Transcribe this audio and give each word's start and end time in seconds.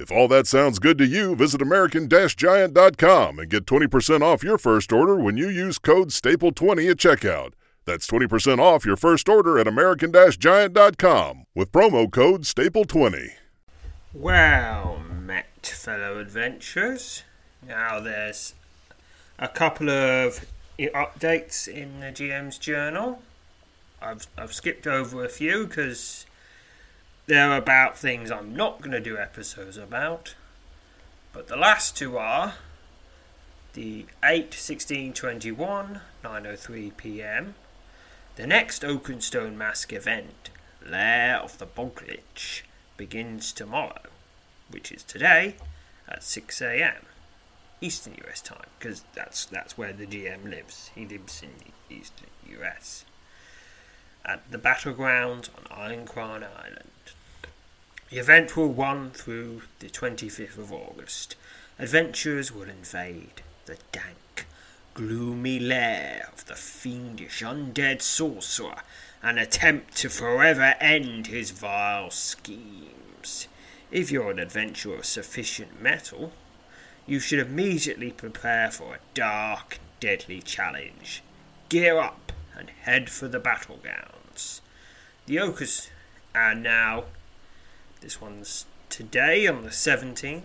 If 0.00 0.10
all 0.10 0.28
that 0.28 0.46
sounds 0.46 0.78
good 0.78 0.96
to 0.96 1.06
you, 1.06 1.36
visit 1.36 1.60
American-Giant.com 1.60 3.38
and 3.38 3.50
get 3.50 3.66
20% 3.66 4.22
off 4.22 4.42
your 4.42 4.56
first 4.56 4.94
order 4.94 5.16
when 5.16 5.36
you 5.36 5.50
use 5.50 5.78
code 5.78 6.08
STAPLE20 6.08 6.90
at 6.90 6.96
checkout. 6.96 7.52
That's 7.84 8.06
20% 8.06 8.60
off 8.60 8.86
your 8.86 8.96
first 8.96 9.28
order 9.28 9.58
at 9.58 9.68
American-Giant.com 9.68 11.44
with 11.54 11.70
promo 11.70 12.10
code 12.10 12.44
STAPLE20. 12.44 13.32
Well, 14.14 15.02
met 15.10 15.66
fellow 15.66 16.18
adventurers. 16.18 17.24
Now 17.68 18.00
there's 18.00 18.54
a 19.38 19.48
couple 19.48 19.90
of 19.90 20.46
updates 20.78 21.68
in 21.68 22.00
the 22.00 22.06
GM's 22.06 22.56
journal. 22.56 23.20
I've, 24.00 24.26
I've 24.38 24.54
skipped 24.54 24.86
over 24.86 25.26
a 25.26 25.28
few 25.28 25.66
because 25.66 26.24
they're 27.30 27.56
about 27.56 27.96
things 27.96 28.28
I'm 28.28 28.56
not 28.56 28.80
going 28.80 28.90
to 28.90 29.00
do 29.00 29.16
episodes 29.16 29.76
about. 29.76 30.34
But 31.32 31.46
the 31.46 31.56
last 31.56 31.96
two 31.96 32.18
are 32.18 32.54
the 33.74 34.06
8 34.24 34.52
16 34.52 35.12
21 35.12 36.00
903 36.24 36.92
pm. 36.96 37.54
The 38.34 38.48
next 38.48 38.82
Oakenstone 38.82 39.56
Mask 39.56 39.92
event, 39.92 40.50
Lair 40.84 41.36
of 41.36 41.58
the 41.58 41.66
Boglich, 41.66 42.62
begins 42.96 43.52
tomorrow, 43.52 44.02
which 44.68 44.90
is 44.90 45.04
today 45.04 45.54
at 46.08 46.24
6 46.24 46.60
am 46.60 47.06
Eastern 47.80 48.16
US 48.26 48.40
time, 48.40 48.66
because 48.76 49.04
that's 49.14 49.44
that's 49.44 49.78
where 49.78 49.92
the 49.92 50.04
GM 50.04 50.50
lives. 50.50 50.90
He 50.96 51.06
lives 51.06 51.44
in 51.44 51.50
the 51.60 51.94
Eastern 51.94 52.30
US. 52.60 53.04
At 54.24 54.50
the 54.50 54.58
battlegrounds 54.58 55.48
on 55.56 55.64
Ironcrown 55.70 56.42
Island. 56.42 56.90
The 58.10 58.18
event 58.18 58.56
will 58.56 58.72
run 58.72 59.12
through 59.12 59.62
the 59.78 59.88
25th 59.88 60.58
of 60.58 60.72
August. 60.72 61.36
Adventurers 61.78 62.50
will 62.50 62.68
invade 62.68 63.42
the 63.66 63.78
dank, 63.92 64.46
gloomy 64.94 65.60
lair 65.60 66.28
of 66.32 66.44
the 66.46 66.56
fiendish 66.56 67.40
undead 67.40 68.02
sorcerer 68.02 68.82
and 69.22 69.38
attempt 69.38 69.96
to 69.98 70.08
forever 70.08 70.74
end 70.80 71.28
his 71.28 71.52
vile 71.52 72.10
schemes. 72.10 73.46
If 73.92 74.10
you're 74.10 74.32
an 74.32 74.40
adventurer 74.40 74.96
of 74.96 75.06
sufficient 75.06 75.80
mettle, 75.80 76.32
you 77.06 77.20
should 77.20 77.38
immediately 77.38 78.10
prepare 78.10 78.72
for 78.72 78.96
a 78.96 79.00
dark, 79.14 79.78
deadly 80.00 80.42
challenge. 80.42 81.22
Gear 81.68 82.00
up 82.00 82.32
and 82.58 82.70
head 82.70 83.08
for 83.08 83.28
the 83.28 83.38
battlegrounds. 83.38 84.62
The 85.26 85.38
Oakers 85.38 85.90
are 86.34 86.56
now 86.56 87.04
this 88.00 88.20
one's 88.20 88.66
today 88.88 89.46
on 89.46 89.62
the 89.62 89.68
17th 89.68 90.42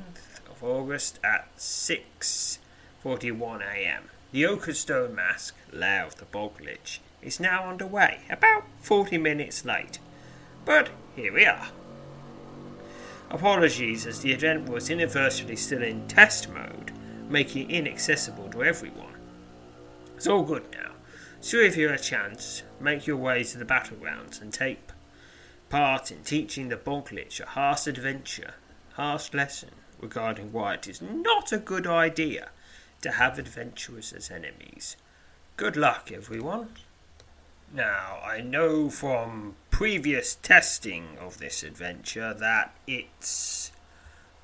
of 0.50 0.62
August 0.62 1.20
at 1.24 1.48
6:41 1.58 3.62
a.m. 3.62 4.10
The 4.32 4.46
Oakenstone 4.46 5.16
Mask, 5.16 5.56
Lair 5.72 6.06
of 6.06 6.18
the 6.18 6.26
Boglich, 6.26 7.00
is 7.22 7.40
now 7.40 7.70
underway, 7.70 8.24
about 8.30 8.66
40 8.82 9.18
minutes 9.18 9.64
late. 9.64 10.00
But 10.66 10.90
here 11.16 11.34
we 11.34 11.46
are. 11.46 11.70
Apologies 13.30 14.06
as 14.06 14.20
the 14.20 14.34
event 14.34 14.70
was 14.70 14.90
inadvertently 14.90 15.56
still 15.56 15.82
in 15.82 16.10
test 16.10 16.50
mode, 16.50 16.92
making 17.30 17.70
it 17.70 17.74
inaccessible 17.74 18.50
to 18.50 18.66
everyone. 18.66 19.16
It's 20.18 20.28
all 20.28 20.44
good 20.44 20.70
now. 20.74 20.92
So 21.40 21.58
if 21.58 21.78
you 21.78 21.88
have 21.88 22.00
a 22.00 22.04
chance, 22.04 22.64
make 22.82 23.08
your 23.08 23.18
way 23.18 23.46
to 23.46 23.58
the 23.58 23.66
battlegrounds 23.66 24.42
and 24.42 24.52
take 24.52 24.90
part 25.75 26.09
in 26.09 26.24
teaching 26.24 26.69
the 26.69 26.78
Boglich 26.78 27.41
a 27.41 27.46
harsh 27.47 27.86
adventure, 27.86 28.53
harsh 28.94 29.34
lesson 29.34 29.72
regarding 30.00 30.53
why 30.53 30.75
it 30.75 30.88
is 30.88 31.02
not 31.02 31.52
a 31.52 31.58
good 31.58 31.86
idea 31.86 32.47
to 33.02 33.12
have 33.12 33.38
adventurers 33.38 34.14
as 34.14 34.31
enemies. 34.31 34.96
Good 35.58 35.75
luck, 35.75 36.14
everyone. 36.14 36.69
Now, 37.74 38.22
I 38.24 38.40
know 38.40 38.90
from 38.90 39.56
previous 39.69 40.35
testing 40.35 41.18
of 41.19 41.40
this 41.40 41.62
adventure 41.62 42.34
that 42.34 42.74
it's 42.88 43.74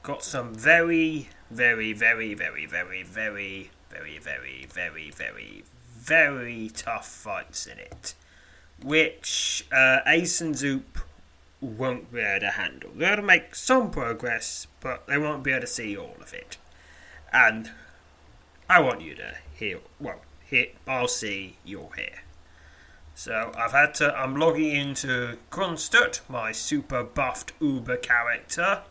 got 0.04 0.26
some 0.26 0.54
very, 0.54 1.30
very, 1.50 1.94
very, 1.94 2.34
very, 2.34 2.66
very, 2.66 3.04
very, 3.04 3.72
very, 3.90 4.18
very, 4.18 4.66
very, 4.66 5.12
very, 5.12 5.64
very 5.98 6.72
tough 6.76 7.08
fights 7.08 7.68
in 7.68 7.80
it, 7.80 8.16
which 8.84 9.66
uh, 9.72 10.00
Ace 10.06 10.42
and 10.42 10.58
Zoop 10.58 11.00
won't 11.62 12.12
be 12.12 12.20
able 12.20 12.42
to 12.42 12.52
handle. 12.52 12.90
They'll 12.96 13.18
to 13.18 13.22
make 13.22 13.56
some 13.56 13.92
progress, 13.92 14.68
but 14.80 15.06
they 15.08 15.18
won't 15.18 15.44
be 15.44 15.52
able 15.52 15.62
to 15.62 15.68
see 15.68 15.96
all 15.96 16.18
of 16.20 16.34
it. 16.34 16.58
And 17.32 17.72
I 18.68 18.82
want 18.82 19.02
you 19.02 19.16
to 19.16 19.36
hear, 19.54 19.80
well, 20.00 20.22
hear, 20.44 20.68
I'll 20.88 21.08
see 21.08 21.58
you're 21.64 21.92
here. 21.96 22.24
So 23.14 23.52
I've 23.56 23.74
had 23.74 23.94
to, 23.96 24.18
I'm 24.18 24.36
logging 24.36 24.76
into 24.76 25.38
Grunstut, 25.52 26.22
my 26.28 26.52
super 26.52 27.04
buffed 27.04 27.54
Uber 27.60 27.98
character. 27.98 28.82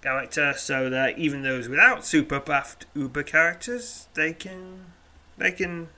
Character, 0.00 0.54
so 0.56 0.88
that 0.88 1.18
even 1.18 1.42
those 1.42 1.68
without 1.68 2.06
super 2.06 2.40
buffed 2.40 2.86
Uber 2.94 3.24
characters, 3.24 4.08
they 4.14 4.32
can, 4.32 4.86
they 5.36 5.50
can 5.50 5.88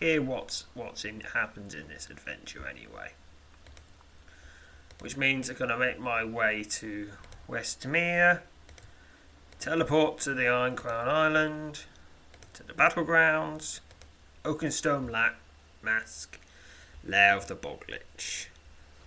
hear 0.00 0.20
what's 0.20 0.64
what's 0.74 1.04
in 1.04 1.20
happens 1.20 1.74
in 1.74 1.86
this 1.88 2.08
adventure 2.10 2.66
anyway 2.66 3.12
which 5.00 5.16
means 5.16 5.48
I'm 5.48 5.56
going 5.56 5.70
to 5.70 5.78
make 5.78 5.98
my 5.98 6.24
way 6.24 6.64
to 6.64 7.10
Westmere, 7.48 8.40
teleport 9.60 10.18
to 10.20 10.34
the 10.34 10.48
Iron 10.48 10.76
Crown 10.76 11.08
Island, 11.08 11.84
to 12.54 12.62
the 12.62 12.72
battlegrounds, 12.72 13.80
Oakenstone 14.44 15.10
La- 15.10 15.30
Mask, 15.82 16.38
Lair 17.06 17.36
of 17.36 17.48
the 17.48 17.54
Boglich, 17.54 18.46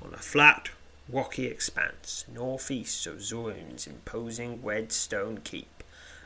on 0.03 0.13
a 0.13 0.17
flat, 0.17 0.69
rocky 1.09 1.45
expanse 1.45 2.25
northeast 2.31 3.07
of 3.07 3.17
Zorin's 3.17 3.87
imposing 3.87 4.61
red 4.63 4.91
stone 4.91 5.39
keep. 5.43 5.83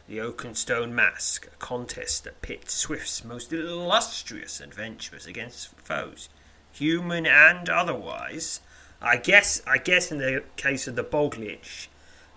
The 0.08 0.20
Oakenstone 0.20 0.92
Mask, 0.92 1.48
a 1.48 1.56
contest 1.58 2.24
that 2.24 2.42
pits 2.42 2.74
Swift's 2.74 3.24
most 3.24 3.54
illustrious 3.54 4.60
adventurers 4.60 5.26
against 5.26 5.70
foes, 5.78 6.28
human 6.72 7.26
and 7.26 7.70
otherwise, 7.70 8.60
I 9.02 9.18
guess 9.18 9.62
I 9.66 9.78
guess 9.80 10.12
in 10.12 10.20
the 10.20 10.44
case 10.58 10.88
of 10.88 10.96
the 10.96 11.04
Boglich, 11.04 11.88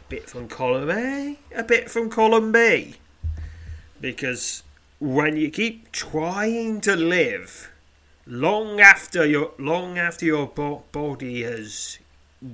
a 0.00 0.04
bit 0.08 0.30
from 0.30 0.48
column 0.48 0.90
A, 0.90 1.38
a 1.54 1.62
bit 1.62 1.90
from 1.90 2.08
column 2.08 2.52
B. 2.52 2.96
Because 4.00 4.62
when 4.98 5.36
you 5.36 5.50
keep 5.50 5.92
trying 5.92 6.80
to 6.82 6.96
live 6.96 7.70
long 8.26 8.80
after 8.80 9.26
your 9.26 9.52
long 9.58 9.98
after 9.98 10.24
your 10.24 10.46
bo- 10.46 10.84
body 10.90 11.42
has 11.42 11.98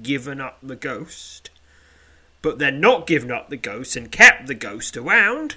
given 0.03 0.41
up 0.41 0.59
the 0.61 0.77
ghost, 0.77 1.51
but 2.43 2.59
then 2.59 2.81
not 2.81 3.07
given 3.07 3.31
up 3.31 3.49
the 3.49 3.57
ghost 3.57 3.95
and 3.95 4.11
kept 4.11 4.49
the 4.49 4.55
ghost 4.55 4.97
around, 4.97 5.55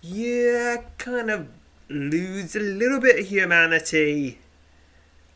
you 0.00 0.78
kind 0.96 1.30
of 1.30 1.48
lose 1.90 2.56
a 2.56 2.60
little 2.60 3.00
bit 3.00 3.20
of 3.20 3.26
humanity 3.26 4.38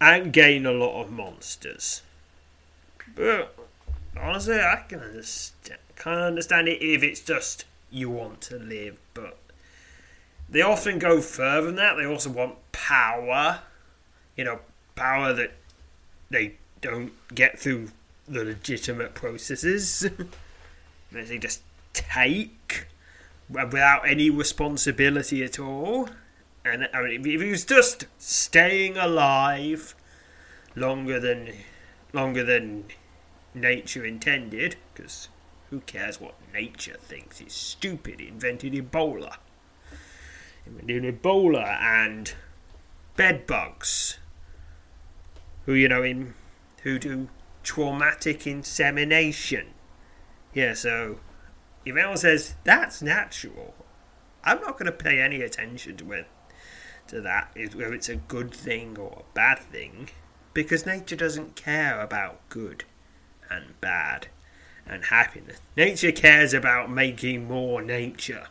and 0.01 0.33
gain 0.33 0.67
a 0.67 0.73
lot 0.73 1.01
of 1.03 1.11
monsters. 1.11 2.03
But 3.15 3.55
honestly, 4.19 4.59
I 4.59 4.85
can 4.89 5.01
understand, 5.01 5.81
understand 6.05 6.69
it 6.69 6.83
if 6.83 7.03
it's 7.03 7.21
just 7.21 7.65
you 7.91 8.11
want 8.11 8.41
to 8.43 8.59
live, 8.59 8.99
but 9.15 9.39
they 10.49 10.63
often 10.63 10.99
go 10.99 11.21
further 11.21 11.67
than 11.67 11.77
that. 11.77 11.97
They 11.97 12.07
also 12.07 12.31
want 12.31 12.57
power, 12.73 13.61
you 14.37 14.45
know, 14.45 14.61
power 14.95 15.33
that 15.33 15.53
they 16.31 16.55
don't 16.81 17.13
get 17.35 17.59
through 17.59 17.91
the 18.27 18.45
legitimate 18.45 19.15
processes. 19.15 20.07
they 21.13 21.39
just 21.39 21.63
take 21.93 22.87
without 23.49 24.09
any 24.09 24.31
responsibility 24.31 25.43
at 25.43 25.59
all. 25.59 26.09
And 26.65 26.89
I 26.93 27.03
mean, 27.03 27.27
if 27.27 27.41
he 27.41 27.51
was 27.51 27.65
just 27.65 28.07
staying 28.19 28.97
alive 28.97 29.95
longer 30.75 31.19
than 31.19 31.53
longer 32.13 32.45
than 32.45 32.85
nature 33.55 34.05
intended, 34.05 34.77
because 34.95 35.29
who 35.71 35.81
cares 35.81 36.21
what 36.21 36.35
nature 36.53 36.97
thinks? 37.01 37.41
It's 37.41 37.55
stupid. 37.55 38.21
It 38.21 38.29
invented 38.29 38.73
Ebola. 38.73 39.37
Invented 40.67 41.23
Ebola 41.23 41.81
and 41.81 42.35
bed 43.17 43.47
bugs, 43.47 44.19
who 45.67 45.75
you 45.75 45.89
know 45.89 46.03
in 46.03 46.35
who 46.83 46.99
do 46.99 47.29
traumatic 47.63 48.47
insemination. 48.47 49.69
Yeah, 50.55 50.75
so 50.75 51.21
if 51.85 51.97
anyone 51.97 52.17
says 52.17 52.55
that's 52.65 53.03
natural, 53.03 53.75
I'm 54.45 54.61
not 54.61 54.79
going 54.79 54.87
to 54.87 54.93
pay 54.93 55.21
any 55.21 55.43
attention 55.43 55.97
to 55.99 56.13
it 56.13 56.27
to 57.09 57.21
that, 57.21 57.57
whether 57.75 57.95
it's 57.95 58.09
a 58.09 58.17
good 58.17 58.53
thing 58.53 58.97
or 58.99 59.23
a 59.25 59.35
bad 59.35 59.59
thing, 59.59 60.11
because 60.55 60.87
nature 60.87 61.17
doesn't 61.17 61.57
care 61.57 62.01
about 62.01 62.49
good 62.49 62.85
and 63.51 63.81
bad 63.81 64.29
and 64.87 65.07
happiness. 65.07 65.59
Nature 65.77 66.13
cares 66.13 66.55
about 66.55 66.91
making 66.91 67.47
more 67.47 67.83
nature. 67.83 68.47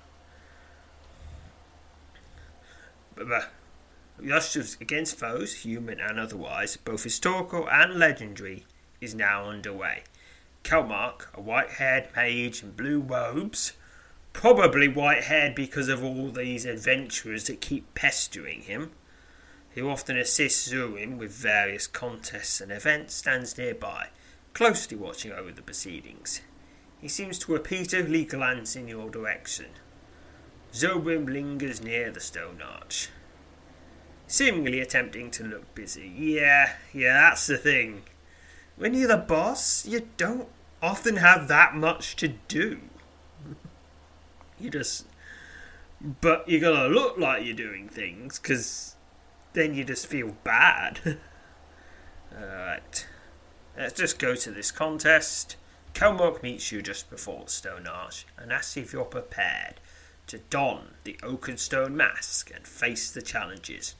But, 3.15 3.27
but 3.27 3.51
justice 4.23 4.77
against 4.79 5.17
foes, 5.17 5.63
human 5.63 5.99
and 5.99 6.19
otherwise, 6.19 6.77
both 6.77 7.03
historical 7.03 7.67
and 7.69 7.95
legendary, 7.95 8.65
is 9.01 9.13
now 9.13 9.49
underway. 9.49 10.03
Kelmark, 10.63 11.33
a 11.33 11.41
white 11.41 11.71
haired 11.71 12.09
mage 12.15 12.61
in 12.63 12.71
blue 12.71 12.99
robes, 12.99 13.73
probably 14.37 14.87
white 14.87 15.23
haired 15.23 15.55
because 15.55 15.89
of 15.89 16.03
all 16.03 16.29
these 16.29 16.63
adventurers 16.63 17.45
that 17.45 17.59
keep 17.59 17.91
pestering 17.95 18.61
him, 18.61 18.91
who 19.71 19.89
often 19.89 20.15
assists 20.15 20.71
Zurin 20.71 21.17
with 21.17 21.31
various 21.31 21.87
contests 21.87 22.61
and 22.61 22.71
events, 22.71 23.15
stands 23.15 23.57
nearby, 23.57 24.09
closely 24.53 24.95
watching 24.95 25.31
over 25.31 25.51
the 25.51 25.63
proceedings. 25.63 26.41
He 27.01 27.07
seems 27.07 27.39
to 27.39 27.51
repeatedly 27.51 28.25
glance 28.25 28.75
in 28.75 28.87
your 28.87 29.09
direction. 29.09 29.71
Zobrim 30.71 31.25
lingers 31.25 31.81
near 31.81 32.11
the 32.11 32.19
stone 32.19 32.61
arch, 32.61 33.09
seemingly 34.27 34.79
attempting 34.79 35.31
to 35.31 35.45
look 35.45 35.73
busy. 35.73 36.13
Yeah, 36.15 36.73
yeah, 36.93 37.29
that's 37.29 37.47
the 37.47 37.57
thing. 37.57 38.03
When 38.75 38.93
you're 38.93 39.07
the 39.07 39.17
boss, 39.17 39.83
you 39.87 40.09
don't 40.15 40.47
often 40.79 41.15
have 41.15 41.47
that 41.47 41.73
much 41.73 42.15
to 42.17 42.27
do. 42.27 42.81
You 44.59 44.69
just. 44.69 45.05
But 45.99 46.47
you 46.47 46.59
gotta 46.59 46.87
look 46.87 47.17
like 47.17 47.43
you're 47.43 47.55
doing 47.55 47.89
things, 47.89 48.39
because 48.39 48.95
then 49.53 49.73
you 49.73 49.83
just 49.83 50.07
feel 50.07 50.35
bad. 50.43 50.99
Alright. 52.39 53.07
Let's 53.75 53.93
just 53.93 54.19
go 54.19 54.35
to 54.35 54.51
this 54.51 54.71
contest. 54.71 55.55
Kelmok 55.93 56.43
meets 56.43 56.71
you 56.71 56.81
just 56.81 57.09
before 57.09 57.45
the 57.45 57.51
stone 57.51 57.87
arch 57.87 58.27
and 58.37 58.51
asks 58.51 58.77
if 58.77 58.93
you're 58.93 59.05
prepared 59.05 59.75
to 60.27 60.39
don 60.49 60.95
the 61.03 61.17
Oakenstone 61.23 61.95
mask 61.95 62.51
and 62.53 62.67
face 62.67 63.09
the 63.09 63.21
challenges. 63.21 63.95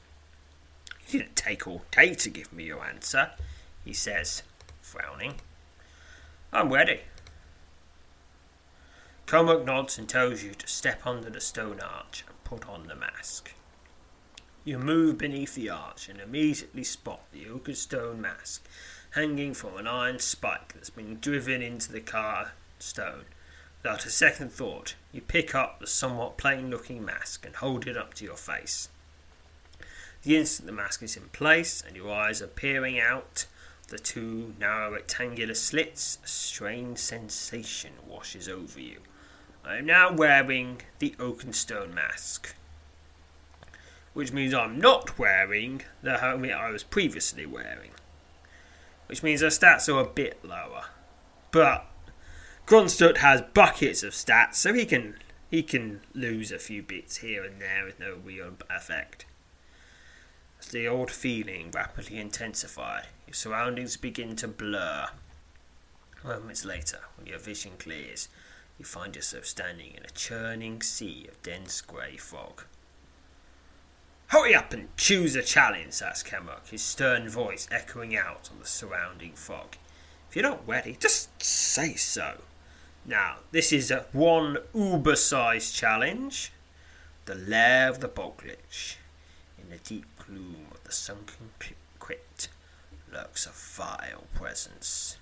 You 1.08 1.20
didn't 1.20 1.36
take 1.36 1.66
all 1.66 1.84
day 1.90 2.14
to 2.14 2.30
give 2.30 2.52
me 2.52 2.64
your 2.64 2.84
answer, 2.84 3.30
he 3.84 3.92
says, 3.92 4.42
frowning. 4.80 5.40
I'm 6.52 6.72
ready. 6.72 7.00
Comac 9.28 9.66
nods 9.66 9.98
and 9.98 10.08
tells 10.08 10.42
you 10.42 10.54
to 10.54 10.66
step 10.66 11.06
under 11.06 11.28
the 11.28 11.42
stone 11.42 11.80
arch 11.80 12.24
and 12.26 12.44
put 12.44 12.66
on 12.66 12.86
the 12.86 12.94
mask. 12.94 13.52
You 14.64 14.78
move 14.78 15.18
beneath 15.18 15.54
the 15.54 15.68
arch 15.68 16.08
and 16.08 16.18
immediately 16.18 16.82
spot 16.82 17.20
the 17.30 17.44
Oakenstone 17.44 18.22
mask 18.22 18.66
hanging 19.10 19.52
from 19.52 19.76
an 19.76 19.86
iron 19.86 20.18
spike 20.18 20.72
that's 20.72 20.88
been 20.88 21.18
driven 21.20 21.60
into 21.60 21.92
the 21.92 22.00
car 22.00 22.52
stone. 22.78 23.26
Without 23.82 24.06
a 24.06 24.10
second 24.10 24.50
thought, 24.50 24.94
you 25.12 25.20
pick 25.20 25.54
up 25.54 25.78
the 25.78 25.86
somewhat 25.86 26.38
plain 26.38 26.70
looking 26.70 27.04
mask 27.04 27.44
and 27.44 27.56
hold 27.56 27.86
it 27.86 27.98
up 27.98 28.14
to 28.14 28.24
your 28.24 28.38
face. 28.38 28.88
The 30.22 30.38
instant 30.38 30.64
the 30.64 30.72
mask 30.72 31.02
is 31.02 31.18
in 31.18 31.28
place 31.34 31.84
and 31.86 31.94
your 31.94 32.10
eyes 32.10 32.40
are 32.40 32.46
peering 32.46 32.98
out 32.98 33.44
the 33.88 33.98
two 33.98 34.54
narrow 34.58 34.92
rectangular 34.92 35.54
slits, 35.54 36.16
a 36.24 36.28
strange 36.28 36.96
sensation 36.96 37.92
washes 38.06 38.48
over 38.48 38.80
you. 38.80 39.00
I 39.68 39.76
am 39.76 39.84
now 39.84 40.10
wearing 40.10 40.80
the 40.98 41.14
Oakenstone 41.18 41.94
mask, 41.94 42.54
which 44.14 44.32
means 44.32 44.54
I'm 44.54 44.78
not 44.78 45.18
wearing 45.18 45.82
the 46.00 46.16
helmet 46.16 46.52
I 46.52 46.70
was 46.70 46.82
previously 46.82 47.44
wearing, 47.44 47.90
which 49.08 49.22
means 49.22 49.42
our 49.42 49.50
stats 49.50 49.86
are 49.94 50.00
a 50.00 50.08
bit 50.08 50.42
lower. 50.42 50.86
But 51.50 51.84
Grunstut 52.66 53.18
has 53.18 53.42
buckets 53.52 54.02
of 54.02 54.14
stats, 54.14 54.54
so 54.54 54.72
he 54.72 54.86
can 54.86 55.18
he 55.50 55.62
can 55.62 56.00
lose 56.14 56.50
a 56.50 56.58
few 56.58 56.82
bits 56.82 57.18
here 57.18 57.44
and 57.44 57.60
there 57.60 57.84
with 57.84 58.00
no 58.00 58.16
real 58.24 58.52
effect. 58.70 59.26
As 60.58 60.68
the 60.68 60.88
old 60.88 61.10
feeling 61.10 61.70
rapidly 61.72 62.18
intensified, 62.18 63.08
your 63.26 63.34
surroundings 63.34 63.98
begin 63.98 64.34
to 64.36 64.48
blur. 64.48 65.08
Moments 66.24 66.64
later, 66.64 67.00
when 67.16 67.26
your 67.26 67.38
vision 67.38 67.72
clears, 67.78 68.28
you 68.78 68.84
find 68.84 69.16
yourself 69.16 69.44
standing 69.44 69.92
in 69.96 70.04
a 70.04 70.10
churning 70.10 70.82
sea 70.82 71.26
of 71.28 71.42
dense 71.42 71.80
grey 71.80 72.16
fog. 72.16 72.64
Hurry 74.28 74.54
up 74.54 74.72
and 74.72 74.94
choose 74.96 75.34
a 75.34 75.42
challenge, 75.42 76.02
asked 76.02 76.26
Kemmerk, 76.26 76.68
his 76.68 76.82
stern 76.82 77.28
voice 77.28 77.66
echoing 77.70 78.14
out 78.16 78.50
on 78.52 78.60
the 78.60 78.66
surrounding 78.66 79.32
fog. 79.32 79.76
If 80.28 80.36
you're 80.36 80.42
not 80.42 80.68
ready, 80.68 80.96
just 81.00 81.42
say 81.42 81.94
so. 81.94 82.42
Now, 83.06 83.36
this 83.52 83.72
is 83.72 83.90
a 83.90 84.04
one 84.12 84.58
uber 84.74 85.16
sized 85.16 85.74
challenge. 85.74 86.52
The 87.24 87.34
lair 87.34 87.88
of 87.88 88.00
the 88.00 88.08
Boglich. 88.08 88.96
In 89.58 89.70
the 89.70 89.78
deep 89.78 90.04
gloom 90.18 90.66
of 90.70 90.84
the 90.84 90.92
sunken 90.92 91.50
crypt 91.98 92.48
lurks 93.10 93.46
a 93.46 93.50
vile 93.50 94.24
presence. 94.34 95.16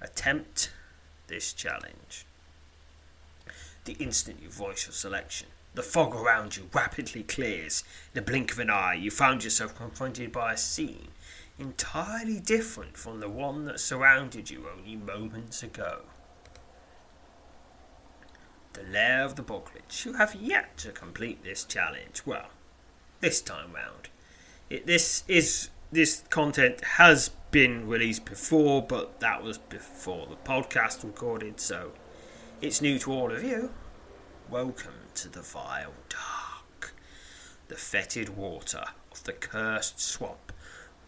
Attempt 0.00 0.72
this 1.28 1.52
challenge. 1.52 2.26
The 3.84 3.92
instant 3.94 4.40
you 4.42 4.48
voice 4.48 4.86
your 4.86 4.92
selection, 4.92 5.48
the 5.74 5.82
fog 5.82 6.14
around 6.14 6.56
you 6.56 6.68
rapidly 6.72 7.22
clears. 7.22 7.84
In 8.14 8.20
the 8.20 8.22
blink 8.22 8.52
of 8.52 8.58
an 8.58 8.70
eye, 8.70 8.94
you 8.94 9.10
found 9.10 9.44
yourself 9.44 9.76
confronted 9.76 10.32
by 10.32 10.54
a 10.54 10.56
scene 10.56 11.08
entirely 11.58 12.40
different 12.40 12.96
from 12.96 13.20
the 13.20 13.28
one 13.28 13.64
that 13.66 13.78
surrounded 13.80 14.50
you 14.50 14.66
only 14.76 14.96
moments 14.96 15.62
ago. 15.62 16.02
The 18.72 18.82
lair 18.82 19.24
of 19.24 19.36
the 19.36 19.42
Boglich. 19.42 20.04
You 20.04 20.14
have 20.14 20.34
yet 20.34 20.76
to 20.78 20.90
complete 20.90 21.44
this 21.44 21.64
challenge. 21.64 22.22
Well, 22.26 22.48
this 23.20 23.40
time 23.40 23.72
round. 23.72 24.08
It, 24.68 24.86
this 24.86 25.22
is 25.28 25.70
this 25.92 26.24
content 26.28 26.82
has 26.82 27.30
been 27.52 27.86
released 27.86 28.24
before, 28.24 28.82
but 28.82 29.20
that 29.20 29.44
was 29.44 29.58
before 29.58 30.26
the 30.26 30.34
podcast 30.34 31.04
recorded, 31.04 31.60
so 31.60 31.92
it's 32.60 32.80
new 32.80 32.98
to 32.98 33.12
all 33.12 33.32
of 33.32 33.42
you. 33.42 33.70
Welcome 34.48 35.08
to 35.14 35.28
the 35.28 35.42
vile 35.42 35.94
dark. 36.08 36.94
The 37.68 37.74
fetid 37.74 38.30
water 38.30 38.84
of 39.10 39.24
the 39.24 39.32
cursed 39.32 40.00
swamp 40.00 40.52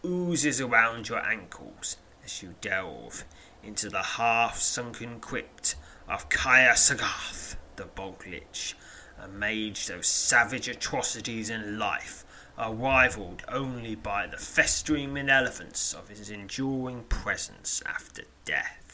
oozes 0.05 0.61
around 0.61 1.09
your 1.09 1.25
ankles 1.25 1.97
as 2.23 2.41
you 2.41 2.55
delve 2.61 3.23
into 3.63 3.89
the 3.89 4.03
half 4.03 4.57
sunken 4.57 5.19
crypt 5.19 5.75
of 6.07 6.29
Kaya 6.29 6.73
Sagath, 6.73 7.55
the 7.75 7.85
Boglich, 7.85 8.73
a 9.19 9.27
mage 9.27 9.89
of 9.89 10.05
savage 10.05 10.67
atrocities 10.67 11.49
in 11.49 11.79
life 11.79 12.23
are 12.57 12.73
rivaled 12.73 13.43
only 13.47 13.95
by 13.95 14.27
the 14.27 14.37
festering 14.37 15.13
malevolence 15.13 15.93
of 15.93 16.09
his 16.09 16.29
enduring 16.29 17.03
presence 17.03 17.81
after 17.85 18.23
death. 18.45 18.86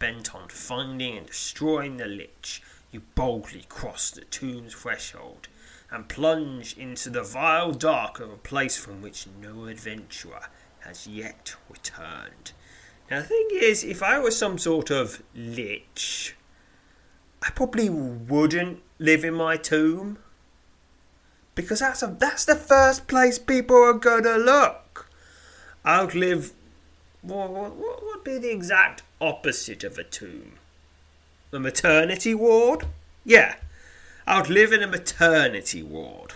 Bent 0.00 0.34
on 0.34 0.48
finding 0.48 1.16
and 1.16 1.26
destroying 1.28 1.98
the 1.98 2.06
Lich, 2.06 2.60
you 2.90 3.02
boldly 3.14 3.66
cross 3.68 4.10
the 4.10 4.22
tomb's 4.22 4.74
threshold 4.74 5.46
and 5.90 6.08
plunge 6.08 6.76
into 6.76 7.10
the 7.10 7.22
vile 7.22 7.70
dark 7.70 8.18
of 8.18 8.32
a 8.32 8.36
place 8.36 8.76
from 8.76 9.02
which 9.02 9.28
no 9.40 9.66
adventurer 9.66 10.48
has 10.80 11.06
yet 11.06 11.54
returned. 11.68 12.50
Now, 13.10 13.20
the 13.20 13.26
thing 13.26 13.48
is, 13.52 13.84
if 13.84 14.02
I 14.02 14.18
was 14.18 14.36
some 14.36 14.58
sort 14.58 14.90
of 14.90 15.22
lich, 15.34 16.34
I 17.42 17.50
probably 17.50 17.88
wouldn't 17.88 18.82
live 18.98 19.24
in 19.24 19.34
my 19.34 19.56
tomb. 19.56 20.18
Because 21.54 21.80
that's, 21.80 22.02
a, 22.02 22.16
that's 22.18 22.44
the 22.44 22.54
first 22.54 23.06
place 23.06 23.38
people 23.38 23.76
are 23.76 23.94
going 23.94 24.22
to 24.22 24.36
look. 24.36 25.10
I 25.84 26.02
would 26.02 26.14
live. 26.14 26.52
What, 27.22 27.76
would 27.76 28.24
be 28.24 28.38
the 28.38 28.50
exact 28.50 29.02
opposite 29.20 29.84
of 29.84 29.98
a 29.98 30.04
tomb? 30.04 30.54
The 31.50 31.60
maternity 31.60 32.34
ward? 32.34 32.86
Yeah. 33.24 33.56
I 34.26 34.40
would 34.40 34.50
live 34.50 34.72
in 34.72 34.82
a 34.82 34.86
maternity 34.86 35.82
ward. 35.82 36.34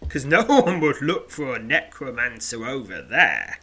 Because 0.00 0.24
no 0.24 0.42
one 0.46 0.80
would 0.80 1.00
look 1.00 1.30
for 1.30 1.56
a 1.56 1.58
necromancer 1.58 2.66
over 2.66 3.00
there. 3.00 3.58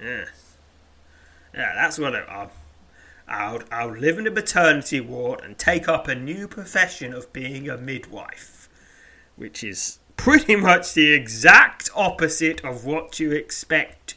Yeah. 0.00 0.26
Yeah, 1.54 1.74
that's 1.74 1.98
what 1.98 2.14
I, 2.14 2.48
I'll, 3.28 3.62
I'll 3.72 3.96
live 3.96 4.18
in 4.18 4.26
a 4.26 4.30
maternity 4.30 5.00
ward 5.00 5.40
and 5.42 5.58
take 5.58 5.88
up 5.88 6.06
a 6.06 6.14
new 6.14 6.46
profession 6.46 7.12
of 7.12 7.32
being 7.32 7.68
a 7.68 7.76
midwife, 7.76 8.68
which 9.36 9.64
is 9.64 9.98
pretty 10.16 10.56
much 10.56 10.94
the 10.94 11.12
exact 11.12 11.90
opposite 11.94 12.64
of 12.64 12.84
what 12.84 13.20
you 13.20 13.32
expect 13.32 14.14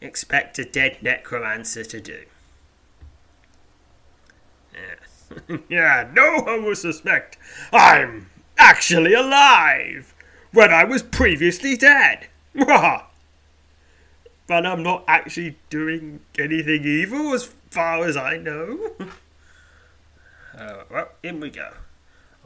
expect 0.00 0.58
a 0.58 0.64
dead 0.64 0.96
necromancer 1.02 1.84
to 1.84 2.00
do. 2.00 2.20
Yeah, 4.72 5.56
yeah 5.68 6.08
no 6.12 6.40
one 6.40 6.64
will 6.64 6.74
suspect 6.74 7.36
I'm 7.72 8.30
actually 8.56 9.12
alive 9.14 10.14
when 10.52 10.72
I 10.72 10.84
was 10.84 11.02
previously 11.02 11.76
dead. 11.76 12.28
but 14.50 14.66
I'm 14.66 14.82
not 14.82 15.04
actually 15.06 15.56
doing 15.68 16.20
anything 16.38 16.84
evil 16.84 17.32
as 17.34 17.54
far 17.70 18.04
as 18.04 18.16
I 18.16 18.36
know. 18.36 18.90
uh, 20.58 20.82
well, 20.90 21.08
in 21.22 21.40
we 21.40 21.50
go. 21.50 21.70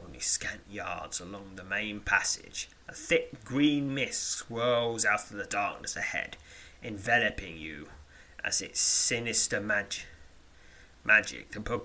Only 0.05 0.19
scant 0.19 0.61
yards 0.69 1.19
along 1.19 1.53
the 1.55 1.63
main 1.63 1.99
passage, 2.01 2.69
a 2.87 2.93
thick 2.93 3.43
green 3.43 3.93
mist 3.93 4.21
swirls 4.29 5.05
out 5.05 5.31
of 5.31 5.37
the 5.37 5.45
darkness 5.45 5.95
ahead, 5.95 6.37
enveloping 6.83 7.57
you 7.57 7.87
as 8.43 8.61
its 8.61 8.79
sinister 8.79 9.59
mag- 9.59 10.05
magic 11.03 11.51
that, 11.51 11.63
pro- 11.63 11.83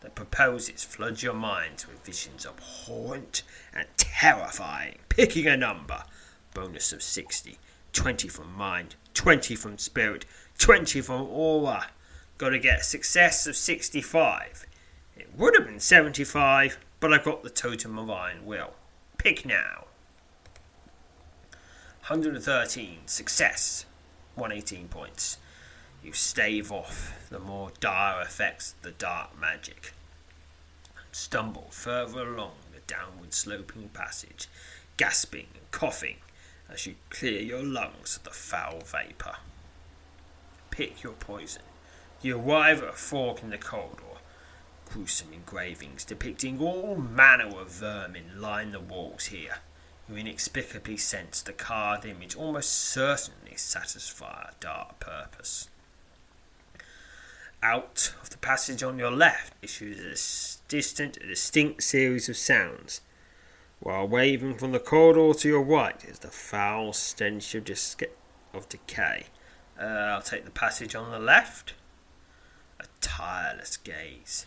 that 0.00 0.14
proposes 0.14 0.84
floods 0.84 1.22
your 1.22 1.34
mind 1.34 1.84
with 1.88 2.04
visions 2.04 2.46
abhorrent 2.46 3.42
and 3.74 3.88
terrifying. 3.96 4.98
Picking 5.08 5.48
a 5.48 5.56
number, 5.56 6.04
bonus 6.54 6.92
of 6.92 7.02
60, 7.02 7.58
20 7.92 8.28
from 8.28 8.52
mind, 8.54 8.94
20 9.14 9.56
from 9.56 9.78
spirit, 9.78 10.24
20 10.58 11.00
from 11.00 11.22
aura. 11.22 11.88
Got 12.38 12.50
to 12.50 12.58
get 12.60 12.80
a 12.80 12.84
success 12.84 13.48
of 13.48 13.56
65. 13.56 14.64
It 15.16 15.30
would 15.36 15.56
have 15.56 15.66
been 15.66 15.80
75, 15.80 16.78
but 17.00 17.12
I 17.12 17.18
got 17.18 17.42
the 17.42 17.50
totem 17.50 17.98
of 17.98 18.08
iron 18.08 18.46
will. 18.46 18.74
Pick 19.16 19.44
now. 19.44 19.87
113, 22.08 23.00
success, 23.04 23.84
118 24.34 24.88
points. 24.88 25.36
You 26.02 26.14
stave 26.14 26.72
off 26.72 27.12
the 27.28 27.38
more 27.38 27.70
dire 27.80 28.22
effects 28.22 28.72
of 28.72 28.80
the 28.80 28.92
dark 28.92 29.38
magic. 29.38 29.92
And 30.96 31.04
stumble 31.12 31.68
further 31.70 32.22
along 32.22 32.52
the 32.72 32.80
downward 32.86 33.34
sloping 33.34 33.90
passage, 33.90 34.48
gasping 34.96 35.48
and 35.52 35.70
coughing 35.70 36.16
as 36.72 36.86
you 36.86 36.94
clear 37.10 37.42
your 37.42 37.62
lungs 37.62 38.16
of 38.16 38.22
the 38.22 38.30
foul 38.30 38.80
vapour. 38.86 39.36
Pick 40.70 41.02
your 41.02 41.12
poison. 41.12 41.60
You 42.22 42.38
arrive 42.38 42.82
at 42.82 42.88
a 42.88 42.92
fork 42.92 43.42
in 43.42 43.50
the 43.50 43.58
corridor. 43.58 44.22
Gruesome 44.86 45.34
engravings 45.34 46.06
depicting 46.06 46.58
all 46.58 46.96
manner 46.96 47.54
of 47.54 47.70
vermin 47.70 48.40
line 48.40 48.72
the 48.72 48.80
walls 48.80 49.26
here. 49.26 49.56
You 50.08 50.16
inexplicably 50.16 50.96
sense 50.96 51.42
the 51.42 51.52
card 51.52 52.04
image 52.06 52.34
almost 52.34 52.72
certainly 52.72 53.56
satisfy 53.56 54.50
a 54.50 54.54
dark 54.60 54.98
purpose. 55.00 55.68
Out 57.62 58.14
of 58.22 58.30
the 58.30 58.38
passage 58.38 58.82
on 58.82 58.98
your 58.98 59.10
left 59.10 59.52
issues 59.60 59.98
a 59.98 60.68
distant, 60.68 61.18
distinct 61.20 61.82
series 61.82 62.28
of 62.28 62.36
sounds 62.36 63.00
while 63.80 64.08
waving 64.08 64.54
from 64.54 64.72
the 64.72 64.80
corridor 64.80 65.38
to 65.38 65.48
your 65.48 65.62
right 65.62 66.04
is 66.04 66.20
the 66.20 66.28
foul 66.28 66.92
stench 66.92 67.54
of, 67.54 67.68
of 68.52 68.68
decay. 68.68 69.26
Uh, 69.80 69.84
I'll 69.84 70.22
take 70.22 70.44
the 70.44 70.50
passage 70.50 70.94
on 70.94 71.10
the 71.10 71.18
left. 71.18 71.74
A 72.80 72.86
tireless 73.00 73.76
gaze. 73.76 74.46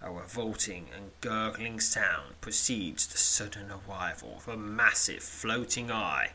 A 0.00 0.12
revolting 0.12 0.86
and 0.94 1.10
gurgling 1.20 1.80
sound 1.80 2.40
precedes 2.40 3.06
the 3.06 3.18
sudden 3.18 3.70
arrival 3.70 4.36
of 4.36 4.46
a 4.46 4.56
massive 4.56 5.24
floating 5.24 5.90
eye. 5.90 6.30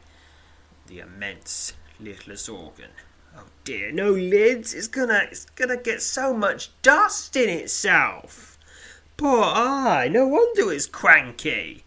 The 0.88 1.00
immense 1.00 1.74
lidless 1.98 2.50
organ. 2.50 2.92
Oh 3.36 3.46
dear, 3.64 3.92
no 3.92 4.12
lids! 4.12 4.74
It's 4.74 4.88
gonna, 4.88 5.28
it's 5.32 5.46
gonna 5.46 5.78
get 5.78 6.02
so 6.02 6.34
much 6.34 6.72
dust 6.82 7.38
in 7.38 7.50
itself. 7.50 8.58
Poor 9.16 9.44
eye, 9.44 10.10
no 10.12 10.28
wonder 10.28 10.72
it's 10.74 10.86
cranky. 10.86 11.86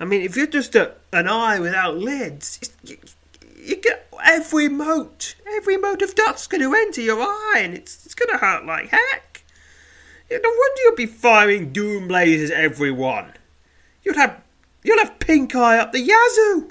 I 0.00 0.06
mean, 0.06 0.22
if 0.22 0.36
you're 0.36 0.46
just 0.46 0.74
a, 0.74 0.94
an 1.12 1.28
eye 1.28 1.60
without 1.60 1.98
lids, 1.98 2.72
you, 2.82 2.96
you, 3.54 3.76
get 3.76 4.08
every 4.24 4.68
mote, 4.68 5.34
every 5.46 5.76
mote 5.76 6.00
of 6.00 6.14
dust's 6.14 6.46
going 6.46 6.62
to 6.62 6.74
enter 6.74 7.02
your 7.02 7.20
eye, 7.20 7.58
and 7.58 7.74
it's, 7.74 8.06
it's 8.06 8.14
going 8.14 8.30
to 8.30 8.38
hurt 8.38 8.64
like 8.64 8.88
heck. 8.88 9.29
No 10.30 10.38
wonder 10.38 10.82
you'll 10.84 10.94
be 10.94 11.06
firing 11.06 11.72
doom 11.72 12.08
lasers 12.08 12.50
everyone. 12.50 13.32
You'll 14.02 14.16
have 14.16 14.42
you'll 14.82 14.98
have 14.98 15.18
pink 15.18 15.54
eye 15.54 15.78
up 15.78 15.92
the 15.92 16.00
yazoo, 16.00 16.70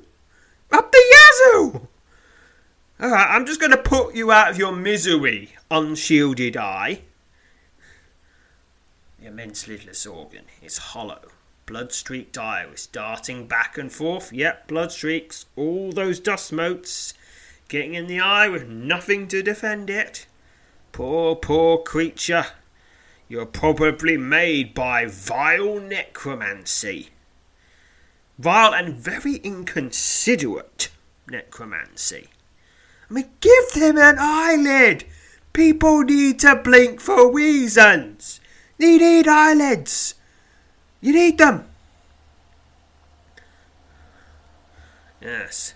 up 0.71 0.91
the 0.91 1.03
yazoo. 1.11 1.87
All 3.01 3.09
right, 3.09 3.27
I'm 3.29 3.45
just 3.45 3.59
going 3.59 3.71
to 3.71 3.77
put 3.77 4.15
you 4.15 4.31
out 4.31 4.51
of 4.51 4.57
your 4.57 4.73
misery, 4.73 5.53
unshielded 5.71 6.57
eye. 6.57 7.01
The 9.19 9.27
immense 9.27 9.67
lidless 9.67 10.05
organ 10.05 10.45
is 10.61 10.77
hollow 10.77 11.29
blood 11.69 11.93
streak 11.93 12.31
diaries 12.31 12.87
darting 12.87 13.45
back 13.45 13.77
and 13.77 13.91
forth. 13.91 14.33
Yep, 14.33 14.67
blood 14.67 14.91
streaks. 14.91 15.45
All 15.55 15.91
those 15.91 16.19
dust 16.19 16.51
motes 16.51 17.13
getting 17.67 17.93
in 17.93 18.07
the 18.07 18.19
eye 18.19 18.49
with 18.49 18.67
nothing 18.67 19.27
to 19.27 19.43
defend 19.43 19.87
it. 19.87 20.25
Poor, 20.91 21.35
poor 21.35 21.77
creature. 21.77 22.47
You're 23.29 23.45
probably 23.45 24.17
made 24.17 24.73
by 24.73 25.05
vile 25.05 25.79
necromancy. 25.79 27.09
Vile 28.39 28.73
and 28.73 28.95
very 28.95 29.35
inconsiderate 29.35 30.89
necromancy. 31.29 32.29
I 33.07 33.13
mean, 33.13 33.29
give 33.39 33.73
them 33.75 33.99
an 33.99 34.15
eyelid. 34.19 35.03
People 35.53 36.01
need 36.01 36.39
to 36.39 36.55
blink 36.55 36.99
for 36.99 37.31
reasons. 37.31 38.41
They 38.79 38.97
need 38.97 39.27
eyelids. 39.27 40.15
You 40.99 41.13
need 41.13 41.37
them! 41.37 41.65
Yes. 45.21 45.75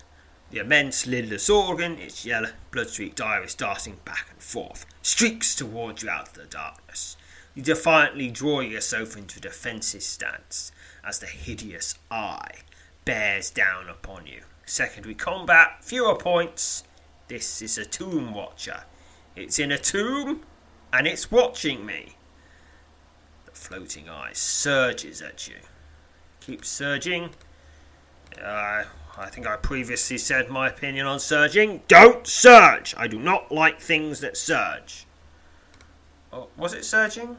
The 0.50 0.60
immense 0.60 1.06
lidless 1.06 1.50
organ, 1.50 2.00
its 2.00 2.26
yellow 2.26 2.50
blood-streaked 2.72 3.22
iris 3.22 3.54
darting 3.54 3.98
back 4.06 4.28
and 4.32 4.42
forth, 4.42 4.86
streaks 5.04 5.54
towards 5.54 6.02
you 6.02 6.10
out 6.10 6.30
of 6.30 6.34
the 6.34 6.46
darkness. 6.46 7.18
You 7.56 7.62
defiantly 7.62 8.32
draw 8.32 8.62
yourself 8.62 9.16
into 9.16 9.38
a 9.38 9.42
defensive 9.42 10.04
stance 10.04 10.72
as 11.04 11.20
the 11.20 11.28
hideous 11.28 11.96
eye 12.10 12.62
bears 13.06 13.50
down 13.50 13.90
upon 13.90 14.26
you. 14.26 14.42
Secondary 14.66 15.14
combat, 15.14 15.84
fewer 15.84 16.16
points. 16.16 16.84
This 17.28 17.62
is 17.62 17.78
a 17.78 17.86
tomb 17.86 18.34
watcher. 18.34 18.84
It's 19.36 19.60
in 19.60 19.72
a 19.72 19.78
tomb 19.78 20.42
and 20.92 21.08
it's 21.08 21.32
watching 21.32 21.86
me 21.86 22.16
The 23.46 23.52
floating 23.52 24.10
eye 24.10 24.32
surges 24.34 25.22
at 25.22 25.48
you. 25.48 25.58
Keep 26.40 26.66
surging. 26.66 27.32
Uh, 28.42 28.84
I 29.18 29.30
think 29.30 29.46
I 29.46 29.58
previously 29.58 30.18
said 30.18 30.50
my 30.50 30.68
opinion 30.70 31.06
on 31.06 31.20
surging. 31.20 31.84
Don't 31.88 32.26
surge! 32.26 32.96
I 32.98 33.08
do 33.08 33.20
not 33.20 33.52
like 33.52 33.80
things 33.80 34.22
that 34.22 34.38
surge. 34.38 35.06
Oh, 36.34 36.48
was 36.58 36.74
it 36.74 36.84
surging? 36.84 37.38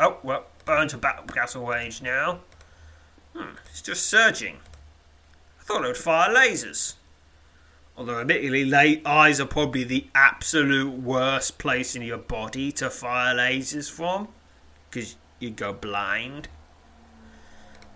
Oh, 0.00 0.16
well, 0.22 0.46
burn 0.64 0.88
to 0.88 0.96
battle 0.96 1.66
range 1.66 2.00
now. 2.00 2.40
Hmm, 3.36 3.56
it's 3.66 3.82
just 3.82 4.08
surging. 4.08 4.56
I 5.60 5.64
thought 5.64 5.84
it 5.84 5.88
would 5.88 5.96
fire 5.96 6.34
lasers. 6.34 6.94
Although, 7.98 8.20
admittedly, 8.20 9.04
eyes 9.04 9.40
are 9.40 9.46
probably 9.46 9.84
the 9.84 10.06
absolute 10.14 10.92
worst 10.92 11.58
place 11.58 11.94
in 11.94 12.00
your 12.00 12.16
body 12.16 12.72
to 12.72 12.88
fire 12.88 13.34
lasers 13.34 13.90
from. 13.90 14.28
Because 14.88 15.16
you 15.38 15.50
go 15.50 15.74
blind. 15.74 16.48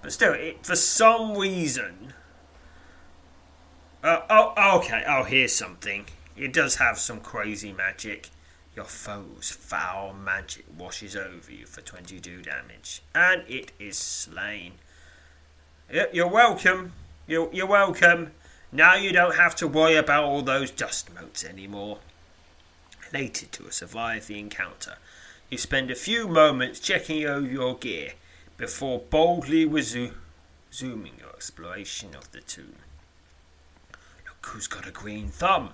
But 0.02 0.12
still, 0.12 0.34
it, 0.34 0.66
for 0.66 0.76
some 0.76 1.38
reason. 1.38 2.12
Uh, 4.04 4.20
oh, 4.28 4.78
okay. 4.78 5.04
Oh, 5.08 5.22
here's 5.22 5.54
something. 5.54 6.06
it 6.36 6.52
does 6.52 6.74
have 6.74 6.98
some 6.98 7.20
crazy 7.20 7.72
magic. 7.72 8.28
Your 8.74 8.86
foe's 8.86 9.50
foul 9.50 10.14
magic 10.14 10.64
washes 10.78 11.14
over 11.14 11.52
you 11.52 11.66
for 11.66 11.82
22 11.82 12.40
damage, 12.42 13.02
and 13.14 13.44
it 13.46 13.72
is 13.78 13.98
slain. 13.98 14.74
You're 16.12 16.28
welcome. 16.28 16.92
You're, 17.26 17.50
you're 17.52 17.66
welcome. 17.66 18.32
Now 18.72 18.94
you 18.94 19.12
don't 19.12 19.36
have 19.36 19.54
to 19.56 19.68
worry 19.68 19.96
about 19.96 20.24
all 20.24 20.40
those 20.40 20.70
dust 20.70 21.14
motes 21.14 21.44
anymore. 21.44 21.98
Elated 23.12 23.52
to 23.52 23.70
survive 23.70 24.26
the 24.26 24.38
encounter, 24.38 24.94
you 25.50 25.58
spend 25.58 25.90
a 25.90 25.94
few 25.94 26.26
moments 26.26 26.80
checking 26.80 27.26
over 27.26 27.46
your 27.46 27.76
gear 27.76 28.12
before 28.56 29.00
boldly 29.00 29.66
resuming 29.66 31.12
your 31.18 31.28
exploration 31.34 32.14
of 32.14 32.32
the 32.32 32.40
tomb. 32.40 32.76
Look 34.24 34.46
who's 34.46 34.66
got 34.66 34.88
a 34.88 34.90
green 34.90 35.28
thumb! 35.28 35.72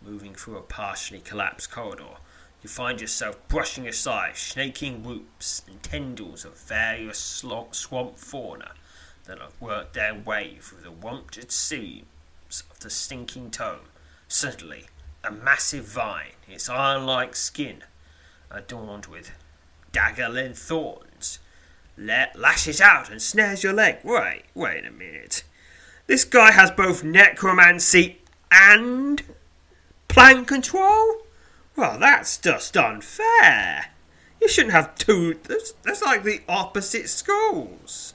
Moving 0.00 0.34
through 0.34 0.56
a 0.58 0.62
partially 0.62 1.20
collapsed 1.20 1.70
corridor, 1.70 2.18
you 2.62 2.68
find 2.68 3.00
yourself 3.00 3.36
brushing 3.48 3.86
aside 3.86 4.36
snaking 4.36 5.04
roots 5.04 5.62
and 5.68 5.82
tendrils 5.82 6.44
of 6.44 6.58
various 6.58 7.18
swamp 7.18 8.18
fauna 8.18 8.72
that 9.24 9.38
have 9.38 9.60
worked 9.60 9.94
their 9.94 10.14
way 10.14 10.58
through 10.60 10.82
the 10.82 10.90
wonted 10.90 11.52
seams 11.52 12.62
of 12.70 12.80
the 12.80 12.90
stinking 12.90 13.50
tome. 13.50 13.90
Suddenly, 14.28 14.86
a 15.22 15.30
massive 15.30 15.84
vine, 15.84 16.32
its 16.46 16.68
iron-like 16.68 17.36
skin 17.36 17.84
adorned 18.50 19.06
with 19.06 19.32
dagger-length 19.92 20.58
thorns, 20.58 21.38
lashes 21.96 22.80
out 22.80 23.10
and 23.10 23.20
snares 23.20 23.62
your 23.62 23.72
leg. 23.72 23.98
Wait, 24.04 24.44
wait 24.54 24.86
a 24.86 24.90
minute. 24.90 25.42
This 26.06 26.24
guy 26.24 26.52
has 26.52 26.70
both 26.70 27.04
necromancy 27.04 28.22
and 28.50 29.22
plant 30.18 30.48
control? 30.48 31.18
Well, 31.76 31.96
that's 31.96 32.38
just 32.38 32.76
unfair. 32.76 33.90
You 34.40 34.48
shouldn't 34.48 34.74
have 34.74 34.96
two. 34.96 35.38
That's, 35.44 35.74
that's 35.84 36.02
like 36.02 36.24
the 36.24 36.40
opposite 36.48 37.08
schools. 37.08 38.14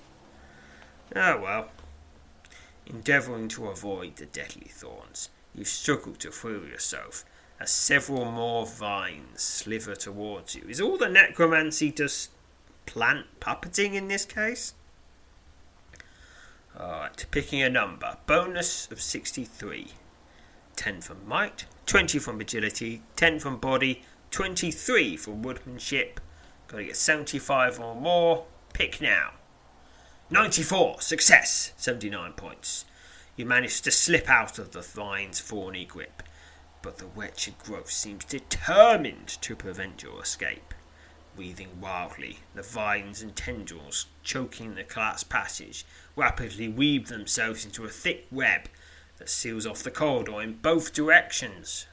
Oh 1.15 1.39
well. 1.39 1.69
Endeavouring 2.86 3.48
to 3.50 3.67
avoid 3.67 4.17
the 4.17 4.25
deadly 4.25 4.67
thorns, 4.69 5.29
you 5.55 5.63
struggle 5.63 6.13
to 6.15 6.29
free 6.29 6.69
yourself 6.69 7.24
as 7.57 7.72
several 7.72 8.25
more 8.25 8.65
vines 8.65 9.41
slither 9.41 9.95
towards 9.95 10.55
you. 10.55 10.65
Is 10.67 10.81
all 10.81 10.98
the 10.98 11.07
necromancy 11.07 11.89
just 11.89 12.31
plant 12.86 13.27
puppeting 13.39 13.93
in 13.93 14.10
this 14.10 14.25
case? 14.25 14.74
Alright, 16.77 17.25
picking 17.31 17.62
a 17.62 17.69
number. 17.69 18.17
Bonus 18.25 18.91
of 18.91 19.00
63. 19.00 19.88
10 20.75 21.01
from 21.01 21.25
might, 21.25 21.65
20 21.85 22.19
from 22.19 22.39
agility, 22.39 23.01
10 23.15 23.39
from 23.39 23.57
body, 23.57 24.03
23 24.31 25.17
from 25.17 25.43
woodmanship. 25.43 26.19
Gotta 26.67 26.85
get 26.85 26.97
75 26.97 27.79
or 27.79 27.95
more. 27.95 28.45
Pick 28.73 29.01
now. 29.01 29.33
94. 30.29 31.01
Success. 31.01 31.73
79 31.77 32.33
points. 32.33 32.85
You 33.35 33.45
manage 33.45 33.81
to 33.81 33.91
slip 33.91 34.29
out 34.29 34.57
of 34.59 34.71
the 34.71 34.81
vine's 34.81 35.39
thorny 35.39 35.85
grip, 35.85 36.23
but 36.81 36.97
the 36.97 37.05
wretched 37.05 37.57
growth 37.59 37.91
seems 37.91 38.25
determined 38.25 39.27
to 39.41 39.55
prevent 39.55 40.03
your 40.03 40.21
escape. 40.21 40.73
Breathing 41.35 41.81
wildly, 41.81 42.39
the 42.53 42.61
vines 42.61 43.23
and 43.23 43.35
tendrils 43.35 44.05
choking 44.21 44.75
the 44.75 44.83
collapsed 44.83 45.29
passage 45.29 45.83
rapidly 46.15 46.67
weave 46.67 47.07
themselves 47.07 47.65
into 47.65 47.85
a 47.85 47.89
thick 47.89 48.27
web 48.31 48.69
that 49.17 49.29
seals 49.29 49.65
off 49.65 49.84
the 49.84 49.91
corridor 49.91 50.41
in 50.41 50.53
both 50.53 50.93
directions. 50.93 51.88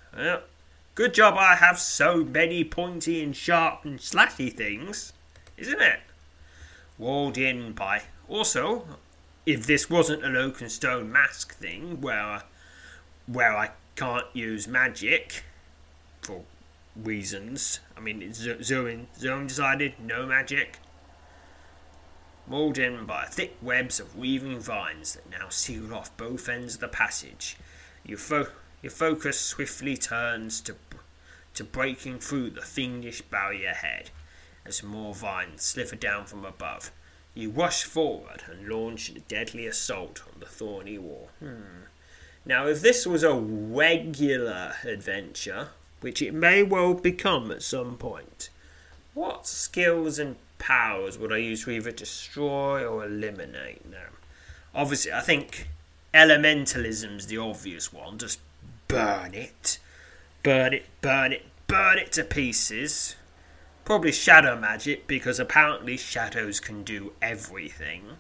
Good 0.95 1.15
job 1.15 1.37
I 1.39 1.55
have 1.55 1.79
so 1.79 2.25
many 2.25 2.65
pointy 2.65 3.23
and 3.23 3.35
sharp 3.35 3.85
and 3.85 3.99
slashy 3.99 4.53
things, 4.55 5.13
isn't 5.57 5.81
it? 5.81 6.01
Walled 6.99 7.39
in 7.39 7.73
by 7.73 8.03
also, 8.29 8.85
if 9.47 9.67
this 9.67 9.89
wasn't 9.89 10.25
an 10.25 10.37
Oakenstone 10.37 11.11
mask 11.11 11.55
thing 11.57 12.01
where 12.01 12.43
where 13.27 13.57
I 13.57 13.71
can't 13.97 14.27
use 14.33 14.67
magic 14.67 15.45
for 16.23 16.43
reasons, 16.97 17.81
I 17.97 18.01
mean, 18.01 18.33
Zoe, 18.35 19.07
Zoe 19.17 19.47
decided 19.47 19.95
no 20.01 20.27
magic. 20.27 20.79
Walled 22.51 22.77
in 22.77 23.07
by 23.07 23.25
thick 23.25 23.57
webs 23.63 23.99
of 23.99 24.17
weaving 24.17 24.61
vines 24.61 25.15
that 25.15 25.31
now 25.31 25.49
seal 25.49 25.95
off 25.95 26.15
both 26.19 26.49
ends 26.49 26.75
of 26.75 26.81
the 26.81 26.89
passage, 26.89 27.57
your, 28.05 28.19
fo- 28.19 28.49
your 28.83 28.91
focus 28.91 29.41
swiftly 29.41 29.97
turns 29.97 30.61
to, 30.61 30.75
to 31.55 31.65
breaking 31.65 32.19
through 32.19 32.51
the 32.51 32.61
fiendish 32.61 33.23
barrier 33.23 33.71
ahead 33.71 34.11
as 34.67 34.83
more 34.83 35.15
vines 35.15 35.63
slither 35.63 35.97
down 35.97 36.27
from 36.27 36.45
above 36.45 36.91
you 37.35 37.51
rush 37.51 37.85
forward 37.85 38.43
and 38.51 38.69
launch 38.69 39.09
a 39.11 39.21
deadly 39.21 39.67
assault 39.67 40.23
on 40.27 40.41
the 40.41 40.47
thorny 40.47 40.99
wall. 40.99 41.31
Hmm. 41.39 41.85
Now, 42.45 42.67
if 42.67 42.81
this 42.81 43.07
was 43.07 43.23
a 43.23 43.35
regular 43.35 44.75
adventure, 44.85 45.69
which 46.01 46.23
it 46.23 46.35
may 46.35 46.63
well 46.63 46.95
become 46.95 47.51
at 47.51 47.63
some 47.63 47.97
point, 47.97 48.49
what 49.15 49.47
skills 49.47 50.19
and 50.19 50.37
powers 50.61 51.19
would 51.19 51.33
I 51.33 51.39
use 51.39 51.65
to 51.65 51.73
either 51.73 51.91
destroy 51.91 52.87
or 52.87 53.05
eliminate 53.05 53.91
them? 53.91 54.13
Obviously, 54.73 55.13
I 55.13 55.21
think 55.21 55.69
elementalism's 56.15 57.27
the 57.27 57.39
obvious 57.39 57.93
one. 57.93 58.19
Just 58.19 58.39
burn 58.87 59.35
it, 59.35 59.81
burn 60.45 60.75
it, 60.75 60.87
burn 61.01 61.33
it, 61.33 61.47
burn 61.67 61.99
it 61.99 62.13
to 62.13 62.23
pieces. 62.23 63.17
Probably 63.85 64.13
shadow 64.13 64.57
magic 64.57 65.09
because 65.09 65.41
apparently 65.41 65.97
shadows 65.97 66.61
can 66.61 66.85
do 66.85 67.13
everything. 67.21 68.19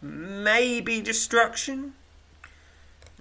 Maybe 0.00 1.02
destruction? 1.02 1.94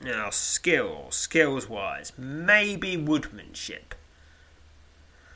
Now, 0.01 0.29
skill, 0.29 1.07
skills 1.09 1.67
wise, 1.67 2.13
maybe 2.17 2.95
woodmanship. 2.95 3.95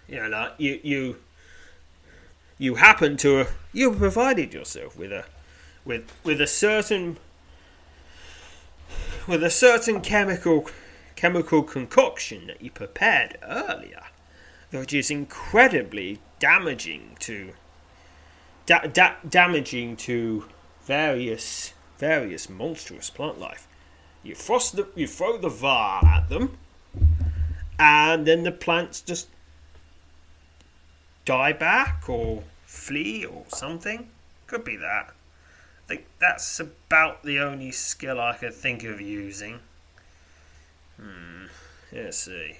You 0.07 0.17
know, 0.17 0.29
like 0.29 0.53
you, 0.57 0.79
you, 0.83 1.15
you 2.61 2.75
happen 2.75 3.17
to 3.17 3.47
you 3.73 3.91
provided 3.91 4.53
yourself 4.53 4.95
with 4.95 5.11
a, 5.11 5.25
with 5.83 6.11
with 6.23 6.39
a 6.39 6.47
certain, 6.47 7.17
with 9.27 9.43
a 9.43 9.49
certain 9.49 9.99
chemical, 10.01 10.69
chemical 11.15 11.63
concoction 11.63 12.47
that 12.47 12.61
you 12.61 12.69
prepared 12.69 13.37
earlier 13.41 14.03
which 14.69 14.93
is 14.93 15.11
incredibly 15.11 16.19
damaging 16.39 17.17
to 17.19 17.53
da- 18.65 18.87
da- 18.87 19.15
damaging 19.27 19.97
to 19.97 20.45
various 20.83 21.73
various 21.97 22.47
monstrous 22.49 23.09
plant 23.09 23.39
life. 23.39 23.67
You 24.23 24.35
frost 24.35 24.75
the, 24.75 24.87
you 24.95 25.07
throw 25.07 25.37
the 25.37 25.49
var 25.49 26.03
at 26.05 26.29
them, 26.29 26.57
and 27.79 28.25
then 28.25 28.43
the 28.43 28.51
plants 28.51 29.01
just 29.01 29.27
die 31.25 31.53
back 31.53 32.05
or 32.07 32.43
flee 32.71 33.25
or 33.25 33.43
something. 33.49 34.07
Could 34.47 34.63
be 34.63 34.77
that. 34.77 35.09
I 35.09 35.87
think 35.87 36.05
that's 36.19 36.59
about 36.59 37.21
the 37.23 37.37
only 37.39 37.71
skill 37.71 38.19
I 38.19 38.37
could 38.37 38.53
think 38.53 38.83
of 38.83 39.01
using. 39.01 39.59
Hmm. 40.97 41.47
Let's 41.91 42.17
see. 42.17 42.55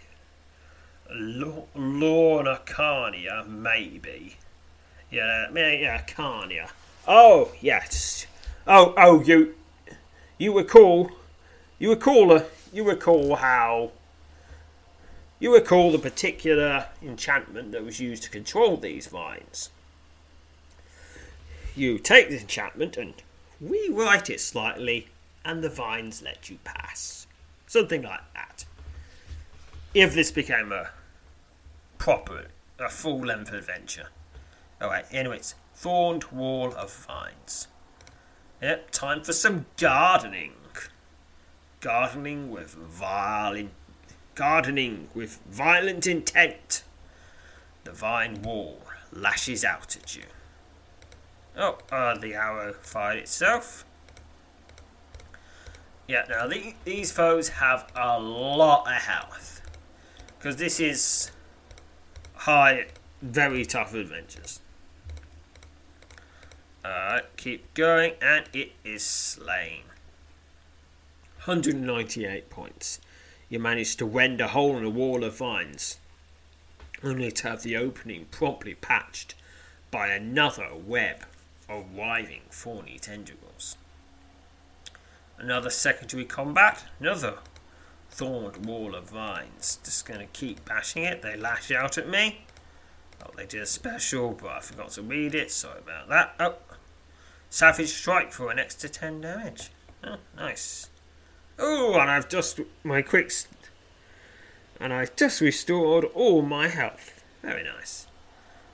Lorna 1.09 2.59
Carnia, 2.65 3.47
maybe. 3.47 4.35
Yeah, 5.09 5.47
yeah, 5.53 6.01
Carnia. 6.05 6.69
Oh, 7.07 7.53
yes. 7.61 8.27
Oh, 8.67 8.93
oh, 8.97 9.21
you, 9.21 9.55
you 10.37 10.55
recall, 10.57 11.11
you 11.79 11.89
recall, 11.89 12.43
you 12.73 12.87
recall 12.87 13.35
how, 13.37 13.91
you 15.39 15.53
recall 15.53 15.91
the 15.91 15.99
particular 15.99 16.87
enchantment 17.01 17.71
that 17.71 17.83
was 17.83 17.99
used 17.99 18.23
to 18.23 18.29
control 18.29 18.77
these 18.77 19.07
vines. 19.07 19.69
You 21.75 21.99
take 21.99 22.29
the 22.29 22.39
enchantment 22.39 22.97
and 22.97 23.13
rewrite 23.61 24.29
it 24.29 24.41
slightly, 24.41 25.07
and 25.45 25.63
the 25.63 25.69
vines 25.69 26.21
let 26.21 26.49
you 26.49 26.57
pass. 26.63 27.27
Something 27.65 28.01
like 28.01 28.21
that. 28.33 28.65
If 29.93 30.13
this 30.13 30.31
became 30.31 30.71
a 30.71 30.89
proper, 31.97 32.47
a 32.79 32.89
full 32.89 33.19
length 33.19 33.53
adventure. 33.53 34.07
Alright, 34.81 35.05
anyways, 35.11 35.55
Thorned 35.75 36.25
Wall 36.25 36.73
of 36.73 36.93
Vines. 36.93 37.67
Yep, 38.61 38.91
time 38.91 39.23
for 39.23 39.33
some 39.33 39.65
gardening. 39.77 40.53
Gardening 41.79 42.51
with 42.51 42.71
violent, 42.73 43.71
gardening 44.35 45.09
with 45.15 45.39
violent 45.49 46.05
intent. 46.05 46.83
The 47.85 47.91
vine 47.91 48.41
wall 48.43 48.83
lashes 49.11 49.65
out 49.65 49.95
at 49.95 50.15
you. 50.15 50.23
Oh, 51.57 51.77
uh, 51.91 52.17
the 52.17 52.33
arrow 52.33 52.73
fired 52.81 53.19
itself. 53.19 53.85
Yeah, 56.07 56.25
now 56.29 56.47
the, 56.47 56.73
these 56.85 57.11
foes 57.11 57.49
have 57.49 57.91
a 57.95 58.19
lot 58.19 58.87
of 58.87 59.01
health. 59.01 59.61
Because 60.37 60.55
this 60.55 60.79
is 60.79 61.31
high, 62.33 62.87
very 63.21 63.65
tough 63.65 63.93
adventures. 63.93 64.59
Alright, 66.83 67.25
keep 67.37 67.73
going, 67.73 68.13
and 68.21 68.45
it 68.53 68.71
is 68.83 69.03
slain. 69.03 69.83
198 71.45 72.49
points. 72.49 72.99
You 73.49 73.59
managed 73.59 73.99
to 73.99 74.05
rend 74.05 74.41
a 74.41 74.49
hole 74.49 74.77
in 74.77 74.83
a 74.83 74.89
wall 74.89 75.23
of 75.23 75.37
vines, 75.37 75.97
only 77.03 77.31
to 77.31 77.49
have 77.49 77.63
the 77.63 77.77
opening 77.77 78.25
promptly 78.31 78.73
patched 78.73 79.35
by 79.91 80.07
another 80.07 80.69
web 80.73 81.25
of 81.79 81.97
writhing, 81.97 82.41
thorny 82.49 82.99
tendrils. 82.99 83.77
Another 85.37 85.69
secondary 85.69 86.25
combat, 86.25 86.83
another 86.99 87.35
thorned 88.09 88.65
wall 88.65 88.93
of 88.93 89.09
vines. 89.09 89.79
Just 89.83 90.05
gonna 90.05 90.27
keep 90.27 90.63
bashing 90.65 91.03
it. 91.03 91.21
They 91.21 91.35
lash 91.35 91.71
out 91.71 91.97
at 91.97 92.09
me. 92.09 92.45
Oh, 93.23 93.31
they 93.35 93.45
did 93.45 93.61
a 93.61 93.65
special, 93.65 94.31
but 94.31 94.49
I 94.49 94.59
forgot 94.59 94.89
to 94.91 95.01
read 95.01 95.33
it. 95.33 95.51
Sorry 95.51 95.79
about 95.79 96.09
that. 96.09 96.35
Oh, 96.39 96.55
Savage 97.49 97.89
Strike 97.89 98.31
for 98.31 98.51
an 98.51 98.59
extra 98.59 98.89
10 98.89 99.21
damage. 99.21 99.69
Oh, 100.03 100.17
nice. 100.35 100.89
Oh, 101.59 101.99
and 101.99 102.09
I've 102.09 102.29
just 102.29 102.59
my 102.83 103.01
quick, 103.01 103.31
and 104.79 104.91
I've 104.93 105.15
just 105.15 105.41
restored 105.41 106.05
all 106.15 106.41
my 106.41 106.67
health. 106.67 107.23
Very 107.41 107.63
nice. 107.63 108.07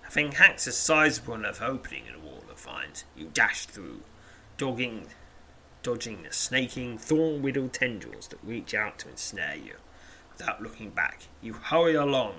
Having 0.04 0.34
hacked 0.34 0.66
a 0.68 0.72
sizable 0.72 1.34
enough 1.34 1.62
opening 1.62 2.06
in 2.08 2.16
a 2.16 2.20
vines, 2.60 3.06
you 3.16 3.30
dash 3.34 3.66
through, 3.66 4.02
dogging, 4.58 5.08
dodging 5.84 6.24
the 6.24 6.34
snaking, 6.34 6.98
thorn-riddled 6.98 7.74
tendrils 7.74 8.28
that 8.28 8.44
reach 8.44 8.74
out 8.74 9.00
to 9.00 9.10
ensnare 9.10 9.56
you. 9.56 9.76
Without 10.38 10.62
looking 10.62 10.90
back, 10.90 11.24
you 11.42 11.54
hurry 11.54 11.96
along 11.96 12.36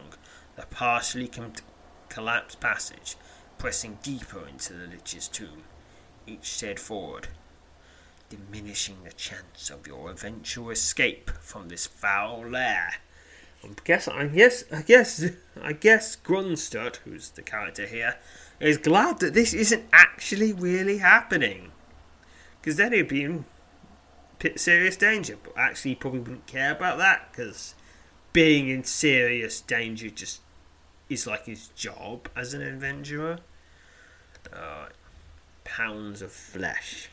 the 0.56 0.66
partially 0.66 1.28
com- 1.28 1.52
collapsed 2.08 2.60
passage, 2.60 3.16
pressing 3.58 3.98
deeper 4.02 4.46
into 4.46 4.72
the 4.72 4.86
Lich's 4.86 5.28
tomb. 5.28 5.64
Each 6.26 6.50
step 6.50 6.78
forward, 6.78 7.28
diminishing 8.28 9.04
the 9.04 9.12
chance 9.12 9.70
of 9.70 9.86
your 9.86 10.10
eventual 10.10 10.70
escape 10.70 11.30
from 11.40 11.68
this 11.68 11.86
foul 11.86 12.46
lair. 12.46 12.94
I 13.64 13.68
guess 13.84 14.06
I 14.06 14.26
guess 14.26 14.64
I 14.70 14.82
guess 14.82 15.24
I 15.60 15.72
guess 15.72 16.16
Grunstut, 16.16 16.96
who's 16.96 17.30
the 17.30 17.42
character 17.42 17.86
here, 17.86 18.16
is 18.60 18.78
glad 18.78 19.20
that 19.20 19.34
this 19.34 19.54
isn't 19.54 19.84
actually 19.92 20.52
really 20.52 20.98
happening. 20.98 21.70
Because 22.60 22.76
then 22.76 22.92
he'd 22.92 23.08
be 23.08 23.22
in 23.22 23.44
serious 24.56 24.96
danger, 24.96 25.36
but 25.42 25.56
actually 25.56 25.92
he 25.92 25.94
probably 25.96 26.20
wouldn't 26.20 26.46
care 26.46 26.72
about 26.72 26.98
that 26.98 27.28
because 27.30 27.74
being 28.32 28.68
in 28.68 28.84
serious 28.84 29.60
danger 29.60 30.10
just 30.10 30.40
is 31.08 31.26
like 31.26 31.46
his 31.46 31.68
job 31.68 32.28
as 32.36 32.54
an 32.54 32.62
adventurer. 32.62 33.38
Uh, 34.52 34.86
pounds 35.64 36.22
of 36.22 36.32
flesh. 36.32 37.10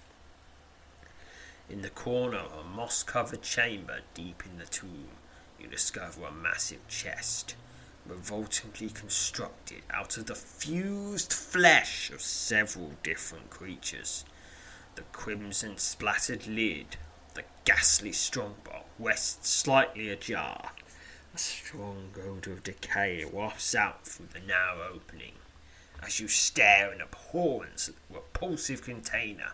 In 1.69 1.81
the 1.81 1.89
corner 1.89 2.37
of 2.37 2.53
a 2.53 2.63
moss 2.63 3.03
covered 3.03 3.41
chamber 3.41 3.99
deep 4.13 4.43
in 4.45 4.57
the 4.57 4.65
tomb, 4.65 5.09
you 5.59 5.67
discover 5.67 6.25
a 6.25 6.31
massive 6.31 6.87
chest, 6.87 7.55
revoltingly 8.07 8.89
constructed 8.89 9.81
out 9.89 10.17
of 10.17 10.27
the 10.27 10.35
fused 10.35 11.33
flesh 11.33 12.11
of 12.11 12.21
several 12.21 12.91
different 13.03 13.49
creatures. 13.49 14.25
The 14.95 15.03
crimson 15.11 15.77
splattered 15.77 16.47
lid, 16.47 16.97
the 17.33 17.43
ghastly 17.65 18.11
strongbox, 18.11 18.85
rests 18.99 19.49
slightly 19.49 20.09
ajar. 20.09 20.71
A 21.33 21.37
strong 21.37 22.11
odor 22.23 22.53
of 22.53 22.63
decay 22.63 23.25
wafts 23.25 23.75
out 23.75 24.05
through 24.05 24.29
the 24.33 24.39
narrow 24.39 24.89
opening. 24.93 25.33
As 26.01 26.19
you 26.19 26.27
stare 26.27 26.93
in 26.93 27.01
abhorrence 27.01 27.89
at 27.89 27.95
the 27.95 28.15
repulsive 28.15 28.83
container, 28.83 29.53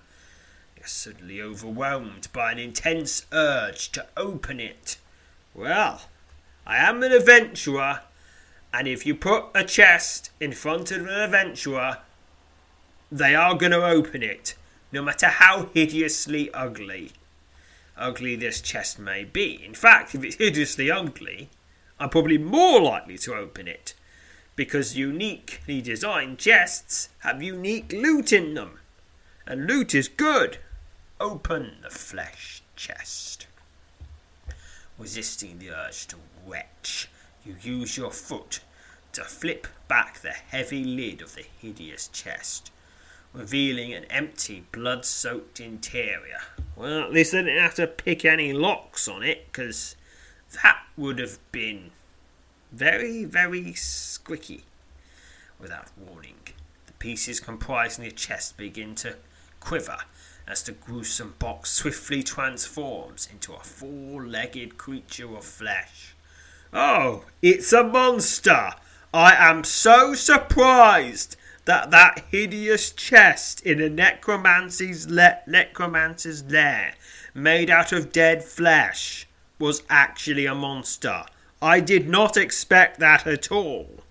you're 0.77 0.87
suddenly 0.87 1.41
overwhelmed 1.41 2.27
by 2.33 2.51
an 2.51 2.59
intense 2.59 3.25
urge 3.31 3.91
to 3.93 4.05
open 4.17 4.59
it. 4.59 4.97
Well, 5.53 6.01
I 6.65 6.77
am 6.77 7.01
an 7.03 7.11
adventurer, 7.11 8.01
and 8.73 8.87
if 8.87 9.05
you 9.05 9.15
put 9.15 9.45
a 9.53 9.63
chest 9.63 10.31
in 10.39 10.53
front 10.53 10.91
of 10.91 11.01
an 11.01 11.09
adventurer, 11.09 11.99
they 13.11 13.35
are 13.35 13.55
going 13.55 13.73
to 13.73 13.85
open 13.85 14.23
it, 14.23 14.55
no 14.91 15.01
matter 15.01 15.27
how 15.27 15.67
hideously 15.73 16.51
ugly. 16.53 17.11
Ugly 17.97 18.37
this 18.37 18.61
chest 18.61 18.97
may 18.97 19.23
be. 19.23 19.61
In 19.63 19.73
fact, 19.73 20.15
if 20.15 20.23
it's 20.23 20.37
hideously 20.37 20.89
ugly, 20.89 21.49
I'm 21.99 22.09
probably 22.09 22.37
more 22.37 22.81
likely 22.81 23.17
to 23.19 23.35
open 23.35 23.67
it, 23.67 23.93
because 24.55 24.97
uniquely 24.97 25.81
designed 25.81 26.39
chests 26.39 27.09
have 27.19 27.43
unique 27.43 27.91
loot 27.91 28.31
in 28.31 28.53
them, 28.53 28.79
and 29.45 29.67
loot 29.67 29.93
is 29.93 30.07
good. 30.07 30.57
Open 31.19 31.75
the 31.83 31.89
flesh 31.89 32.63
chest. 32.75 33.45
Resisting 34.97 35.59
the 35.59 35.71
urge 35.71 36.07
to 36.07 36.15
retch, 36.47 37.09
you 37.45 37.55
use 37.61 37.97
your 37.97 38.11
foot 38.11 38.61
to 39.13 39.23
flip 39.23 39.67
back 39.87 40.19
the 40.19 40.29
heavy 40.29 40.83
lid 40.83 41.21
of 41.21 41.35
the 41.35 41.45
hideous 41.59 42.07
chest, 42.07 42.71
revealing 43.33 43.93
an 43.93 44.05
empty, 44.05 44.63
blood 44.71 45.05
soaked 45.05 45.59
interior. 45.59 46.39
Well, 46.75 47.01
at 47.01 47.11
least 47.11 47.33
I 47.33 47.43
didn't 47.43 47.61
have 47.61 47.75
to 47.75 47.87
pick 47.87 48.23
any 48.25 48.53
locks 48.53 49.07
on 49.07 49.23
it, 49.23 49.47
because 49.51 49.95
that 50.61 50.83
would 50.95 51.19
have 51.19 51.39
been 51.51 51.91
very, 52.71 53.25
very 53.25 53.73
squicky. 53.73 54.61
Without 55.59 55.89
warning, 55.97 56.35
the 56.87 56.93
pieces 56.93 57.39
comprising 57.39 58.05
the 58.05 58.11
chest 58.11 58.57
begin 58.57 58.95
to 58.95 59.15
quiver 59.59 59.97
as 60.47 60.63
the 60.63 60.71
gruesome 60.71 61.35
box 61.37 61.71
swiftly 61.71 62.23
transforms 62.23 63.27
into 63.31 63.53
a 63.53 63.59
four 63.59 64.25
legged 64.25 64.77
creature 64.77 65.35
of 65.35 65.43
flesh. 65.45 66.15
Oh, 66.73 67.25
it's 67.41 67.73
a 67.73 67.83
monster! 67.83 68.71
I 69.13 69.35
am 69.35 69.65
so 69.65 70.13
surprised 70.13 71.35
that 71.65 71.91
that 71.91 72.25
hideous 72.31 72.91
chest 72.91 73.61
in 73.61 73.81
a 73.81 73.89
necromancer's, 73.89 75.09
le- 75.09 75.39
lair, 75.47 76.93
made 77.33 77.69
out 77.69 77.91
of 77.91 78.13
dead 78.13 78.43
flesh, 78.43 79.27
was 79.59 79.83
actually 79.89 80.45
a 80.45 80.55
monster. 80.55 81.25
I 81.61 81.81
did 81.81 82.07
not 82.07 82.37
expect 82.37 82.99
that 82.99 83.27
at 83.27 83.51
all. 83.51 84.03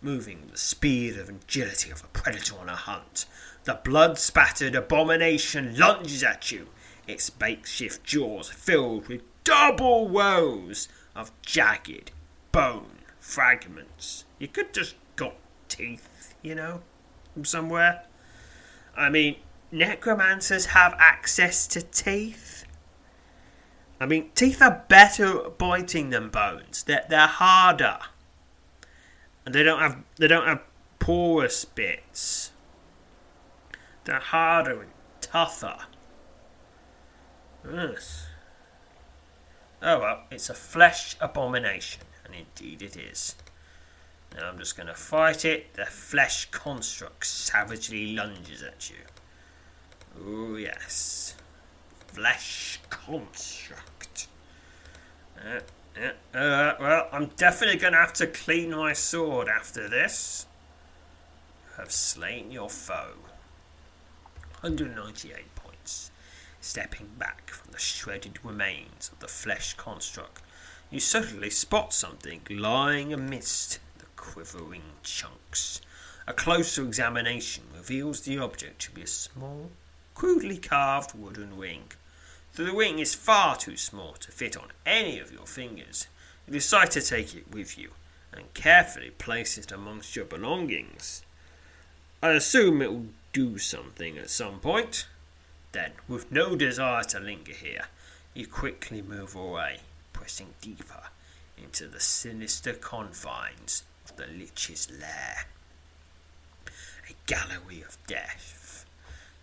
Moving 0.00 0.42
with 0.42 0.52
the 0.52 0.58
speed 0.58 1.16
and 1.16 1.42
agility 1.42 1.90
of 1.90 2.04
a 2.04 2.08
predator 2.08 2.56
on 2.58 2.68
a 2.68 2.76
hunt, 2.76 3.26
the 3.64 3.80
blood 3.82 4.18
spattered 4.18 4.76
abomination 4.76 5.76
lunges 5.76 6.22
at 6.22 6.52
you, 6.52 6.68
its 7.08 7.30
makeshift 7.40 8.04
jaws 8.04 8.48
filled 8.48 9.08
with 9.08 9.22
double 9.42 10.08
rows 10.08 10.88
of 11.14 11.30
jagged 11.42 12.10
bone 12.52 12.98
fragments. 13.20 14.24
You 14.38 14.48
could 14.48 14.72
just 14.74 14.96
got 15.16 15.36
teeth, 15.68 16.34
you 16.42 16.54
know, 16.54 16.82
from 17.32 17.44
somewhere. 17.44 18.04
I 18.96 19.08
mean, 19.08 19.36
necromancers 19.72 20.66
have 20.66 20.94
access 20.98 21.66
to 21.68 21.82
teeth. 21.82 22.64
I 24.00 24.06
mean, 24.06 24.30
teeth 24.34 24.60
are 24.60 24.84
better 24.88 25.46
at 25.46 25.58
biting 25.58 26.10
than 26.10 26.28
bones. 26.28 26.82
They're, 26.82 27.04
they're 27.08 27.26
harder, 27.26 27.98
and 29.46 29.54
they 29.54 29.62
don't 29.62 29.80
have 29.80 29.98
they 30.16 30.26
don't 30.26 30.46
have 30.46 30.62
porous 30.98 31.64
bits. 31.64 32.52
They're 34.04 34.18
harder 34.18 34.82
and 34.82 34.90
tougher. 35.20 35.78
Yes. 37.70 38.23
Oh 39.86 40.00
well, 40.00 40.20
it's 40.30 40.48
a 40.48 40.54
flesh 40.54 41.14
abomination, 41.20 42.04
and 42.24 42.34
indeed 42.34 42.80
it 42.80 42.96
is. 42.96 43.34
Now 44.34 44.48
I'm 44.48 44.58
just 44.58 44.78
going 44.78 44.86
to 44.86 44.94
fight 44.94 45.44
it. 45.44 45.74
The 45.74 45.84
flesh 45.84 46.50
construct 46.50 47.26
savagely 47.26 48.14
lunges 48.14 48.62
at 48.62 48.88
you. 48.88 48.96
Oh 50.18 50.56
yes. 50.56 51.34
Flesh 52.06 52.80
construct. 52.88 54.28
Uh, 55.38 55.60
uh, 56.00 56.36
uh, 56.36 56.74
well, 56.80 57.08
I'm 57.12 57.26
definitely 57.36 57.78
going 57.78 57.92
to 57.92 57.98
have 57.98 58.14
to 58.14 58.26
clean 58.26 58.70
my 58.70 58.94
sword 58.94 59.48
after 59.48 59.86
this. 59.86 60.46
Have 61.76 61.92
slain 61.92 62.50
your 62.50 62.70
foe. 62.70 63.16
198 64.62 65.54
points. 65.54 66.10
Stepping 66.66 67.10
back 67.18 67.50
from 67.50 67.72
the 67.72 67.78
shredded 67.78 68.42
remains 68.42 69.10
of 69.12 69.20
the 69.20 69.28
flesh 69.28 69.74
construct, 69.74 70.40
you 70.90 70.98
suddenly 70.98 71.50
spot 71.50 71.92
something 71.92 72.40
lying 72.48 73.12
amidst 73.12 73.80
the 73.98 74.06
quivering 74.16 74.94
chunks. 75.02 75.82
A 76.26 76.32
closer 76.32 76.82
examination 76.82 77.64
reveals 77.76 78.22
the 78.22 78.38
object 78.38 78.80
to 78.80 78.92
be 78.92 79.02
a 79.02 79.06
small, 79.06 79.72
crudely 80.14 80.56
carved 80.56 81.12
wooden 81.14 81.58
ring. 81.58 81.92
Though 82.54 82.64
the 82.64 82.72
ring 82.72 82.98
is 82.98 83.14
far 83.14 83.58
too 83.58 83.76
small 83.76 84.14
to 84.14 84.32
fit 84.32 84.56
on 84.56 84.72
any 84.86 85.18
of 85.18 85.30
your 85.30 85.46
fingers. 85.46 86.06
You 86.46 86.54
decide 86.54 86.90
to 86.92 87.02
take 87.02 87.34
it 87.34 87.52
with 87.52 87.76
you 87.76 87.90
and 88.32 88.54
carefully 88.54 89.10
place 89.10 89.58
it 89.58 89.70
amongst 89.70 90.16
your 90.16 90.24
belongings. 90.24 91.24
I 92.22 92.30
assume 92.30 92.80
it 92.80 92.90
will 92.90 93.08
do 93.34 93.58
something 93.58 94.16
at 94.16 94.30
some 94.30 94.60
point. 94.60 95.06
Then, 95.74 95.90
with 96.06 96.30
no 96.30 96.54
desire 96.54 97.02
to 97.02 97.18
linger 97.18 97.52
here, 97.52 97.86
you 98.32 98.46
quickly 98.46 99.02
move 99.02 99.34
away, 99.34 99.80
pressing 100.12 100.54
deeper 100.60 101.02
into 101.58 101.88
the 101.88 101.98
sinister 101.98 102.74
confines 102.74 103.82
of 104.04 104.16
the 104.16 104.28
Lich's 104.28 104.88
lair. 104.88 105.46
A 107.10 107.14
gallery 107.26 107.82
of 107.82 107.98
death, 108.06 108.86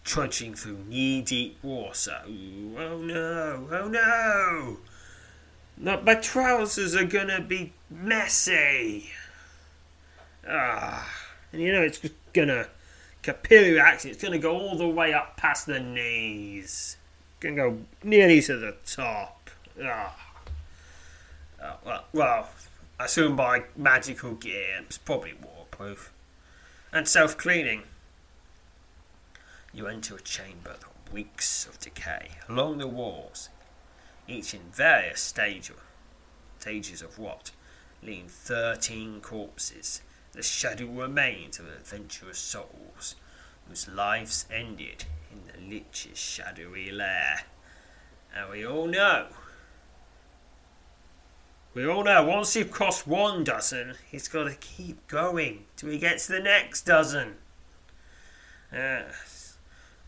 trudging 0.06 0.56
through 0.56 0.86
knee 0.88 1.22
deep 1.22 1.62
water. 1.62 2.22
Ooh, 2.26 2.78
oh 2.80 2.98
no, 3.00 3.68
oh 3.70 3.90
no! 3.90 4.78
No, 5.76 6.02
my 6.02 6.16
trousers 6.16 6.96
are 6.96 7.04
gonna 7.04 7.42
be 7.42 7.74
messy. 7.90 9.12
Ah, 10.48 11.14
and 11.52 11.62
you 11.62 11.74
know 11.74 11.82
it's 11.82 12.00
gonna 12.32 12.68
capillary 13.22 13.80
action. 13.80 14.12
It's 14.12 14.22
gonna 14.22 14.38
go 14.38 14.58
all 14.58 14.78
the 14.78 14.88
way 14.88 15.14
up 15.14 15.38
past 15.38 15.66
the 15.66 15.80
knees. 15.80 16.98
Gonna 17.40 17.56
go 17.56 17.78
nearly 18.04 18.42
to 18.42 18.58
the 18.58 18.76
top. 18.86 19.50
Ah. 19.84 20.18
Oh, 21.64 21.78
well, 21.86 22.06
well, 22.14 22.50
I 23.00 23.06
assume 23.06 23.36
by 23.36 23.64
magical 23.76 24.34
gear, 24.34 24.80
it's 24.82 24.98
probably 24.98 25.34
waterproof 25.34 26.12
and 26.92 27.08
self-cleaning. 27.08 27.84
You 29.74 29.88
enter 29.88 30.16
a 30.16 30.22
chamber 30.22 30.76
that 30.80 31.14
reeks 31.14 31.66
of 31.66 31.80
decay 31.80 32.30
along 32.50 32.80
the 32.80 32.88
walls, 32.88 33.50
each 34.28 34.54
in 34.54 34.62
various 34.72 35.22
stages 35.22 35.76
stages 36.60 37.02
of 37.02 37.18
what 37.18 37.52
lean 38.04 38.28
thirteen 38.28 39.20
corpses, 39.20 40.02
the 40.34 40.44
shadow 40.44 40.86
remains 40.86 41.60
of 41.60 41.68
adventurous 41.68 42.40
souls 42.40 43.16
whose 43.68 43.88
lives 43.88 44.46
ended 44.52 45.06
in 45.32 45.42
the 45.46 45.76
Lich's 45.76 46.18
shadowy 46.18 46.92
lair. 46.92 47.42
And 48.36 48.50
we 48.50 48.66
all 48.66 48.88
know 48.88 49.28
we 51.74 51.88
all 51.88 52.04
know 52.04 52.26
once 52.26 52.54
you've 52.54 52.72
crossed 52.72 53.08
one 53.08 53.46
dozen, 53.46 53.96
he's 54.10 54.28
got 54.28 54.44
to 54.44 54.56
keep 54.56 55.08
going 55.08 55.66
till 55.78 55.90
he 55.90 55.98
gets 55.98 56.28
to 56.28 56.34
the 56.34 56.42
next 56.42 56.82
dozen. 56.82 57.36
Yes. 58.74 59.58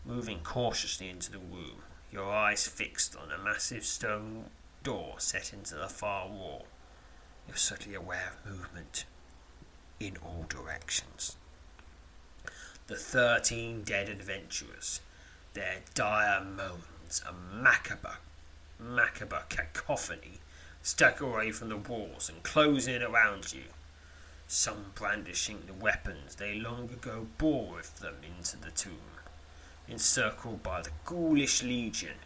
Moving 0.04 0.40
cautiously 0.42 1.08
into 1.08 1.32
the 1.32 1.38
room, 1.38 1.82
your 2.12 2.30
eyes 2.30 2.66
fixed 2.66 3.16
on 3.16 3.32
a 3.32 3.42
massive 3.42 3.84
stone 3.84 4.50
door 4.82 5.14
set 5.16 5.54
into 5.54 5.74
the 5.74 5.88
far 5.88 6.28
wall, 6.28 6.66
you're 7.48 7.56
suddenly 7.56 7.94
aware 7.94 8.34
of 8.44 8.50
movement 8.50 9.06
in 10.00 10.16
all 10.24 10.44
directions. 10.48 11.36
The 12.86 12.96
thirteen 12.96 13.82
dead 13.82 14.08
adventurers, 14.08 15.00
their 15.54 15.76
dire 15.94 16.44
moans, 16.44 17.22
a 17.26 17.32
macabre, 17.32 18.18
macabre 18.78 19.44
cacophony 19.48 20.40
stuck 20.82 21.20
away 21.20 21.50
from 21.50 21.70
the 21.70 21.76
walls 21.76 22.28
and 22.28 22.42
closing 22.42 23.02
around 23.02 23.52
you. 23.52 23.64
Some 24.46 24.92
brandishing 24.94 25.62
the 25.66 25.72
weapons 25.72 26.34
they 26.34 26.56
long 26.56 26.90
ago 26.90 27.26
bore 27.38 27.76
with 27.76 28.00
them 28.00 28.16
into 28.22 28.58
the 28.58 28.70
tomb, 28.70 29.16
encircled 29.88 30.62
by 30.62 30.82
the 30.82 30.90
ghoulish 31.06 31.62
legion, 31.62 32.16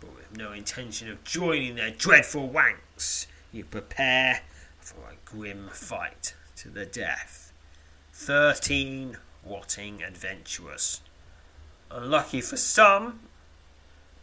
but 0.00 0.14
with 0.14 0.36
no 0.36 0.52
intention 0.52 1.10
of 1.10 1.24
joining 1.24 1.76
their 1.76 1.90
dreadful 1.90 2.50
ranks. 2.50 3.26
You 3.50 3.64
prepare 3.64 4.42
for 4.80 4.96
a 5.10 5.14
grim 5.24 5.70
fight 5.72 6.34
to 6.62 6.68
the 6.68 6.86
death. 6.86 7.52
Thirteen 8.12 9.16
rotting 9.44 10.02
adventurers. 10.02 11.00
Unlucky 11.90 12.40
for 12.40 12.56
some, 12.56 13.20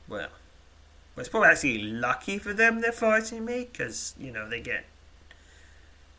well, 0.08 0.30
well, 1.16 1.20
it's 1.20 1.30
probably 1.30 1.50
actually 1.50 1.84
lucky 1.84 2.38
for 2.38 2.54
them 2.54 2.80
they're 2.80 2.94
fighting 2.94 3.44
me 3.44 3.68
because 3.72 4.16
you 4.18 4.32
know 4.32 4.48
they 4.50 4.62
get, 4.62 4.86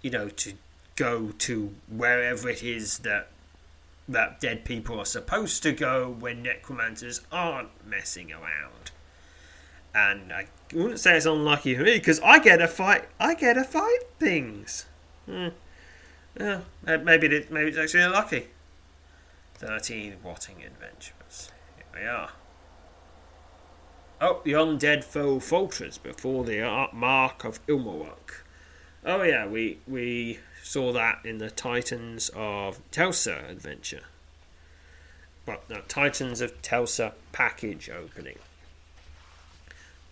you 0.02 0.10
know, 0.10 0.28
to 0.28 0.52
go 0.96 1.32
to 1.38 1.74
wherever 1.88 2.50
it 2.50 2.62
is 2.62 2.98
that 2.98 3.28
that 4.06 4.40
dead 4.40 4.64
people 4.64 4.98
are 5.00 5.06
supposed 5.06 5.62
to 5.62 5.72
go 5.72 6.10
when 6.10 6.42
necromancers 6.42 7.22
aren't 7.32 7.70
messing 7.86 8.30
around. 8.30 8.90
And 9.94 10.32
I 10.32 10.48
wouldn't 10.74 11.00
say 11.00 11.16
it's 11.16 11.26
unlucky 11.26 11.74
for 11.76 11.82
me 11.82 11.94
because 11.94 12.20
I 12.20 12.38
get 12.38 12.58
to 12.58 12.68
fight. 12.68 13.08
I 13.18 13.34
get 13.34 13.54
to 13.54 13.64
fight 13.64 14.00
things. 14.18 14.84
Hmm. 15.24 15.48
Yeah, 16.40 16.60
maybe 16.82 17.26
it, 17.26 17.52
maybe 17.52 17.68
it's 17.68 17.76
actually 17.76 18.06
lucky. 18.06 18.46
Thirteen 19.56 20.16
rotting 20.24 20.62
adventures. 20.64 21.50
Here 21.76 22.00
we 22.00 22.08
are. 22.08 22.30
Oh, 24.22 24.40
the 24.42 24.52
undead 24.52 25.04
foe 25.04 25.38
falters 25.38 25.98
before 25.98 26.44
the 26.44 26.88
mark 26.94 27.44
of 27.44 27.64
Ilmarok. 27.66 28.42
Oh 29.04 29.22
yeah, 29.22 29.46
we 29.46 29.80
we 29.86 30.38
saw 30.62 30.92
that 30.92 31.18
in 31.24 31.38
the 31.38 31.50
Titans 31.50 32.30
of 32.34 32.80
Telsa 32.90 33.50
adventure. 33.50 34.04
But 35.44 35.68
the 35.68 35.82
Titans 35.88 36.40
of 36.40 36.62
Telsa 36.62 37.12
package 37.32 37.90
opening. 37.90 38.38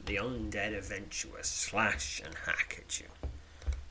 The 0.05 0.17
undead 0.17 0.77
adventurers 0.77 1.47
slash 1.47 2.21
and 2.23 2.35
hack 2.47 2.83
at 2.85 3.01
you. 3.01 3.07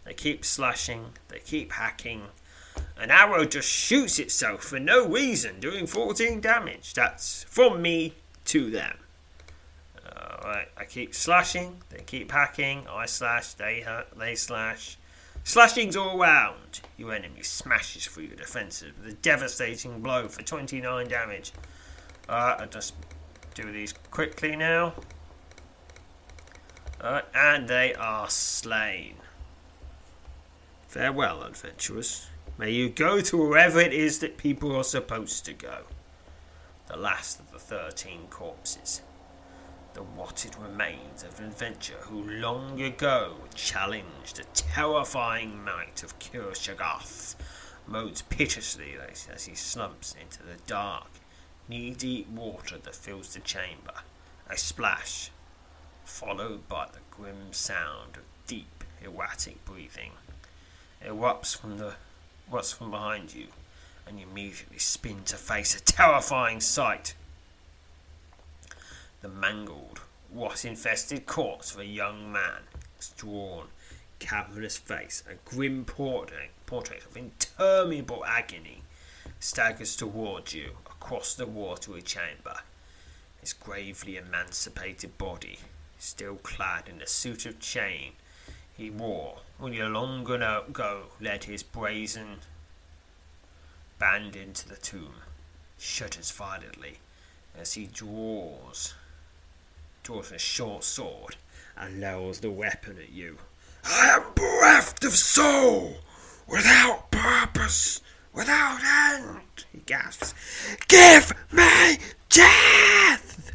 They 0.08 0.14
keep 0.14 0.46
slashing, 0.46 1.08
they 1.28 1.40
keep 1.40 1.74
hacking. 1.74 2.28
An 2.98 3.12
arrow 3.12 3.44
just 3.44 3.68
shoots 3.68 4.20
itself 4.20 4.64
for 4.64 4.80
no 4.80 5.06
reason, 5.06 5.60
doing 5.60 5.86
14 5.86 6.40
damage. 6.40 6.94
That's 6.94 7.44
from 7.44 7.82
me 7.82 8.14
to 8.46 8.72
them. 8.72 9.00
Right, 10.44 10.70
I 10.78 10.86
keep 10.86 11.14
slashing, 11.14 11.82
they 11.90 12.04
keep 12.04 12.32
hacking, 12.32 12.88
I 12.90 13.06
slash, 13.06 13.54
they 13.56 13.82
hurt, 13.82 14.08
they 14.18 14.34
slash. 14.36 14.98
Slashing's 15.44 15.98
all 15.98 16.18
round. 16.18 16.80
Your 16.96 17.14
enemy 17.14 17.44
smashes 17.44 18.06
through 18.06 18.24
your 18.24 18.38
defences 18.38 18.94
with 18.98 19.12
a 19.12 19.16
devastating 19.16 20.00
blow 20.00 20.30
for 20.30 20.42
29 20.44 21.10
damage. 21.10 21.52
Alright, 22.30 22.62
I'll 22.62 22.68
just 22.68 22.94
do 23.56 23.70
these 23.74 23.94
quickly 24.10 24.56
now. 24.56 24.94
Alright, 27.04 27.26
and 27.36 27.68
they 27.68 27.94
are 27.96 28.30
slain. 28.30 29.16
Farewell, 30.88 31.44
adventurers. 31.44 32.28
May 32.58 32.72
you 32.72 32.90
go 32.90 33.22
to 33.22 33.38
wherever 33.38 33.80
it 33.80 33.94
is 33.94 34.20
that 34.20 34.38
people 34.38 34.76
are 34.76 34.84
supposed 34.84 35.46
to 35.46 35.54
go. 35.54 35.84
The 36.88 36.98
last 36.98 37.40
of 37.40 37.52
the 37.52 37.60
13 37.60 38.28
corpses 38.30 39.02
the 39.98 40.04
rotted 40.04 40.56
remains 40.58 41.24
of 41.24 41.40
an 41.40 41.48
adventurer 41.48 41.98
who 42.02 42.22
long 42.22 42.80
ago 42.80 43.34
challenged 43.56 44.36
the 44.36 44.44
terrifying 44.54 45.66
might 45.66 46.04
of 46.04 46.20
Kir 46.20 46.52
Shagath, 46.52 47.34
moans 47.88 48.22
piteously 48.22 48.96
as 49.34 49.46
he 49.46 49.56
slumps 49.56 50.16
into 50.22 50.44
the 50.44 50.62
dark, 50.68 51.08
knee-deep 51.68 52.30
water 52.30 52.78
that 52.78 52.96
fills 52.96 53.34
the 53.34 53.40
chamber. 53.40 54.04
A 54.48 54.56
splash, 54.56 55.32
followed 56.06 56.70
by 56.70 56.86
the 56.94 57.00
grim 57.10 57.52
sound 57.52 58.18
of 58.18 58.24
deep, 58.46 58.84
erratic 59.04 59.66
breathing, 59.66 60.12
erupts 61.08 61.58
from 61.58 61.78
the 61.78 61.94
erupts 62.52 62.76
from 62.76 62.92
behind 62.92 63.34
you, 63.34 63.48
and 64.06 64.20
you 64.20 64.28
immediately 64.30 64.80
spin 64.80 65.24
to 65.26 65.36
face 65.36 65.76
a 65.76 65.82
terrifying 65.82 66.60
sight 66.60 67.16
the 69.22 69.28
mangled, 69.28 70.02
rot 70.32 70.64
infested 70.64 71.26
corpse 71.26 71.74
of 71.74 71.80
a 71.80 71.86
young 71.86 72.32
man, 72.32 72.62
its 72.96 73.10
drawn, 73.10 73.68
cavernous 74.20 74.78
face, 74.78 75.24
a 75.30 75.34
grim 75.50 75.84
portrait, 75.86 76.52
portrait 76.66 77.04
of 77.04 77.18
interminable 77.18 78.24
agony, 78.26 78.84
staggers 79.40 79.96
towards 79.96 80.54
you 80.54 80.72
across 80.86 81.34
the 81.34 81.48
watery 81.48 82.02
chamber. 82.02 82.60
His 83.42 83.54
gravely 83.54 84.18
emancipated 84.18 85.18
body, 85.18 85.60
still 85.98 86.36
clad 86.36 86.88
in 86.88 87.00
the 87.00 87.08
suit 87.08 87.46
of 87.46 87.60
chain 87.60 88.14
he 88.78 88.92
wore 88.92 89.40
he 89.74 89.82
long 89.84 90.22
ago 90.22 91.04
led 91.20 91.46
his 91.46 91.64
brazen 91.64 92.40
band 94.00 94.36
into 94.36 94.70
the 94.70 94.76
tomb, 94.76 95.16
shudders 95.80 96.32
violently 96.32 97.00
as 97.58 97.74
he 97.74 97.88
draws 97.88 98.94
draws 100.04 100.32
a 100.32 100.38
short 100.38 100.84
sword 100.84 101.36
and 101.76 102.00
lowers 102.00 102.40
the 102.40 102.52
weapon 102.52 102.98
at 102.98 103.12
you. 103.12 103.38
I 103.84 104.10
am 104.10 104.24
bereft 104.36 105.04
of 105.04 105.14
soul, 105.14 105.98
without 106.48 107.12
purpose, 107.12 108.02
without 108.34 108.80
end, 108.84 109.66
he 109.72 109.80
gasps. 109.80 110.34
Give 110.88 111.34
me 111.52 111.98
death! 112.30 113.52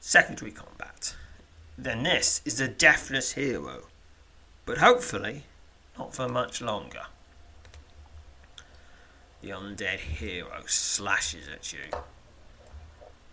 Secondary 0.00 0.50
combat. 0.50 1.14
then 1.78 2.02
this 2.02 2.40
is 2.44 2.58
the 2.58 2.68
deathless 2.68 3.32
hero. 3.32 3.84
But 4.64 4.78
hopefully, 4.78 5.44
not 5.98 6.14
for 6.14 6.28
much 6.28 6.60
longer. 6.60 7.06
The 9.40 9.50
undead 9.50 9.98
hero 9.98 10.62
slashes 10.66 11.48
at 11.48 11.72
you. 11.72 11.80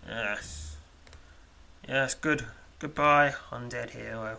Yes. 0.07 0.77
Yes, 1.87 2.15
good. 2.15 2.45
Goodbye, 2.79 3.35
undead 3.51 3.91
hero. 3.91 4.37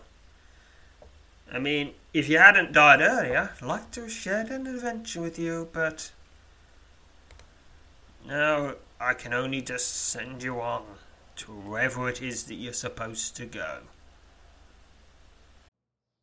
I 1.53 1.59
mean, 1.59 1.95
if 2.13 2.29
you 2.29 2.39
hadn't 2.39 2.73
died 2.73 3.01
earlier, 3.01 3.51
I'd 3.61 3.67
like 3.67 3.91
to 3.93 4.03
have 4.03 4.13
shared 4.13 4.49
an 4.49 4.67
adventure 4.67 5.21
with 5.21 5.39
you, 5.39 5.69
but. 5.73 6.13
Now 8.27 8.75
I 9.01 9.15
can 9.15 9.33
only 9.33 9.63
just 9.63 10.09
send 10.09 10.43
you 10.43 10.61
on 10.61 10.85
to 11.37 11.53
wherever 11.53 12.09
it 12.09 12.21
is 12.21 12.45
that 12.45 12.55
you're 12.55 12.73
supposed 12.73 13.37
to 13.37 13.47
go. 13.47 13.79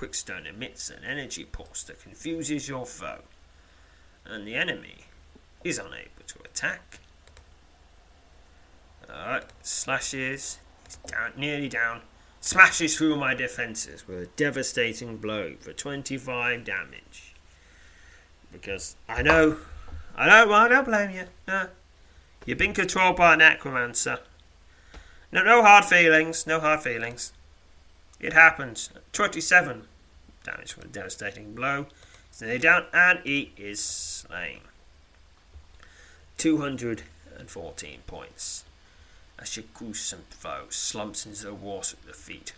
Quickstone 0.00 0.46
emits 0.46 0.88
an 0.88 1.04
energy 1.06 1.44
pulse 1.44 1.82
that 1.82 2.02
confuses 2.02 2.66
your 2.66 2.86
foe, 2.86 3.20
and 4.24 4.46
the 4.46 4.54
enemy 4.54 5.04
is 5.62 5.78
unable 5.78 6.24
to 6.26 6.38
attack. 6.42 7.00
Alright, 9.10 9.44
slashes. 9.60 10.58
He's 10.86 10.96
down, 11.06 11.32
nearly 11.36 11.68
down. 11.68 12.00
Smashes 12.40 12.96
through 12.96 13.16
my 13.16 13.34
defences 13.34 14.08
with 14.08 14.22
a 14.22 14.26
devastating 14.36 15.18
blow 15.18 15.56
for 15.60 15.74
25 15.74 16.64
damage. 16.64 17.34
Because 18.50 18.96
I 19.06 19.20
know, 19.20 19.58
I 20.16 20.28
know, 20.28 20.50
I 20.50 20.68
don't 20.68 20.86
blame 20.86 21.10
you. 21.10 21.24
No. 21.46 21.66
You've 22.46 22.56
been 22.56 22.72
controlled 22.72 23.16
by 23.16 23.34
a 23.34 23.36
necromancer. 23.36 24.20
No, 25.30 25.42
no 25.42 25.60
hard 25.60 25.84
feelings, 25.84 26.46
no 26.46 26.58
hard 26.58 26.80
feelings. 26.80 27.34
It 28.18 28.32
happens. 28.32 28.88
27 29.12 29.88
damage 30.50 30.72
from 30.72 30.84
a 30.84 30.88
devastating 30.88 31.54
blow. 31.54 31.86
So 32.30 32.46
they 32.46 32.58
down, 32.58 32.86
and 32.92 33.20
he 33.24 33.52
is 33.56 33.80
slain. 33.80 34.60
214 36.38 38.00
points. 38.06 38.64
As 39.38 39.58
foe 40.30 40.66
slumps 40.68 41.26
into 41.26 41.44
the 41.44 41.54
water 41.54 41.96
at 42.00 42.06
the 42.06 42.14
feet. 42.14 42.52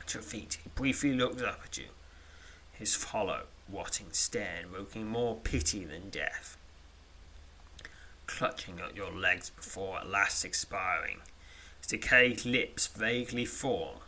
At 0.00 0.14
your 0.14 0.22
feet, 0.22 0.58
he 0.62 0.70
briefly 0.74 1.14
looks 1.14 1.42
up 1.42 1.60
at 1.64 1.78
you, 1.78 1.86
his 2.72 3.02
hollow, 3.02 3.42
watting 3.68 4.06
stare 4.12 4.60
invoking 4.62 5.06
more 5.06 5.36
pity 5.36 5.84
than 5.84 6.10
death. 6.10 6.56
Clutching 8.26 8.80
at 8.80 8.96
your 8.96 9.12
legs 9.12 9.50
before 9.50 9.98
at 9.98 10.08
last 10.08 10.44
expiring, 10.44 11.18
his 11.78 11.86
decayed 11.88 12.44
lips 12.44 12.88
vaguely 12.88 13.44
form 13.44 13.98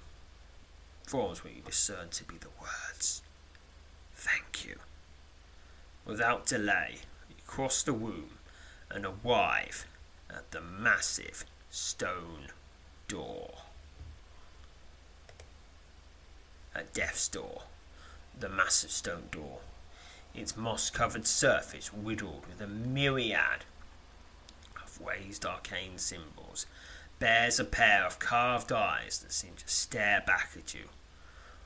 forms 1.09 1.43
what 1.43 1.55
you 1.55 1.63
discern 1.63 2.11
to 2.11 2.25
be 2.25 2.37
the 2.37 2.51
words. 2.61 3.23
Thank 4.15 4.67
you. 4.67 4.77
Without 6.05 6.47
delay, 6.47 6.99
you 7.31 7.37
cross 7.47 7.83
the 7.83 7.95
womb 7.95 8.39
and 8.91 9.07
arrive 9.07 9.87
at 10.29 10.51
the 10.51 10.61
massive 10.61 11.47
stone 11.71 12.49
door. 13.09 13.55
At 16.75 16.93
death's 16.93 17.29
door, 17.29 17.63
the 18.39 18.51
massive 18.51 18.91
stone 18.91 19.29
door, 19.31 19.61
its 20.35 20.57
moss 20.57 20.91
covered 20.91 21.27
surface 21.27 21.91
riddled 21.93 22.45
with 22.49 22.61
a 22.61 22.69
myriad 22.69 23.65
of 24.77 25.01
raised 25.05 25.47
arcane 25.47 25.97
symbols, 25.97 26.67
bears 27.19 27.59
a 27.59 27.65
pair 27.65 28.05
of 28.05 28.19
carved 28.19 28.73
eyes 28.73 29.19
that 29.19 29.33
seem 29.33 29.55
to 29.57 29.69
stare 29.69 30.23
back 30.27 30.51
at 30.57 30.75
you. 30.75 30.85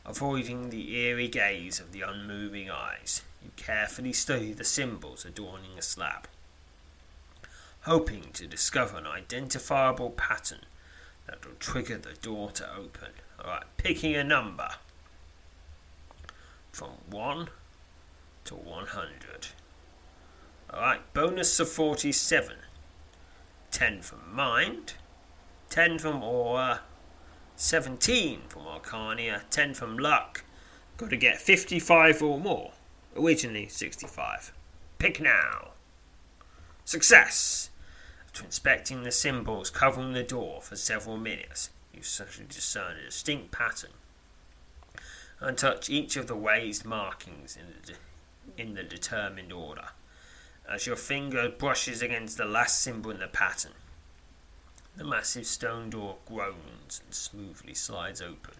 Avoiding 0.05 0.71
the 0.71 0.97
eerie 0.97 1.29
gaze 1.29 1.79
of 1.81 1.93
the 1.93 2.03
unmoving 2.03 2.71
eyes, 2.71 3.23
you 3.43 3.51
carefully 3.57 4.12
study 4.12 4.53
the 4.53 4.65
symbols 4.65 5.25
adorning 5.25 5.79
a 5.79 5.83
slab 5.83 6.27
hoping 7.83 8.31
to 8.33 8.47
discover 8.47 8.99
an 8.99 9.07
identifiable 9.07 10.11
pattern 10.11 10.61
that 11.27 11.45
will 11.45 11.55
trigger 11.59 11.99
the 11.99 12.15
door 12.15 12.51
to 12.51 12.67
open. 12.77 13.11
Alright, 13.41 13.64
picking 13.76 14.14
a 14.14 14.24
number 14.24 14.68
from 16.70 16.91
1 17.11 17.49
to 18.45 18.55
100. 18.55 19.49
Alright, 20.72 21.12
bonus 21.12 21.59
of 21.59 21.68
47. 21.68 22.57
10 23.72 24.03
from 24.03 24.35
mind, 24.35 24.95
10 25.70 25.99
from 25.99 26.22
aura, 26.22 26.81
17 27.63 28.41
from 28.49 28.63
arcania, 28.63 29.43
10 29.51 29.75
from 29.75 29.97
luck. 29.97 30.43
Got 30.97 31.11
to 31.11 31.17
get 31.17 31.41
55 31.41 32.21
or 32.21 32.41
more. 32.41 32.73
Originally 33.17 33.69
65. 33.69 34.53
Pick 34.99 35.21
now. 35.21 35.69
Success! 36.85 37.71
After 38.27 38.45
inspecting 38.45 39.05
the 39.05 39.13
symbols 39.13 39.71
covering 39.71 40.13
the 40.13 40.25
door 40.25 40.61
for 40.61 40.75
several 40.75 41.17
minutes, 41.17 41.71
you 41.95 42.03
suddenly 42.03 42.47
discern 42.49 42.97
a 42.97 43.05
distinct 43.05 43.53
pattern 43.53 43.93
and 45.39 45.57
touch 45.57 45.89
each 45.89 46.17
of 46.17 46.27
the 46.27 46.35
raised 46.35 46.85
markings 46.85 47.57
in 47.57 47.67
the, 47.69 47.93
de- 47.93 48.61
in 48.61 48.75
the 48.75 48.83
determined 48.83 49.53
order. 49.53 49.91
As 50.69 50.89
your 50.89 50.97
finger 50.97 51.49
brushes 51.49 52.03
against 52.03 52.37
the 52.39 52.45
last 52.45 52.81
symbol 52.81 53.13
in 53.13 53.21
the 53.21 53.29
pattern, 53.29 53.73
the 54.97 55.05
massive 55.05 55.47
stone 55.47 55.90
door 55.90 56.16
groans 56.26 57.01
and 57.05 57.14
smoothly 57.14 57.74
slides 57.74 58.20
open, 58.20 58.55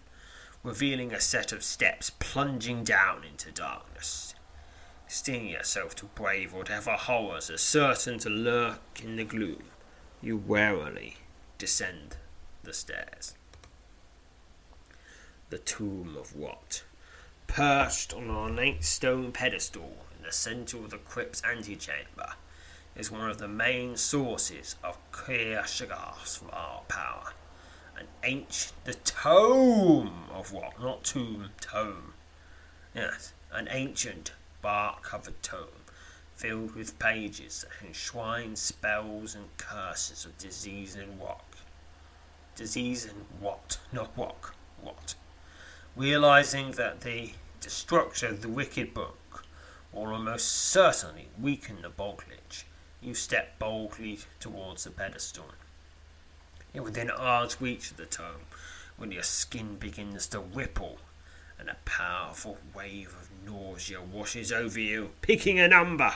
revealing 0.63 1.13
a 1.13 1.19
set 1.19 1.51
of 1.51 1.63
steps 1.63 2.11
plunging 2.19 2.83
down 2.83 3.23
into 3.23 3.51
darkness. 3.51 4.33
Steeling 5.07 5.49
yourself 5.49 5.93
to 5.95 6.05
brave 6.05 6.53
whatever 6.53 6.93
horrors 6.93 7.49
are 7.51 7.57
certain 7.57 8.17
to 8.17 8.29
lurk 8.29 8.79
in 9.03 9.15
the 9.15 9.23
gloom, 9.23 9.63
you 10.21 10.37
warily 10.37 11.17
descend 11.57 12.17
the 12.63 12.73
stairs. 12.73 13.35
The 15.49 15.59
tomb 15.59 16.17
of 16.17 16.35
Wat, 16.35 16.83
perched 17.45 18.13
on 18.13 18.23
an 18.23 18.31
ornate 18.31 18.83
stone 18.83 19.31
pedestal 19.31 19.97
in 20.17 20.23
the 20.25 20.31
centre 20.31 20.77
of 20.77 20.89
the 20.89 20.97
crypt's 20.97 21.43
antechamber, 21.43 22.33
is 22.95 23.11
one 23.11 23.29
of 23.29 23.39
the 23.39 23.47
main 23.47 23.97
sources 23.97 24.75
of 24.83 24.97
Kirshaghar's 25.11 26.41
power. 26.87 27.33
An 27.97 28.07
ancient, 28.23 28.73
the 28.85 28.93
tome 28.93 30.25
of 30.31 30.51
what? 30.51 30.79
Not 30.81 31.03
tomb, 31.03 31.49
tome. 31.59 32.13
Yes, 32.95 33.33
an 33.51 33.67
ancient 33.71 34.33
bark-covered 34.61 35.41
tome 35.41 35.83
filled 36.35 36.75
with 36.75 36.99
pages 36.99 37.63
that 37.63 37.87
enshrine 37.87 38.55
spells 38.55 39.35
and 39.35 39.45
curses 39.57 40.25
of 40.25 40.37
disease 40.37 40.95
and 40.95 41.19
what? 41.19 41.41
Disease 42.55 43.05
and 43.05 43.25
what? 43.39 43.79
Not 43.91 44.11
what? 44.15 44.35
What? 44.81 45.15
Realizing 45.95 46.71
that 46.71 47.01
the 47.01 47.33
destruction 47.61 48.31
of 48.31 48.41
the 48.41 48.49
wicked 48.49 48.93
book 48.93 49.45
will 49.91 50.07
almost 50.07 50.51
certainly 50.51 51.27
weaken 51.39 51.81
the 51.81 51.89
Boglich, 51.89 52.63
you 53.03 53.13
step 53.13 53.59
boldly 53.59 54.19
towards 54.39 54.83
the 54.85 54.89
pedestal. 54.89 55.45
You're 56.73 56.83
within 56.83 57.09
arm's 57.09 57.61
reach 57.61 57.91
of 57.91 57.97
the 57.97 58.05
tome 58.05 58.47
when 58.97 59.11
your 59.11 59.23
skin 59.23 59.75
begins 59.75 60.27
to 60.27 60.39
ripple 60.39 60.97
and 61.59 61.69
a 61.69 61.75
powerful 61.85 62.57
wave 62.75 63.09
of 63.09 63.29
nausea 63.45 64.01
washes 64.01 64.51
over 64.51 64.79
you, 64.79 65.11
picking 65.21 65.59
a 65.59 65.67
number. 65.67 66.13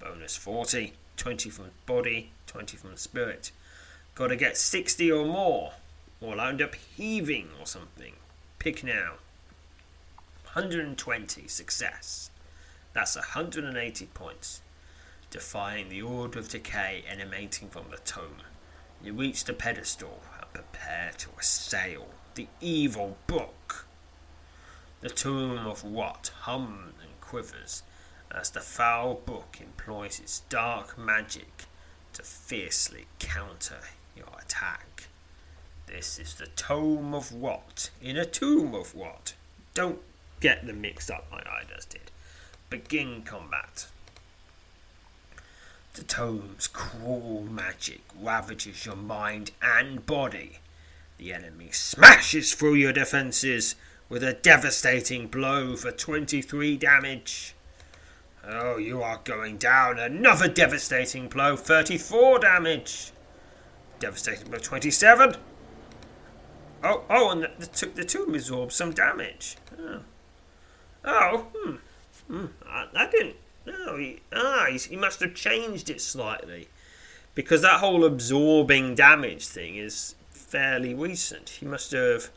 Bonus 0.00 0.36
40, 0.36 0.94
20 1.16 1.50
from 1.50 1.70
body, 1.86 2.30
20 2.46 2.76
from 2.76 2.96
spirit. 2.96 3.52
Gotta 4.14 4.36
get 4.36 4.56
60 4.56 5.10
or 5.12 5.26
more, 5.26 5.72
or 6.20 6.34
I'll 6.34 6.48
end 6.48 6.62
up 6.62 6.74
heaving 6.74 7.50
or 7.60 7.66
something. 7.66 8.14
Pick 8.58 8.82
now. 8.82 9.14
120, 10.52 11.48
success. 11.48 12.30
That's 12.92 13.16
180 13.16 14.06
points 14.06 14.60
defying 15.34 15.88
the 15.88 16.00
order 16.00 16.38
of 16.38 16.48
decay 16.48 17.02
emanating 17.10 17.68
from 17.68 17.86
the 17.90 17.96
tomb. 17.96 18.36
You 19.02 19.14
reach 19.14 19.42
the 19.42 19.52
pedestal 19.52 20.22
and 20.40 20.52
prepare 20.52 21.10
to 21.18 21.28
assail 21.36 22.06
the 22.36 22.46
evil 22.60 23.16
book. 23.26 23.84
The 25.00 25.08
tomb 25.10 25.66
of 25.66 25.82
Wat 25.82 26.30
hums 26.42 26.94
and 27.02 27.20
quivers 27.20 27.82
as 28.30 28.50
the 28.50 28.60
foul 28.60 29.14
book 29.26 29.58
employs 29.60 30.20
its 30.20 30.42
dark 30.48 30.96
magic 30.96 31.64
to 32.12 32.22
fiercely 32.22 33.06
counter 33.18 33.80
your 34.16 34.38
attack. 34.40 35.08
This 35.88 36.16
is 36.20 36.34
the 36.34 36.46
tome 36.46 37.12
of 37.12 37.32
Wat 37.32 37.90
in 38.00 38.16
a 38.16 38.24
tomb 38.24 38.72
of 38.72 38.94
Wat. 38.94 39.34
Don't 39.74 40.00
get 40.38 40.64
them 40.64 40.80
mixed 40.80 41.10
up 41.10 41.26
like 41.32 41.48
I 41.48 41.64
just 41.68 41.90
did. 41.90 42.12
Begin 42.70 43.22
combat. 43.22 43.88
The 45.94 46.02
tome's 46.02 46.66
cruel 46.66 47.46
magic 47.48 48.00
ravages 48.20 48.84
your 48.84 48.96
mind 48.96 49.52
and 49.62 50.04
body. 50.04 50.58
The 51.18 51.32
enemy 51.32 51.68
smashes 51.70 52.52
through 52.52 52.74
your 52.74 52.92
defences 52.92 53.76
with 54.08 54.24
a 54.24 54.32
devastating 54.32 55.28
blow 55.28 55.76
for 55.76 55.92
23 55.92 56.76
damage. 56.78 57.54
Oh, 58.44 58.76
you 58.76 59.04
are 59.04 59.20
going 59.22 59.56
down. 59.56 60.00
Another 60.00 60.48
devastating 60.48 61.28
blow, 61.28 61.56
34 61.56 62.40
damage. 62.40 63.12
Devastating 64.00 64.50
blow, 64.50 64.58
27. 64.58 65.36
Oh, 66.82 67.04
oh, 67.08 67.30
and 67.30 67.42
the, 67.44 67.50
the, 67.58 67.86
the 67.94 68.04
tomb 68.04 68.34
absorbs 68.34 68.74
some 68.74 68.92
damage. 68.92 69.56
Oh, 69.78 70.00
oh 71.04 71.46
hmm. 71.54 71.76
hmm. 72.26 72.46
I, 72.66 72.88
I 72.96 73.08
didn't 73.08 73.36
no, 73.66 73.96
he, 73.96 74.20
ah, 74.32 74.66
he 74.70 74.96
must 74.96 75.20
have 75.20 75.34
changed 75.34 75.90
it 75.90 76.00
slightly. 76.00 76.68
Because 77.34 77.62
that 77.62 77.80
whole 77.80 78.04
absorbing 78.04 78.94
damage 78.94 79.46
thing 79.46 79.76
is 79.76 80.14
fairly 80.30 80.94
recent. 80.94 81.48
He 81.50 81.66
must 81.66 81.92
have 81.92 82.30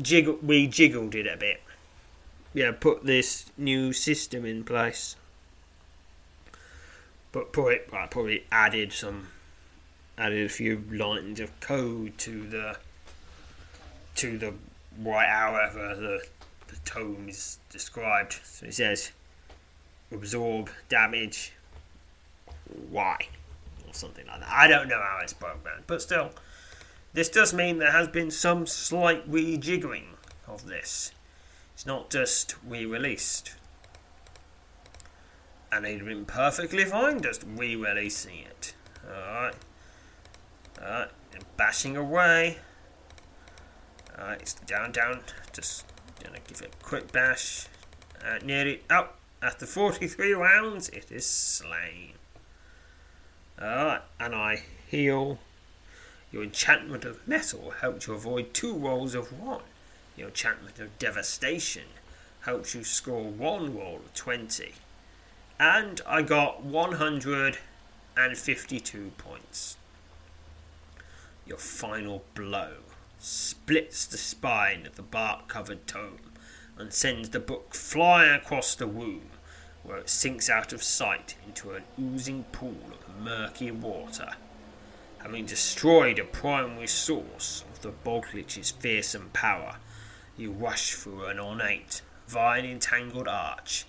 jiggled, 0.00 1.14
it 1.14 1.26
a 1.26 1.36
bit. 1.36 1.60
Yeah, 2.54 2.72
put 2.72 3.04
this 3.04 3.46
new 3.58 3.92
system 3.92 4.46
in 4.46 4.64
place. 4.64 5.16
But 7.32 7.52
probably, 7.52 7.80
probably 8.10 8.44
added 8.52 8.92
some, 8.92 9.28
added 10.16 10.46
a 10.46 10.48
few 10.48 10.84
lines 10.90 11.40
of 11.40 11.58
code 11.60 12.16
to 12.18 12.48
the, 12.48 12.76
to 14.14 14.38
the 14.38 14.54
right, 15.02 15.28
however 15.28 15.96
the, 15.96 16.22
the 16.68 16.76
tome 16.84 17.28
is 17.28 17.58
described. 17.70 18.38
So 18.44 18.66
it 18.66 18.74
says 18.74 19.10
absorb 20.14 20.70
damage. 20.88 21.52
Why? 22.90 23.28
Or 23.86 23.92
something 23.92 24.26
like 24.26 24.40
that. 24.40 24.48
I 24.48 24.66
don't 24.68 24.88
know 24.88 25.00
how 25.00 25.18
it's 25.22 25.32
programmed, 25.32 25.84
but 25.86 26.00
still, 26.00 26.30
this 27.12 27.28
does 27.28 27.52
mean 27.52 27.78
there 27.78 27.92
has 27.92 28.08
been 28.08 28.30
some 28.30 28.66
slight 28.66 29.30
rejiggering 29.30 30.14
of 30.48 30.66
this. 30.66 31.12
It's 31.74 31.86
not 31.86 32.10
just 32.10 32.54
re 32.66 32.86
released. 32.86 33.54
And 35.70 35.84
it'd 35.86 36.04
been 36.06 36.24
perfectly 36.24 36.84
fine 36.84 37.20
just 37.20 37.44
re 37.46 37.74
releasing 37.76 38.38
it. 38.38 38.74
Alright. 39.06 39.54
Alright, 40.80 41.10
bashing 41.56 41.96
away. 41.96 42.58
Alright, 44.18 44.40
it's 44.40 44.54
down, 44.54 44.92
down. 44.92 45.20
Just 45.52 45.84
gonna 46.22 46.38
give 46.46 46.62
it 46.62 46.74
a 46.80 46.84
quick 46.84 47.10
bash. 47.12 47.66
Uh, 48.24 48.38
nearly. 48.44 48.82
Oh, 48.88 49.08
after 49.44 49.66
43 49.66 50.32
rounds, 50.32 50.88
it 50.88 51.12
is 51.12 51.26
slain. 51.26 52.14
Alright, 53.60 54.00
and 54.18 54.34
I 54.34 54.62
heal. 54.88 55.38
Your 56.32 56.44
enchantment 56.44 57.04
of 57.04 57.28
metal 57.28 57.74
helps 57.82 58.06
you 58.06 58.14
avoid 58.14 58.54
two 58.54 58.72
rolls 58.72 59.14
of 59.14 59.38
one. 59.38 59.60
Your 60.16 60.28
enchantment 60.28 60.78
of 60.78 60.98
devastation 60.98 61.82
helps 62.40 62.74
you 62.74 62.84
score 62.84 63.24
one 63.24 63.76
roll 63.76 63.96
of 63.96 64.14
20. 64.14 64.72
And 65.60 66.00
I 66.06 66.22
got 66.22 66.64
152 66.64 69.12
points. 69.18 69.76
Your 71.46 71.58
final 71.58 72.24
blow 72.34 72.76
splits 73.18 74.06
the 74.06 74.16
spine 74.16 74.86
of 74.86 74.96
the 74.96 75.02
bark 75.02 75.48
covered 75.48 75.86
tome 75.86 76.23
and 76.78 76.92
sends 76.92 77.30
the 77.30 77.40
book 77.40 77.74
flying 77.74 78.34
across 78.34 78.74
the 78.74 78.86
room 78.86 79.30
where 79.82 79.98
it 79.98 80.08
sinks 80.08 80.48
out 80.48 80.72
of 80.72 80.82
sight 80.82 81.36
into 81.46 81.72
an 81.72 81.84
oozing 82.00 82.44
pool 82.52 82.76
of 82.92 83.22
murky 83.22 83.70
water. 83.70 84.32
Having 85.18 85.46
destroyed 85.46 86.18
a 86.18 86.24
primary 86.24 86.86
source 86.86 87.64
of 87.72 87.82
the 87.82 87.92
Boglich's 87.92 88.70
fearsome 88.70 89.30
power, 89.32 89.76
you 90.36 90.50
rush 90.50 90.94
through 90.94 91.26
an 91.26 91.38
ornate, 91.38 92.02
vine 92.26 92.64
entangled 92.64 93.28
arch 93.28 93.86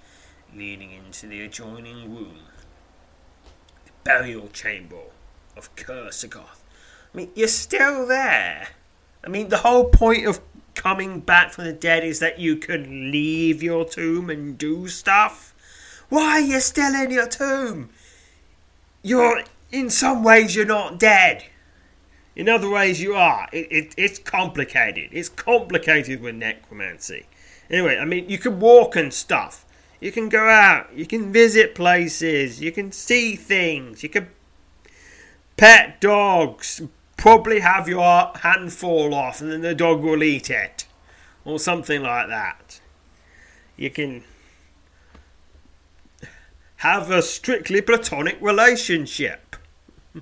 leading 0.54 0.92
into 0.92 1.28
the 1.28 1.42
adjoining 1.42 2.14
room. 2.14 2.40
The 3.86 3.92
burial 4.04 4.50
chamber 4.50 5.02
of 5.58 5.76
Kursagoth. 5.76 6.62
I 7.14 7.18
mean, 7.18 7.32
you're 7.36 7.48
still 7.48 8.06
there. 8.06 8.68
I 9.24 9.30
mean, 9.30 9.50
the 9.50 9.58
whole 9.58 9.86
point 9.86 10.28
of 10.28 10.40
coming 10.86 11.20
back 11.20 11.52
from 11.52 11.64
the 11.64 11.74
dead 11.74 12.04
is 12.04 12.20
that 12.20 12.38
you 12.38 12.56
can 12.56 13.12
leave 13.12 13.64
your 13.64 13.84
tomb 13.84 14.30
and 14.30 14.56
do 14.56 14.88
stuff. 14.88 15.52
Why 16.10 16.34
are 16.34 16.40
you 16.40 16.60
still 16.60 16.94
in 16.94 17.10
your 17.10 17.28
tomb? 17.28 17.90
You're, 19.02 19.42
in 19.72 19.90
some 19.90 20.24
ways, 20.24 20.56
you're 20.56 20.64
not 20.64 21.00
dead. 21.00 21.46
In 22.36 22.48
other 22.48 22.70
ways, 22.70 23.02
you 23.02 23.16
are. 23.16 23.50
It, 23.52 23.68
it, 23.72 23.96
it's 23.98 24.20
complicated. 24.20 25.10
It's 25.12 25.28
complicated 25.28 26.22
with 26.22 26.36
necromancy. 26.36 27.26
Anyway, 27.68 27.98
I 27.98 28.06
mean, 28.06 28.30
you 28.30 28.38
can 28.38 28.60
walk 28.60 28.96
and 28.96 29.12
stuff. 29.12 29.66
You 30.00 30.12
can 30.12 30.30
go 30.30 30.48
out. 30.48 30.96
You 30.96 31.08
can 31.08 31.34
visit 31.34 31.74
places. 31.74 32.62
You 32.62 32.72
can 32.72 32.92
see 32.92 33.36
things. 33.36 34.04
You 34.04 34.10
can 34.10 34.28
pet 35.58 36.00
dogs. 36.00 36.84
Probably 37.18 37.62
have 37.62 37.88
your 37.88 38.32
hand 38.36 38.74
fall 38.74 39.14
off 39.14 39.42
and 39.42 39.52
then 39.52 39.62
the 39.62 39.76
dog 39.76 40.02
will 40.02 40.24
eat 40.24 40.50
it. 40.50 40.86
Or 41.44 41.60
something 41.60 42.02
like 42.02 42.28
that. 42.28 42.80
You 43.78 43.90
can 43.90 44.24
have 46.78 47.12
a 47.12 47.22
strictly 47.22 47.82
platonic 47.82 48.38
relationship. 48.42 49.56
Hmm. 50.14 50.20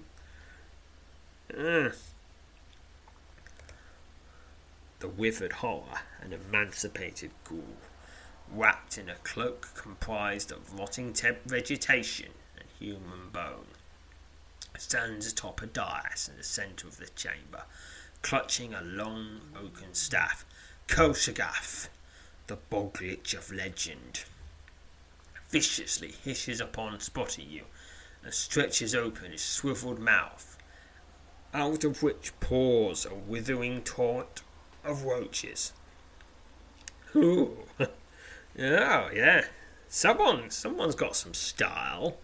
The 1.50 1.94
the 5.04 5.10
withered 5.10 5.52
horror, 5.52 6.00
an 6.22 6.32
emancipated 6.32 7.32
ghoul, 7.44 7.76
wrapped 8.50 8.98
in 8.98 9.10
a 9.10 9.16
cloak 9.16 9.72
comprised 9.76 10.50
of 10.50 10.80
rotting 10.80 11.14
vegetation 11.46 12.30
and 12.58 12.70
human 12.80 13.28
bone, 13.34 13.66
stands 14.80 15.32
atop 15.32 15.62
a 15.62 15.66
dais 15.66 16.30
in 16.30 16.38
the 16.38 16.44
centre 16.44 16.88
of 16.88 16.98
the 16.98 17.10
chamber, 17.10 17.64
clutching 18.22 18.74
a 18.74 18.82
long 18.82 19.42
oaken 19.56 19.94
staff. 19.94 20.46
Kosagath, 20.88 21.88
the 22.48 22.58
Boglich 22.70 23.34
of 23.34 23.52
legend, 23.52 24.26
viciously 25.50 26.14
hisses 26.24 26.60
upon 26.60 27.00
spotting 27.00 27.50
you 27.50 27.64
and 28.24 28.34
stretches 28.34 28.96
open 28.96 29.32
his 29.32 29.42
swiveled 29.42 30.00
mouth, 30.00 30.58
out 31.54 31.84
of 31.84 32.02
which 32.02 32.32
pours 32.40 33.06
a 33.06 33.14
withering 33.14 33.82
torrent 33.84 34.42
of 34.84 35.04
roaches. 35.04 35.74
Ooh, 37.16 37.66
oh 37.80 37.88
yeah, 38.58 39.46
someone, 39.88 40.50
someone's 40.50 40.96
got 40.96 41.16
some 41.16 41.34
style. 41.34 42.18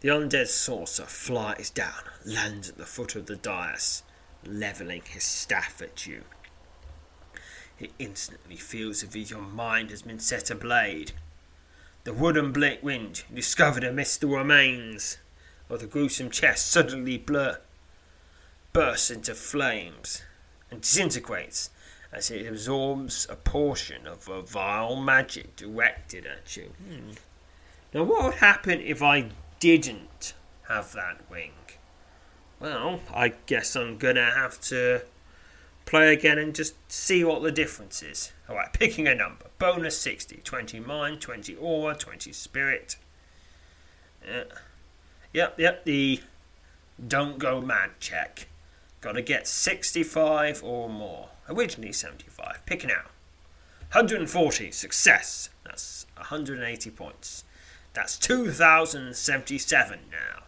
The 0.00 0.08
undead 0.08 0.46
saucer 0.46 1.06
flies 1.06 1.70
down, 1.70 2.04
lands 2.24 2.68
at 2.68 2.78
the 2.78 2.86
foot 2.86 3.16
of 3.16 3.26
the 3.26 3.34
dais, 3.34 4.04
levelling 4.44 5.02
his 5.04 5.24
staff 5.24 5.82
at 5.82 6.06
you. 6.06 6.22
He 7.76 7.90
instantly 7.98 8.56
feels 8.56 9.02
as 9.02 9.14
if 9.14 9.30
your 9.30 9.40
mind 9.40 9.90
has 9.90 10.02
been 10.02 10.20
set 10.20 10.50
ablaze. 10.50 11.12
The 12.04 12.12
wooden 12.12 12.52
wind 12.80 13.24
discovered 13.32 13.82
amidst 13.82 14.20
the 14.20 14.28
remains 14.28 15.18
of 15.68 15.80
the 15.80 15.86
gruesome 15.86 16.30
chest 16.30 16.70
suddenly 16.70 17.18
blur, 17.18 17.60
bursts 18.72 19.10
into 19.10 19.34
flames 19.34 20.22
and 20.70 20.80
disintegrates 20.80 21.70
as 22.12 22.30
it 22.30 22.46
absorbs 22.46 23.26
a 23.28 23.36
portion 23.36 24.06
of 24.06 24.28
a 24.28 24.42
vile 24.42 24.96
magic 24.96 25.56
directed 25.56 26.24
at 26.24 26.56
you. 26.56 26.72
Hmm. 26.86 27.10
Now, 27.92 28.04
what 28.04 28.24
would 28.24 28.34
happen 28.34 28.80
if 28.80 29.02
I 29.02 29.30
didn't 29.60 30.34
have 30.68 30.92
that 30.92 31.30
wing? 31.30 31.52
Well, 32.60 33.00
I 33.14 33.34
guess 33.46 33.76
I'm 33.76 33.98
gonna 33.98 34.30
have 34.30 34.60
to 34.62 35.02
play 35.86 36.12
again 36.12 36.38
and 36.38 36.54
just 36.54 36.74
see 36.90 37.24
what 37.24 37.42
the 37.42 37.52
difference 37.52 38.02
is. 38.02 38.32
Alright, 38.48 38.72
picking 38.72 39.06
a 39.06 39.14
number. 39.14 39.46
Bonus 39.58 39.98
60. 39.98 40.40
20 40.44 40.80
mind, 40.80 41.20
20 41.20 41.54
aura, 41.56 41.94
20 41.94 42.32
spirit. 42.32 42.96
Yeah. 44.26 44.44
Yep, 45.32 45.60
yep, 45.60 45.84
the 45.84 46.20
don't 47.06 47.38
go 47.38 47.60
mad 47.60 47.90
check. 48.00 48.48
Gotta 49.00 49.22
get 49.22 49.46
65 49.46 50.64
or 50.64 50.88
more. 50.88 51.28
Originally 51.48 51.92
75. 51.92 52.62
Picking 52.66 52.90
out. 52.90 53.10
140. 53.92 54.70
Success. 54.72 55.50
That's 55.64 56.06
180 56.16 56.90
points. 56.90 57.44
That's 57.94 58.18
2077 58.18 59.98
now. 60.10 60.42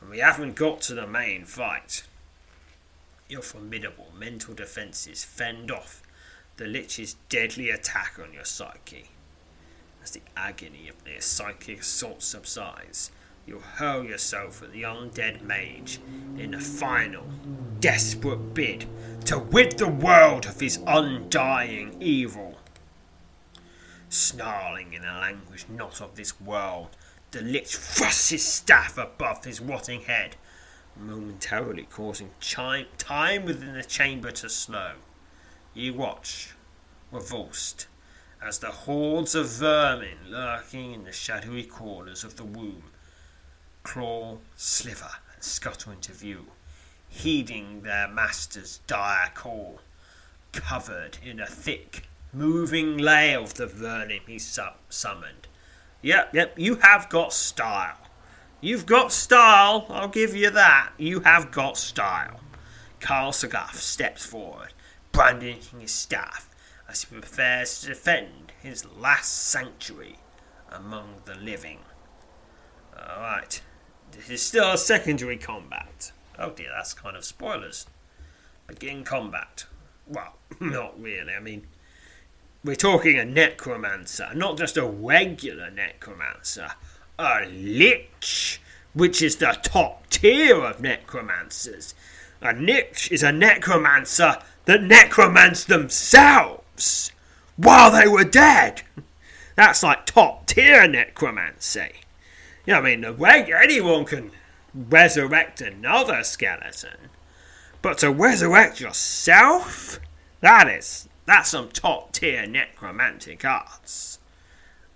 And 0.00 0.10
we 0.10 0.18
haven't 0.18 0.56
got 0.56 0.80
to 0.82 0.94
the 0.94 1.06
main 1.06 1.44
fight. 1.44 2.04
Your 3.28 3.42
formidable 3.42 4.12
mental 4.16 4.54
defences 4.54 5.24
fend 5.24 5.70
off 5.70 6.02
the 6.56 6.66
Lich's 6.66 7.16
deadly 7.28 7.70
attack 7.70 8.18
on 8.22 8.32
your 8.32 8.44
psyche. 8.44 9.10
As 10.02 10.10
the 10.10 10.22
agony 10.36 10.88
of 10.88 11.04
their 11.04 11.20
psychic 11.20 11.80
assault 11.80 12.22
subsides, 12.22 13.10
you 13.46 13.58
hurl 13.58 14.04
yourself 14.04 14.62
at 14.62 14.72
the 14.72 14.82
undead 14.82 15.42
mage 15.42 15.98
in 16.38 16.54
a 16.54 16.60
final, 16.60 17.24
desperate 17.80 18.54
bid 18.54 18.86
to 19.24 19.38
rid 19.38 19.78
the 19.78 19.88
world 19.88 20.46
of 20.46 20.60
his 20.60 20.78
undying 20.86 21.96
evil. 22.00 22.49
Snarling 24.10 24.92
in 24.92 25.04
a 25.04 25.20
language 25.20 25.66
not 25.68 26.00
of 26.00 26.16
this 26.16 26.40
world, 26.40 26.96
the 27.30 27.40
Lich 27.40 27.76
thrusts 27.76 28.30
his 28.30 28.44
staff 28.44 28.98
above 28.98 29.44
his 29.44 29.60
rotting 29.60 30.02
head 30.02 30.36
momentarily 30.96 31.84
causing 31.84 32.30
chime, 32.40 32.86
time 32.98 33.44
within 33.44 33.74
the 33.74 33.84
chamber 33.84 34.30
to 34.32 34.48
slow. 34.48 34.94
You 35.72 35.94
watch, 35.94 36.54
revulsed, 37.10 37.86
as 38.42 38.58
the 38.58 38.72
hordes 38.72 39.34
of 39.34 39.48
vermin 39.48 40.18
lurking 40.28 40.92
in 40.92 41.04
the 41.04 41.12
shadowy 41.12 41.62
corners 41.62 42.24
of 42.24 42.36
the 42.36 42.44
womb 42.44 42.82
claw, 43.82 44.38
sliver, 44.56 45.10
and 45.34 45.42
scuttle 45.42 45.92
into 45.92 46.12
view, 46.12 46.46
heeding 47.08 47.82
their 47.82 48.08
master's 48.08 48.80
dire 48.86 49.30
call, 49.34 49.80
covered 50.52 51.18
in 51.24 51.40
a 51.40 51.46
thick, 51.46 52.08
moving 52.32 52.98
lay 52.98 53.34
of 53.34 53.54
the 53.54 53.66
vermin 53.66 54.20
he 54.26 54.38
su- 54.38 54.62
summoned. 54.88 55.48
Yep, 56.02 56.34
yep, 56.34 56.58
you 56.58 56.76
have 56.76 57.08
got 57.08 57.32
style. 57.32 57.98
You've 58.60 58.86
got 58.86 59.12
style, 59.12 59.86
I'll 59.88 60.08
give 60.08 60.34
you 60.34 60.50
that. 60.50 60.92
You 60.98 61.20
have 61.20 61.50
got 61.50 61.76
style. 61.76 62.40
Carl 63.00 63.32
Sagath 63.32 63.74
steps 63.74 64.24
forward, 64.24 64.74
brandishing 65.12 65.80
his 65.80 65.92
staff 65.92 66.48
as 66.88 67.04
he 67.04 67.14
prepares 67.16 67.80
to 67.80 67.88
defend 67.88 68.52
his 68.62 68.84
last 68.84 69.48
sanctuary 69.48 70.18
among 70.70 71.22
the 71.24 71.34
living. 71.34 71.78
Alright, 72.94 73.62
this 74.12 74.28
is 74.28 74.42
still 74.42 74.72
a 74.72 74.78
secondary 74.78 75.36
combat. 75.36 76.12
Oh 76.38 76.50
dear, 76.50 76.68
that's 76.74 76.94
kind 76.94 77.16
of 77.16 77.24
spoilers. 77.24 77.86
Begin 78.66 79.04
combat. 79.04 79.64
Well, 80.06 80.36
not 80.60 81.00
really. 81.00 81.32
I 81.32 81.40
mean, 81.40 81.66
we're 82.64 82.76
talking 82.76 83.18
a 83.18 83.24
necromancer, 83.24 84.28
not 84.34 84.58
just 84.58 84.76
a 84.76 84.86
regular 84.86 85.70
necromancer 85.70 86.70
a 87.20 87.46
lich, 87.46 88.60
which 88.94 89.20
is 89.20 89.36
the 89.36 89.58
top 89.62 90.08
tier 90.08 90.56
of 90.56 90.80
necromancers. 90.80 91.94
A 92.40 92.54
lich 92.54 93.12
is 93.12 93.22
a 93.22 93.30
necromancer 93.30 94.38
that 94.64 94.82
necromanced 94.82 95.68
themselves 95.68 97.12
while 97.56 97.90
they 97.90 98.08
were 98.08 98.24
dead. 98.24 98.82
That's 99.54 99.82
like 99.82 100.06
top 100.06 100.46
tier 100.46 100.88
necromancy. 100.88 102.00
You 102.64 102.72
know, 102.72 102.78
I 102.78 102.82
mean, 102.82 103.02
the 103.02 103.12
way 103.12 103.52
anyone 103.54 104.06
can 104.06 104.30
resurrect 104.74 105.60
another 105.60 106.24
skeleton, 106.24 107.10
but 107.82 107.98
to 107.98 108.10
resurrect 108.10 108.80
yourself, 108.80 110.00
that 110.40 110.68
is 110.68 111.08
that's 111.30 111.50
some 111.50 111.68
top 111.68 112.12
tier 112.12 112.44
necromantic 112.46 113.44
arts. 113.44 114.18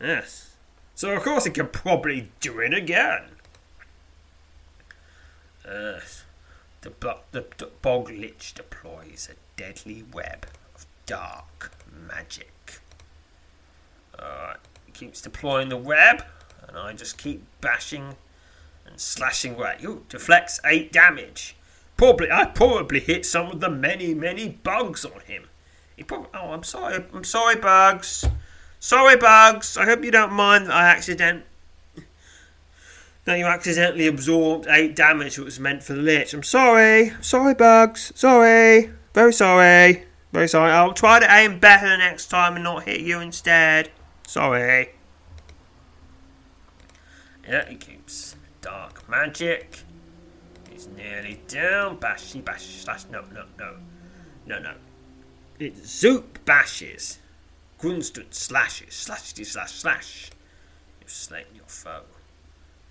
Yes. 0.00 0.56
So 0.94 1.10
of 1.14 1.22
course 1.22 1.44
he 1.44 1.50
can 1.50 1.68
probably 1.68 2.30
do 2.40 2.58
it 2.58 2.74
again. 2.74 3.22
Uh, 5.64 6.00
the, 6.82 6.92
the, 7.30 7.46
the 7.56 7.70
bog 7.82 8.10
lich 8.10 8.52
deploys 8.54 9.28
a 9.30 9.36
deadly 9.56 10.04
web 10.12 10.46
of 10.74 10.86
dark 11.06 11.72
magic. 11.90 12.80
Uh, 14.18 14.54
he 14.86 14.92
keeps 14.92 15.20
deploying 15.22 15.68
the 15.68 15.76
web, 15.76 16.24
and 16.66 16.76
I 16.76 16.92
just 16.92 17.16
keep 17.16 17.44
bashing 17.60 18.16
and 18.86 19.00
slashing 19.00 19.54
away. 19.54 19.76
Ooh, 19.84 20.04
deflects 20.08 20.60
eight 20.64 20.92
damage. 20.92 21.56
Probably, 21.96 22.30
I 22.30 22.46
probably 22.46 23.00
hit 23.00 23.24
some 23.24 23.50
of 23.50 23.60
the 23.60 23.70
many, 23.70 24.14
many 24.14 24.48
bugs 24.48 25.04
on 25.04 25.20
him. 25.20 25.44
He 25.96 26.02
probably. 26.02 26.28
Oh, 26.34 26.52
I'm 26.52 26.62
sorry. 26.62 27.04
I'm 27.12 27.24
sorry, 27.24 27.56
bugs. 27.56 28.26
Sorry, 28.84 29.16
Bugs. 29.16 29.78
I 29.78 29.86
hope 29.86 30.04
you 30.04 30.10
don't 30.10 30.34
mind 30.34 30.66
that 30.66 30.74
I 30.74 30.90
accident 30.90 31.46
that 33.24 33.38
you 33.38 33.46
accidentally 33.46 34.06
absorbed 34.06 34.66
eight 34.68 34.94
damage 34.94 35.36
that 35.36 35.44
was 35.46 35.58
meant 35.58 35.82
for 35.82 35.94
the 35.94 36.02
lich. 36.02 36.34
I'm 36.34 36.42
sorry. 36.42 37.14
Sorry, 37.22 37.54
Bugs. 37.54 38.12
Sorry. 38.14 38.90
Very 39.14 39.32
sorry. 39.32 40.04
Very 40.34 40.48
sorry. 40.48 40.70
I'll 40.70 40.92
try 40.92 41.18
to 41.18 41.34
aim 41.34 41.58
better 41.60 41.96
next 41.96 42.26
time 42.26 42.56
and 42.56 42.64
not 42.64 42.82
hit 42.82 43.00
you 43.00 43.20
instead. 43.20 43.90
Sorry. 44.26 44.90
Yeah, 47.48 47.66
he 47.66 47.76
keeps 47.76 48.36
dark 48.60 49.08
magic. 49.08 49.78
He's 50.70 50.88
nearly 50.88 51.40
down. 51.48 51.96
Bashy, 51.96 52.44
bash, 52.44 52.82
slash. 52.82 53.06
No, 53.10 53.24
no, 53.32 53.46
no. 53.58 53.76
No, 54.44 54.58
no. 54.58 54.74
It 55.58 55.76
zoop 55.86 56.44
bashes. 56.44 57.18
Grunstut 57.80 58.34
slashes, 58.34 58.94
slashity 58.94 59.46
slash 59.46 59.72
slash. 59.72 60.30
You've 61.00 61.10
slain 61.10 61.44
your 61.54 61.66
foe. 61.68 62.02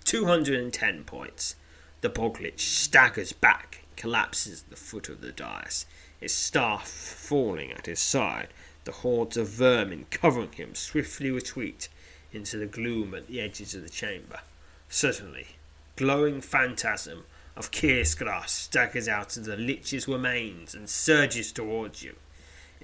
210 0.04 1.04
points. 1.04 1.56
The 2.00 2.08
Boglich 2.08 2.60
staggers 2.60 3.32
back 3.32 3.84
collapses 3.96 4.62
at 4.62 4.70
the 4.70 4.76
foot 4.76 5.08
of 5.08 5.20
the 5.20 5.32
dais, 5.32 5.84
his 6.18 6.32
staff 6.32 6.88
falling 6.88 7.70
at 7.72 7.86
his 7.86 8.00
side. 8.00 8.48
The 8.84 8.92
hordes 8.92 9.36
of 9.36 9.48
vermin 9.48 10.06
covering 10.10 10.52
him 10.52 10.74
swiftly 10.74 11.30
retreat 11.30 11.88
into 12.32 12.56
the 12.56 12.66
gloom 12.66 13.14
at 13.14 13.26
the 13.26 13.40
edges 13.40 13.74
of 13.74 13.82
the 13.82 13.88
chamber. 13.90 14.40
Suddenly, 14.88 15.56
glowing 15.96 16.40
phantasm 16.40 17.24
of 17.56 17.70
Kirsgras 17.70 18.48
staggers 18.48 19.08
out 19.08 19.36
of 19.36 19.44
the 19.44 19.56
Lich's 19.56 20.08
remains 20.08 20.74
and 20.74 20.88
surges 20.88 21.52
towards 21.52 22.02
you. 22.02 22.16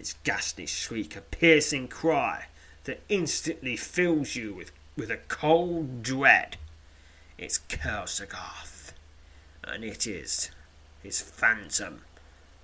Its 0.01 0.14
ghastly 0.24 0.64
shriek 0.64 1.14
a 1.14 1.20
piercing 1.20 1.86
cry 1.86 2.46
that 2.84 3.03
instantly 3.11 3.76
fills 3.76 4.34
you 4.34 4.55
with, 4.55 4.72
with 4.96 5.11
a 5.11 5.18
cold 5.28 6.03
dread. 6.03 6.57
It's 7.36 7.59
Kelsagoth, 7.59 8.92
and 9.62 9.84
it 9.84 10.07
is 10.07 10.51
his 11.03 11.20
phantom. 11.20 12.01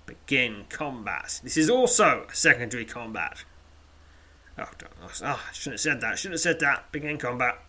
Begin 0.07 0.65
combat. 0.69 1.39
This 1.43 1.57
is 1.57 1.69
also 1.69 2.25
a 2.27 2.35
secondary 2.35 2.85
combat. 2.85 3.43
Oh, 4.57 4.65
oh, 5.03 5.09
I 5.23 5.53
shouldn't 5.53 5.73
have 5.73 5.79
said 5.79 6.01
that. 6.01 6.17
Shouldn't 6.17 6.33
have 6.33 6.41
said 6.41 6.59
that. 6.61 6.91
Begin 6.91 7.19
combat. 7.19 7.59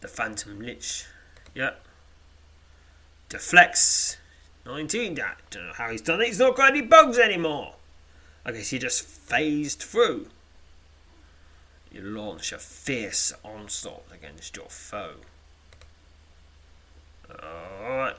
The 0.00 0.08
Phantom 0.08 0.60
Lich. 0.60 1.04
Yep. 1.54 1.84
Deflects 3.28 4.18
19 4.66 5.14
that. 5.14 5.38
Don't 5.50 5.66
know 5.66 5.72
how 5.74 5.90
he's 5.90 6.02
done 6.02 6.20
it. 6.20 6.26
He's 6.28 6.38
not 6.38 6.56
got 6.56 6.70
any 6.70 6.82
bugs 6.82 7.18
anymore. 7.18 7.74
I 8.44 8.52
guess 8.52 8.70
he 8.70 8.78
just 8.78 9.02
phased 9.02 9.80
through. 9.80 10.26
You 11.92 12.02
launch 12.02 12.52
a 12.52 12.58
fierce 12.58 13.32
onslaught 13.44 14.06
against 14.12 14.56
your 14.56 14.68
foe. 14.68 15.16
Alright. 17.30 18.16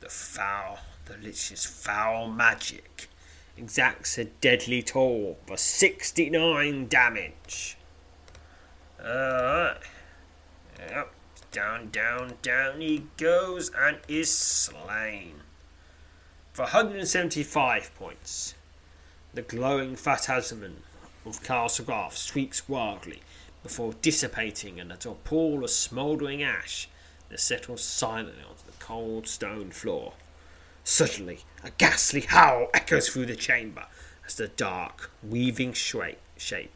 The 0.00 0.08
foul, 0.08 0.78
the 1.06 1.16
Lich's 1.16 1.66
foul 1.66 2.28
magic 2.28 3.08
exacts 3.56 4.16
a 4.18 4.24
deadly 4.24 4.82
toll 4.82 5.36
for 5.46 5.56
69 5.56 6.86
damage. 6.86 7.76
Alright. 9.04 9.78
Yep. 10.78 11.12
Down, 11.50 11.88
down, 11.90 12.34
down 12.42 12.80
he 12.80 13.06
goes 13.16 13.70
and 13.76 13.98
is 14.06 14.30
slain. 14.30 15.40
For 16.52 16.62
175 16.62 17.94
points, 17.94 18.54
the 19.32 19.42
glowing 19.42 19.96
phantasm 19.96 20.82
of 21.24 21.42
Castle 21.42 22.10
sweeps 22.10 22.68
wildly 22.68 23.22
before 23.62 23.94
dissipating 24.02 24.78
in 24.78 24.90
a 24.90 24.96
pool 24.96 25.64
of 25.64 25.70
smouldering 25.70 26.42
ash 26.42 26.88
that 27.28 27.40
settles 27.40 27.82
silently 27.82 28.42
onto 28.42 28.64
the 28.64 28.78
cold 28.78 29.26
stone 29.26 29.70
floor. 29.70 30.14
Suddenly, 30.84 31.40
a 31.62 31.70
ghastly 31.70 32.22
howl 32.22 32.68
echoes 32.74 33.08
through 33.08 33.26
the 33.26 33.36
chamber 33.36 33.86
as 34.26 34.34
the 34.34 34.48
dark, 34.48 35.10
weaving 35.22 35.72
shape 35.72 36.18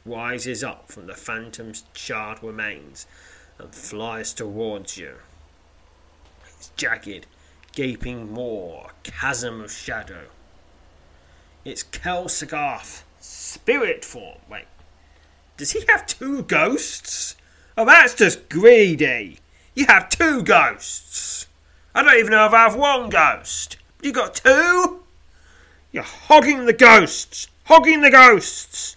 rises 0.05 0.65
up 0.65 0.91
from 0.91 1.07
the 1.07 1.15
phantom's 1.15 1.85
charred 1.95 2.43
remains 2.43 3.07
and 3.63 3.75
flies 3.75 4.35
towards 4.35 4.99
you. 4.99 5.15
Its 6.47 6.71
jagged, 6.77 7.27
gaping 7.73 8.33
maw, 8.33 8.87
a 8.87 8.91
chasm 9.03 9.61
of 9.61 9.73
shadow. 9.73 10.25
It's 11.65 11.85
Kelsagoth, 11.85 13.03
spirit 13.21 14.05
form. 14.05 14.39
Wait, 14.51 14.67
does 15.57 15.73
he 15.73 15.85
have 15.89 16.07
two 16.07 16.43
ghosts? 16.43 17.37
Oh, 17.79 17.85
that's 17.85 18.15
just 18.15 18.49
greedy. 18.49 19.39
You 19.75 19.87
have 19.87 20.09
two 20.09 20.43
ghosts. 20.43 21.47
I 21.95 22.03
don't 22.03 22.19
even 22.19 22.33
know 22.33 22.47
if 22.47 22.53
I 22.53 22.65
have 22.65 22.75
one 22.75 23.11
ghost. 23.11 23.77
You 24.03 24.13
got 24.13 24.35
two? 24.35 25.05
You're 25.93 26.03
hogging 26.03 26.67
the 26.67 26.73
ghosts. 26.73 27.49
Hogging 27.65 28.01
the 28.01 28.11
ghosts. 28.11 28.97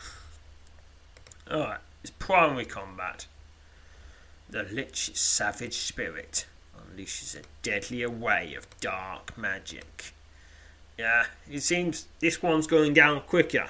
Alright. 1.50 1.80
Primary 2.26 2.64
combat. 2.64 3.28
The 4.50 4.64
Lich's 4.64 5.20
savage 5.20 5.76
spirit 5.76 6.46
unleashes 6.76 7.38
a 7.38 7.44
deadlier 7.62 8.10
way 8.10 8.54
of 8.54 8.66
dark 8.80 9.38
magic. 9.38 10.12
Yeah, 10.98 11.26
it 11.48 11.60
seems 11.60 12.08
this 12.18 12.42
one's 12.42 12.66
going 12.66 12.94
down 12.94 13.20
quicker. 13.20 13.68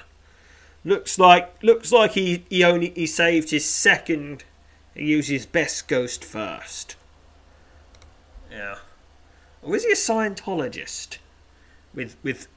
Looks 0.86 1.18
like 1.18 1.62
looks 1.62 1.92
like 1.92 2.12
he, 2.12 2.46
he 2.48 2.64
only 2.64 2.94
he 2.96 3.06
saved 3.06 3.50
his 3.50 3.66
second 3.66 4.44
he 4.94 5.04
used 5.04 5.28
his 5.28 5.44
best 5.44 5.86
ghost 5.86 6.24
first. 6.24 6.96
Yeah. 8.50 8.76
Or 9.60 9.76
is 9.76 9.84
he 9.84 9.90
a 9.90 9.96
Scientologist? 9.96 11.18
With 11.92 12.16
with 12.22 12.48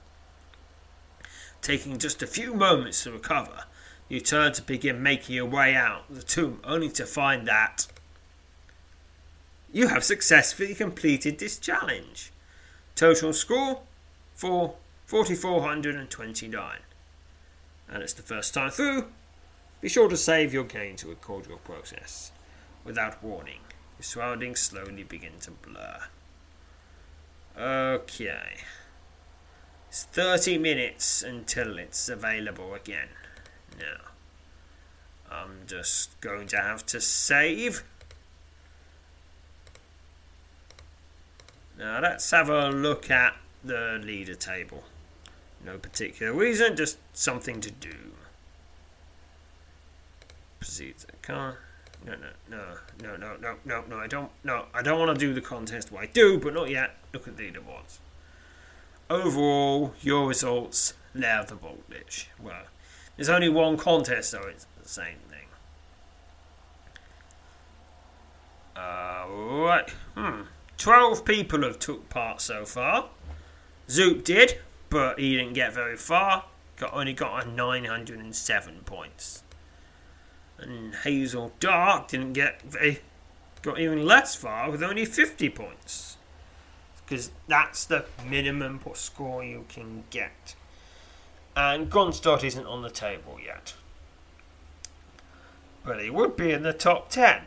Taking 1.61 1.99
just 1.99 2.23
a 2.23 2.27
few 2.27 2.55
moments 2.55 3.03
to 3.05 3.13
recover, 3.13 3.65
you 4.09 4.21
turn 4.21 4.53
to 4.55 4.63
begin 4.63 5.03
making 5.03 5.35
your 5.35 5.47
way 5.47 5.75
out 5.75 6.05
of 6.09 6.17
the 6.17 6.23
tomb, 6.23 6.61
only 6.65 6.89
to 6.91 7.05
find 7.05 7.47
that 7.47 7.87
you 9.71 9.89
have 9.89 10.03
successfully 10.03 10.75
completed 10.75 11.39
this 11.39 11.59
challenge. 11.59 12.33
Total 12.95 13.33
score 13.33 13.83
for 14.35 14.77
4429. 15.07 16.79
And 17.91 18.03
it's 18.03 18.15
the 18.15 18.23
first 18.23 18.55
time 18.55 18.71
through, 18.71 19.09
be 19.81 19.89
sure 19.89 20.09
to 20.09 20.17
save 20.17 20.53
your 20.53 20.65
game 20.65 20.97
to 20.97 21.09
record 21.09 21.47
your 21.47 21.59
process. 21.59 22.33
Without 22.85 23.23
warning, 23.23 23.61
your 23.99 24.03
surroundings 24.03 24.61
slowly 24.61 25.05
begin 25.05 25.39
to 25.41 25.53
blur. 25.53 26.01
Okay. 27.57 28.59
It's 29.89 30.05
30 30.05 30.59
minutes 30.59 31.23
until 31.23 31.79
it's 31.79 32.09
available 32.09 32.75
again. 32.75 33.09
Now, 33.79 34.11
I'm 35.31 35.61
just 35.67 36.21
going 36.21 36.49
to 36.49 36.57
have 36.57 36.85
to 36.87 37.01
save. 37.01 37.85
Now, 41.79 42.01
let's 42.01 42.31
have 42.33 42.49
a 42.49 42.71
look 42.71 43.11
at 43.11 43.37
the 43.65 44.01
leader 44.03 44.35
table. 44.35 44.85
No 45.65 45.79
particular 45.79 46.33
reason, 46.33 46.77
just 46.77 46.99
something 47.13 47.61
to 47.61 47.71
do 47.71 48.13
proceeds. 50.59 51.07
Can't. 51.23 51.57
No, 52.05 52.13
no, 52.15 52.29
no, 52.49 52.77
no, 53.03 53.17
no, 53.17 53.37
no, 53.37 53.57
no, 53.65 53.85
no. 53.89 53.97
I 53.97 54.07
don't. 54.07 54.31
No, 54.45 54.67
I 54.73 54.83
don't 54.83 54.99
want 54.99 55.19
to 55.19 55.27
do 55.27 55.35
the 55.35 55.41
contest. 55.41 55.91
Well, 55.91 56.03
I 56.03 56.07
do, 56.07 56.39
but 56.39 56.55
not 56.55 56.71
yet. 56.71 56.95
Look 57.13 57.27
at 57.27 57.37
the 57.37 57.51
leaderboards. 57.51 57.99
Overall, 59.11 59.95
your 60.01 60.29
results 60.29 60.95
leather 61.15 61.55
voltage. 61.55 62.31
Well, 62.41 62.65
there's 63.17 63.29
only 63.29 63.49
one 63.49 63.77
contest, 63.77 64.31
so 64.31 64.43
it's 64.47 64.67
the 64.81 64.89
same 64.89 65.17
thing. 65.31 65.47
Uh, 68.77 69.27
right. 69.29 69.91
Hmm. 70.15 70.43
Twelve 70.77 71.25
people 71.25 71.63
have 71.63 71.81
took 71.81 72.09
part 72.09 72.41
so 72.41 72.65
far. 72.65 73.07
Zoop 73.91 74.25
did, 74.25 74.61
but 74.91 75.19
he 75.19 75.37
didn't 75.37 75.55
get 75.55 75.73
very 75.73 75.97
far. 75.97 76.45
Got 76.77 76.95
only 76.95 77.13
got 77.13 77.45
a 77.45 77.51
907 77.51 78.83
points 78.85 79.43
and 80.59 80.95
Hazel 80.95 81.53
Dark 81.61 82.09
didn't 82.09 82.33
get 82.35 82.63
very, 82.63 83.01
got 83.63 83.79
even 83.79 84.05
less 84.05 84.35
far 84.35 84.71
with 84.71 84.83
only 84.83 85.05
50 85.05 85.49
points 85.51 86.17
because 87.09 87.31
that's 87.47 87.87
the 87.87 88.05
minimum 88.27 88.81
score 88.95 89.43
you 89.43 89.65
can 89.69 90.05
get. 90.11 90.55
And 91.57 91.91
Grunstut 91.91 92.45
isn't 92.45 92.67
on 92.67 92.83
the 92.83 92.91
table 92.91 93.39
yet. 93.45 93.75
But 95.85 96.03
he 96.03 96.11
would 96.11 96.37
be 96.37 96.53
in 96.53 96.63
the 96.63 96.75
top 96.75 97.09
ten. 97.09 97.43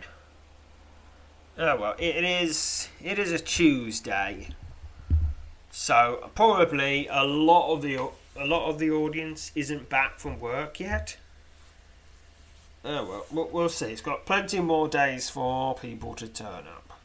Oh 1.58 1.80
well, 1.80 1.96
it 2.00 2.24
is 2.24 2.90
it 3.04 3.20
is 3.20 3.32
a 3.32 3.38
Tuesday. 3.38 4.50
So 5.70 6.32
probably 6.34 7.08
a 7.08 7.24
lot 7.24 7.72
of 7.72 7.84
the 7.84 7.98
a 8.36 8.46
lot 8.46 8.68
of 8.68 8.80
the 8.80 8.90
audience 8.90 9.52
isn't 9.54 9.90
back 9.90 10.20
from 10.20 10.40
work 10.40 10.80
yet. 10.80 11.18
Oh 12.84 13.24
well, 13.32 13.50
we'll 13.52 13.70
see. 13.70 13.92
It's 13.92 14.02
got 14.02 14.26
plenty 14.26 14.60
more 14.60 14.88
days 14.88 15.30
for 15.30 15.76
people 15.76 16.16
to 16.16 16.28
turn 16.28 16.64
up. 16.68 17.00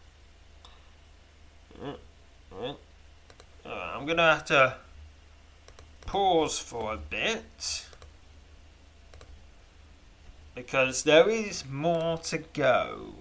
Uh, 3.64 3.68
I'm 3.68 4.06
gonna 4.06 4.34
have 4.34 4.44
to 4.46 4.76
pause 6.06 6.58
for 6.58 6.94
a 6.94 6.96
bit 6.96 7.86
because 10.54 11.02
there 11.02 11.28
is 11.28 11.64
more 11.66 12.16
to 12.18 12.38
go. 12.38 13.12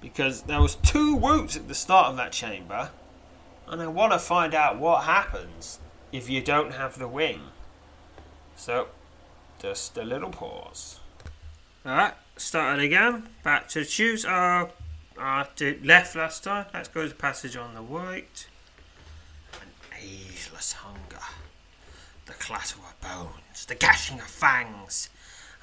Because 0.00 0.42
there 0.42 0.60
was 0.60 0.74
two 0.74 1.14
whoops 1.14 1.56
at 1.56 1.68
the 1.68 1.76
start 1.76 2.08
of 2.08 2.16
that 2.16 2.32
chamber, 2.32 2.90
and 3.68 3.80
I 3.80 3.86
want 3.86 4.12
to 4.12 4.18
find 4.18 4.52
out 4.52 4.78
what 4.78 5.04
happens 5.04 5.78
if 6.10 6.28
you 6.28 6.42
don't 6.42 6.72
have 6.72 6.98
the 6.98 7.06
wing. 7.06 7.40
So, 8.56 8.88
just 9.62 9.96
a 9.96 10.02
little 10.02 10.30
pause. 10.30 10.98
Alright, 11.86 12.14
started 12.36 12.84
again. 12.84 13.28
Back 13.44 13.68
to 13.68 13.84
choose. 13.84 14.26
I 14.26 14.66
did 15.54 15.86
left 15.86 16.16
last 16.16 16.42
time. 16.42 16.66
Let's 16.74 16.88
go 16.88 17.02
to 17.02 17.08
the 17.08 17.14
passage 17.14 17.56
on 17.56 17.74
the 17.74 17.80
right. 17.80 18.46
An 19.60 19.68
ageless 19.96 20.72
hunger. 20.72 21.24
The 22.26 22.32
clatter 22.32 22.78
of 22.78 23.00
bones, 23.00 23.66
the 23.66 23.76
gashing 23.76 24.18
of 24.18 24.26
fangs, 24.26 25.10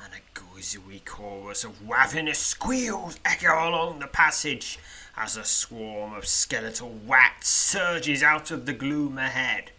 and 0.01 0.13
a 0.13 0.39
grisly 0.39 1.01
chorus 1.03 1.65
of 1.65 1.89
ravenous 1.89 2.39
squeals 2.39 3.19
echo 3.25 3.69
along 3.69 3.99
the 3.99 4.07
passage 4.07 4.79
as 5.17 5.35
a 5.35 5.43
swarm 5.43 6.13
of 6.13 6.25
skeletal 6.25 6.97
rats 7.05 7.49
surges 7.49 8.23
out 8.23 8.49
of 8.49 8.65
the 8.65 8.73
gloom 8.73 9.17
ahead. 9.17 9.71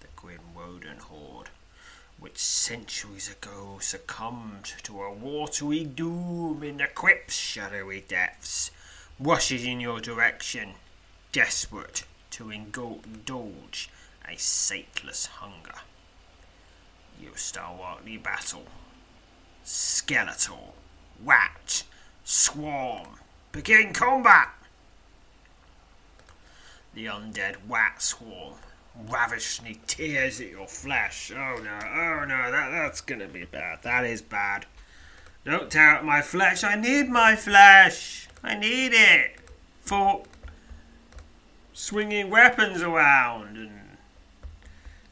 The 0.00 0.08
grim 0.16 0.40
Woden 0.56 0.98
horde, 0.98 1.29
which 2.20 2.38
centuries 2.38 3.30
ago 3.30 3.78
succumbed 3.80 4.74
to 4.82 5.02
a 5.02 5.10
watery 5.10 5.84
doom 5.84 6.62
in 6.62 6.76
the 6.76 6.86
crypt's 6.86 7.34
shadowy 7.34 8.02
depths, 8.06 8.70
rushes 9.18 9.64
in 9.64 9.80
your 9.80 10.00
direction, 10.00 10.74
desperate 11.32 12.04
to 12.30 12.50
indulge 12.50 13.90
a 14.28 14.36
sateless 14.36 15.26
hunger. 15.26 15.80
You 17.20 17.30
stalwartly 17.36 18.18
battle. 18.18 18.66
Skeletal, 19.64 20.74
rat, 21.24 21.84
swarm, 22.24 23.18
begin 23.52 23.92
combat! 23.92 24.50
The 26.92 27.06
undead 27.06 27.56
rat 27.68 28.02
swarm 28.02 28.54
ravishingly 29.08 29.80
tears 29.86 30.40
at 30.40 30.50
your 30.50 30.66
flesh. 30.66 31.32
Oh 31.32 31.60
no, 31.62 31.78
oh 31.82 32.24
no, 32.24 32.50
that, 32.50 32.70
that's 32.70 33.00
gonna 33.00 33.28
be 33.28 33.44
bad. 33.44 33.82
That 33.82 34.04
is 34.04 34.22
bad. 34.22 34.66
Don't 35.44 35.70
tear 35.70 35.96
at 35.96 36.04
my 36.04 36.22
flesh. 36.22 36.64
I 36.64 36.74
need 36.74 37.08
my 37.08 37.34
flesh. 37.36 38.28
I 38.42 38.54
need 38.54 38.92
it 38.92 39.36
for 39.80 40.22
swinging 41.72 42.30
weapons 42.30 42.82
around 42.82 43.56
and 43.56 43.96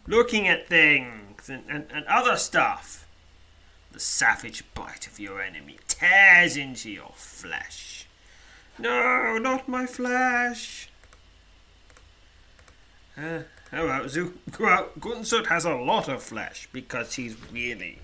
looking 0.06 0.46
at 0.46 0.68
things 0.68 1.48
and, 1.48 1.64
and, 1.68 1.86
and 1.92 2.04
other 2.06 2.36
stuff. 2.36 3.06
The 3.92 4.00
savage 4.00 4.62
bite 4.74 5.06
of 5.06 5.18
your 5.18 5.40
enemy 5.40 5.78
tears 5.88 6.56
into 6.56 6.90
your 6.90 7.12
flesh. 7.14 8.06
No, 8.78 9.38
not 9.38 9.68
my 9.68 9.86
flesh. 9.86 10.88
Uh, 13.16 13.40
Zu- 13.70 14.38
well, 14.58 14.88
Grunstut 14.98 15.46
has 15.46 15.64
a 15.64 15.74
lot 15.74 16.08
of 16.08 16.22
flesh 16.22 16.68
because 16.72 17.14
he's 17.14 17.36
really, 17.52 17.98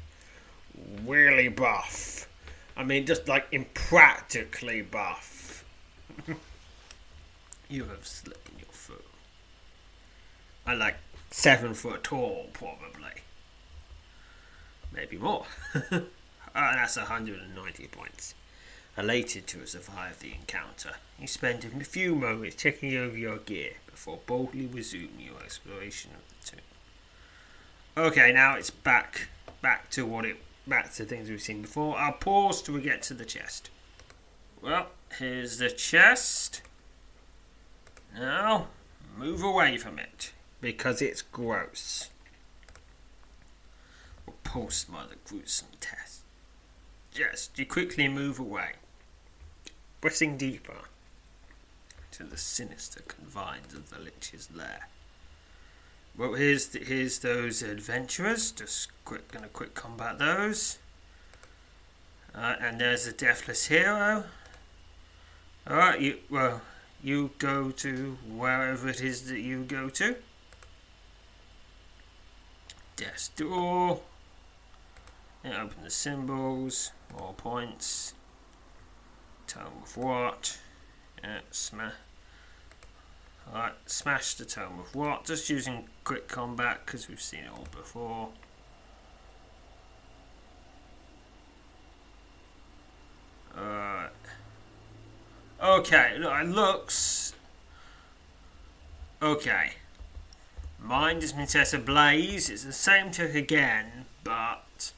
really 1.04 1.48
buff. 1.48 2.28
I 2.76 2.84
mean, 2.84 3.06
just 3.06 3.28
like 3.28 3.46
impractically 3.50 4.82
buff. 4.82 5.64
you 7.68 7.84
have 7.84 8.06
slipped 8.06 8.48
in 8.50 8.58
your 8.58 8.68
foot. 8.68 9.04
I 10.66 10.74
like 10.74 10.96
seven 11.30 11.72
foot 11.72 12.04
tall, 12.04 12.50
probably. 12.52 13.22
Maybe 14.92 15.16
more. 15.16 15.46
oh, 15.92 16.02
that's 16.54 16.96
190 16.96 17.86
points. 17.88 18.34
Elated 18.96 19.46
to 19.48 19.58
have 19.60 19.68
survived 19.68 20.20
the 20.20 20.32
encounter, 20.32 20.92
you 21.18 21.26
spend 21.26 21.64
a 21.64 21.84
few 21.84 22.14
moments 22.14 22.54
checking 22.54 22.96
over 22.96 23.16
your 23.16 23.38
gear 23.38 23.72
before 23.95 24.18
boldly 24.26 24.66
resuming 24.66 25.20
your 25.20 25.40
exploration 25.45 26.11
of 26.16 26.28
the 26.28 26.51
tomb. 26.51 26.64
Okay, 27.97 28.32
now 28.32 28.57
it's 28.57 28.70
back 28.70 29.28
back 29.62 29.88
to 29.90 30.05
what 30.05 30.24
it 30.24 30.36
back 30.66 30.92
to 30.95 31.05
things 31.05 31.30
we've 31.30 31.40
seen 31.40 31.62
before. 31.62 31.97
I'll 31.97 32.12
pause 32.12 32.61
till 32.61 32.74
we 32.74 32.80
get 32.80 33.03
to 33.03 33.14
the 33.14 33.24
chest. 33.24 33.70
Well, 34.61 34.88
here's 35.16 35.59
the 35.59 35.70
chest. 35.70 36.62
Now, 38.12 38.66
move 39.16 39.45
away 39.45 39.76
from 39.76 40.01
it 40.01 40.32
because 40.61 41.01
it's 41.01 41.22
gross. 41.22 42.11
Repulsed 44.26 44.90
by 44.92 45.05
the 45.09 45.16
gruesome 45.24 45.68
test. 45.80 46.22
Just 47.12 47.57
you 47.57 47.64
quickly 47.64 48.09
move 48.09 48.40
away, 48.40 48.72
pressing 50.01 50.36
deeper 50.36 50.78
to 52.16 52.24
the 52.24 52.36
sinister 52.36 53.02
confines 53.08 53.74
of 53.74 53.90
the 53.90 53.98
Lich's 53.98 54.48
lair. 54.54 54.88
Well, 56.16 56.34
here's 56.34 56.72
here's 56.72 57.18
those 57.18 57.60
adventurers. 57.62 58.52
Just 58.52 58.88
quick, 59.04 59.32
gonna 59.32 59.48
quick 59.48 59.74
combat 59.74 60.18
those. 60.18 60.78
Uh, 62.32 62.54
and 62.60 62.80
there's 62.80 63.06
the 63.06 63.12
deathless 63.12 63.66
hero. 63.66 64.24
All 65.68 65.76
right, 65.76 66.00
you 66.00 66.18
well, 66.30 66.62
you 67.02 67.30
go 67.38 67.70
to 67.70 68.18
wherever 68.28 68.88
it 68.88 69.00
is 69.00 69.28
that 69.28 69.40
you 69.40 69.64
go 69.64 69.88
to. 69.88 70.16
Death's 72.96 73.28
door. 73.28 74.00
And 75.42 75.52
open 75.52 75.82
the 75.82 75.90
symbols. 75.90 76.92
More 77.12 77.34
points. 77.34 78.14
Tome 79.46 79.82
of 79.82 79.96
what? 79.96 80.58
Yeah, 81.22 81.40
smash. 81.50 81.92
Alright, 83.49 83.74
smash 83.86 84.34
the 84.34 84.45
tome 84.45 84.80
of 84.80 84.95
what? 84.95 85.24
Just 85.24 85.49
using 85.49 85.84
quick 86.03 86.28
combat 86.28 86.80
because 86.84 87.09
we've 87.09 87.20
seen 87.20 87.40
it 87.40 87.51
all 87.51 87.66
before. 87.70 88.30
Alright. 93.57 94.11
Okay, 95.62 96.16
look, 96.18 96.32
it 96.32 96.49
looks. 96.49 97.34
Okay. 99.22 99.72
Mind 100.80 101.22
is 101.22 101.32
Mintessa 101.32 101.82
Blaze. 101.82 102.51
It's 102.51 102.64
the 102.64 102.72
same 102.72 103.11
trick 103.11 103.34
again, 103.34 104.05
but 104.22 104.92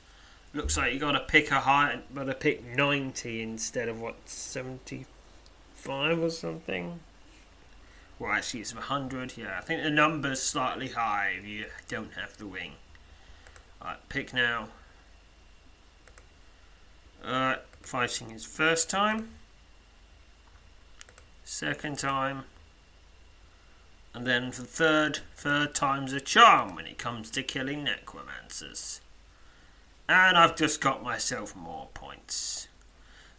looks 0.53 0.76
like 0.76 0.92
you 0.92 0.99
gotta 0.99 1.20
pick 1.20 1.51
a 1.51 1.61
high, 1.61 2.01
but 2.12 2.24
to 2.24 2.34
pick 2.34 2.64
90 2.64 3.42
instead 3.42 3.88
of 3.88 4.01
what, 4.01 4.16
75 4.28 6.18
or 6.18 6.30
something? 6.30 6.99
Well, 8.18 8.32
actually, 8.32 8.60
it's 8.60 8.74
100. 8.74 9.36
Yeah, 9.36 9.58
I 9.58 9.60
think 9.60 9.82
the 9.82 9.90
number's 9.90 10.40
slightly 10.42 10.88
high 10.88 11.34
if 11.38 11.46
you 11.46 11.66
don't 11.88 12.14
have 12.14 12.36
the 12.38 12.46
wing. 12.46 12.72
Alright, 13.80 14.08
pick 14.08 14.32
now. 14.32 14.68
Alright, 17.24 17.62
fighting 17.82 18.30
his 18.30 18.46
first 18.46 18.88
time. 18.88 19.30
Second 21.44 21.98
time. 21.98 22.44
And 24.14 24.26
then 24.26 24.50
for 24.50 24.62
third, 24.62 25.20
third 25.36 25.74
time's 25.74 26.14
a 26.14 26.20
charm 26.20 26.74
when 26.74 26.86
it 26.86 26.96
comes 26.96 27.30
to 27.32 27.42
killing 27.42 27.84
necromancers. 27.84 29.02
And 30.08 30.38
I've 30.38 30.56
just 30.56 30.80
got 30.80 31.02
myself 31.02 31.54
more 31.54 31.88
points. 31.92 32.68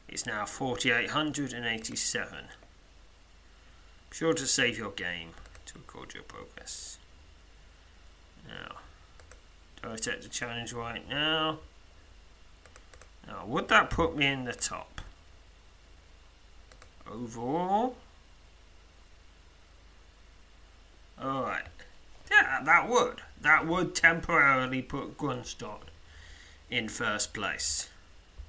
It's 0.08 0.28
now 0.28 0.46
4887. 0.46 2.38
Sure 4.18 4.34
to 4.34 4.48
save 4.48 4.80
your 4.80 4.90
game 4.90 5.30
to 5.68 5.78
record 5.78 6.16
your 6.16 6.24
progress. 6.24 6.98
Now, 8.48 8.78
do 9.80 9.90
I 9.92 9.96
the 10.24 10.28
challenge 10.28 10.74
right 10.74 11.08
now? 11.08 11.60
Now, 13.28 13.46
would 13.46 13.68
that 13.68 13.92
put 13.92 14.18
me 14.18 14.26
in 14.26 14.46
the 14.46 14.54
top? 14.54 15.02
Overall? 17.08 17.96
Alright. 21.24 21.68
Yeah, 22.32 22.64
that 22.64 22.90
would 22.90 23.22
that 23.40 23.68
would 23.68 23.94
temporarily 23.94 24.82
put 24.82 25.20
Grunstut 25.20 25.92
in 26.72 26.90
first 26.90 27.36
place, 27.36 27.88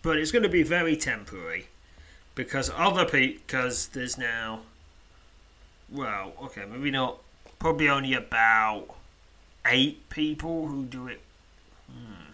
but 0.00 0.16
it's 0.16 0.32
going 0.32 0.44
to 0.44 0.48
be 0.48 0.62
very 0.62 0.96
temporary 0.96 1.66
because 2.34 2.70
other 2.74 3.04
people 3.04 3.42
because 3.46 3.88
there's 3.88 4.16
now 4.16 4.60
well 5.91 6.32
okay 6.43 6.64
maybe 6.64 6.91
not 6.91 7.18
probably 7.59 7.89
only 7.89 8.14
about 8.14 8.86
eight 9.66 10.09
people 10.11 10.66
who 10.66 10.84
do 10.84 11.09
it. 11.09 11.20
Hmm. 11.91 12.32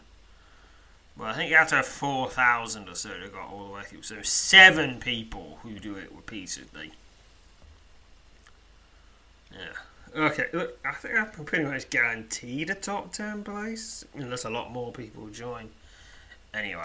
Well, 1.17 1.29
I 1.29 1.35
think 1.35 1.53
have 1.53 1.87
4,000 1.87 2.89
or 2.89 2.95
so 2.95 3.11
to 3.11 3.29
go 3.29 3.39
all 3.39 3.67
the 3.67 3.73
way 3.73 3.83
through. 3.83 4.03
So 4.03 4.23
seven 4.23 4.99
people 4.99 5.59
who 5.63 5.79
do 5.79 5.97
it 5.97 6.11
repeatedly. 6.15 6.93
Yeah. 9.53 10.21
Okay, 10.27 10.47
look, 10.53 10.79
I 10.85 10.93
think 10.93 11.17
I 11.17 11.25
can 11.27 11.45
pretty 11.45 11.65
much 11.65 11.91
guarantee 11.91 12.65
the 12.65 12.75
top 12.75 13.13
10 13.13 13.43
place, 13.43 14.05
unless 14.15 14.45
a 14.45 14.51
lot 14.51 14.71
more 14.73 14.93
people 14.93 15.27
join. 15.29 15.71
Anyway. 16.53 16.83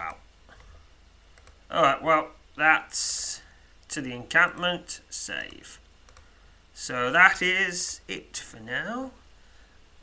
Alright, 1.72 2.02
well, 2.02 2.30
that's 2.56 3.42
to 3.88 4.00
the 4.00 4.12
encampment, 4.12 5.00
save. 5.10 5.79
So 6.74 7.10
that 7.12 7.42
is 7.42 8.00
it 8.08 8.36
for 8.36 8.60
now. 8.60 9.10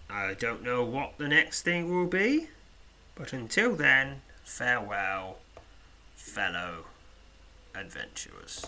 I 0.10 0.34
don't 0.36 0.64
know 0.64 0.84
what 0.84 1.18
the 1.18 1.28
next 1.28 1.64
thing 1.64 1.94
will 1.94 2.08
be, 2.08 2.48
but 3.16 3.34
until 3.34 3.76
then, 3.76 4.22
farewell, 4.44 5.40
fellow 6.16 6.86
adventurers. 7.76 8.68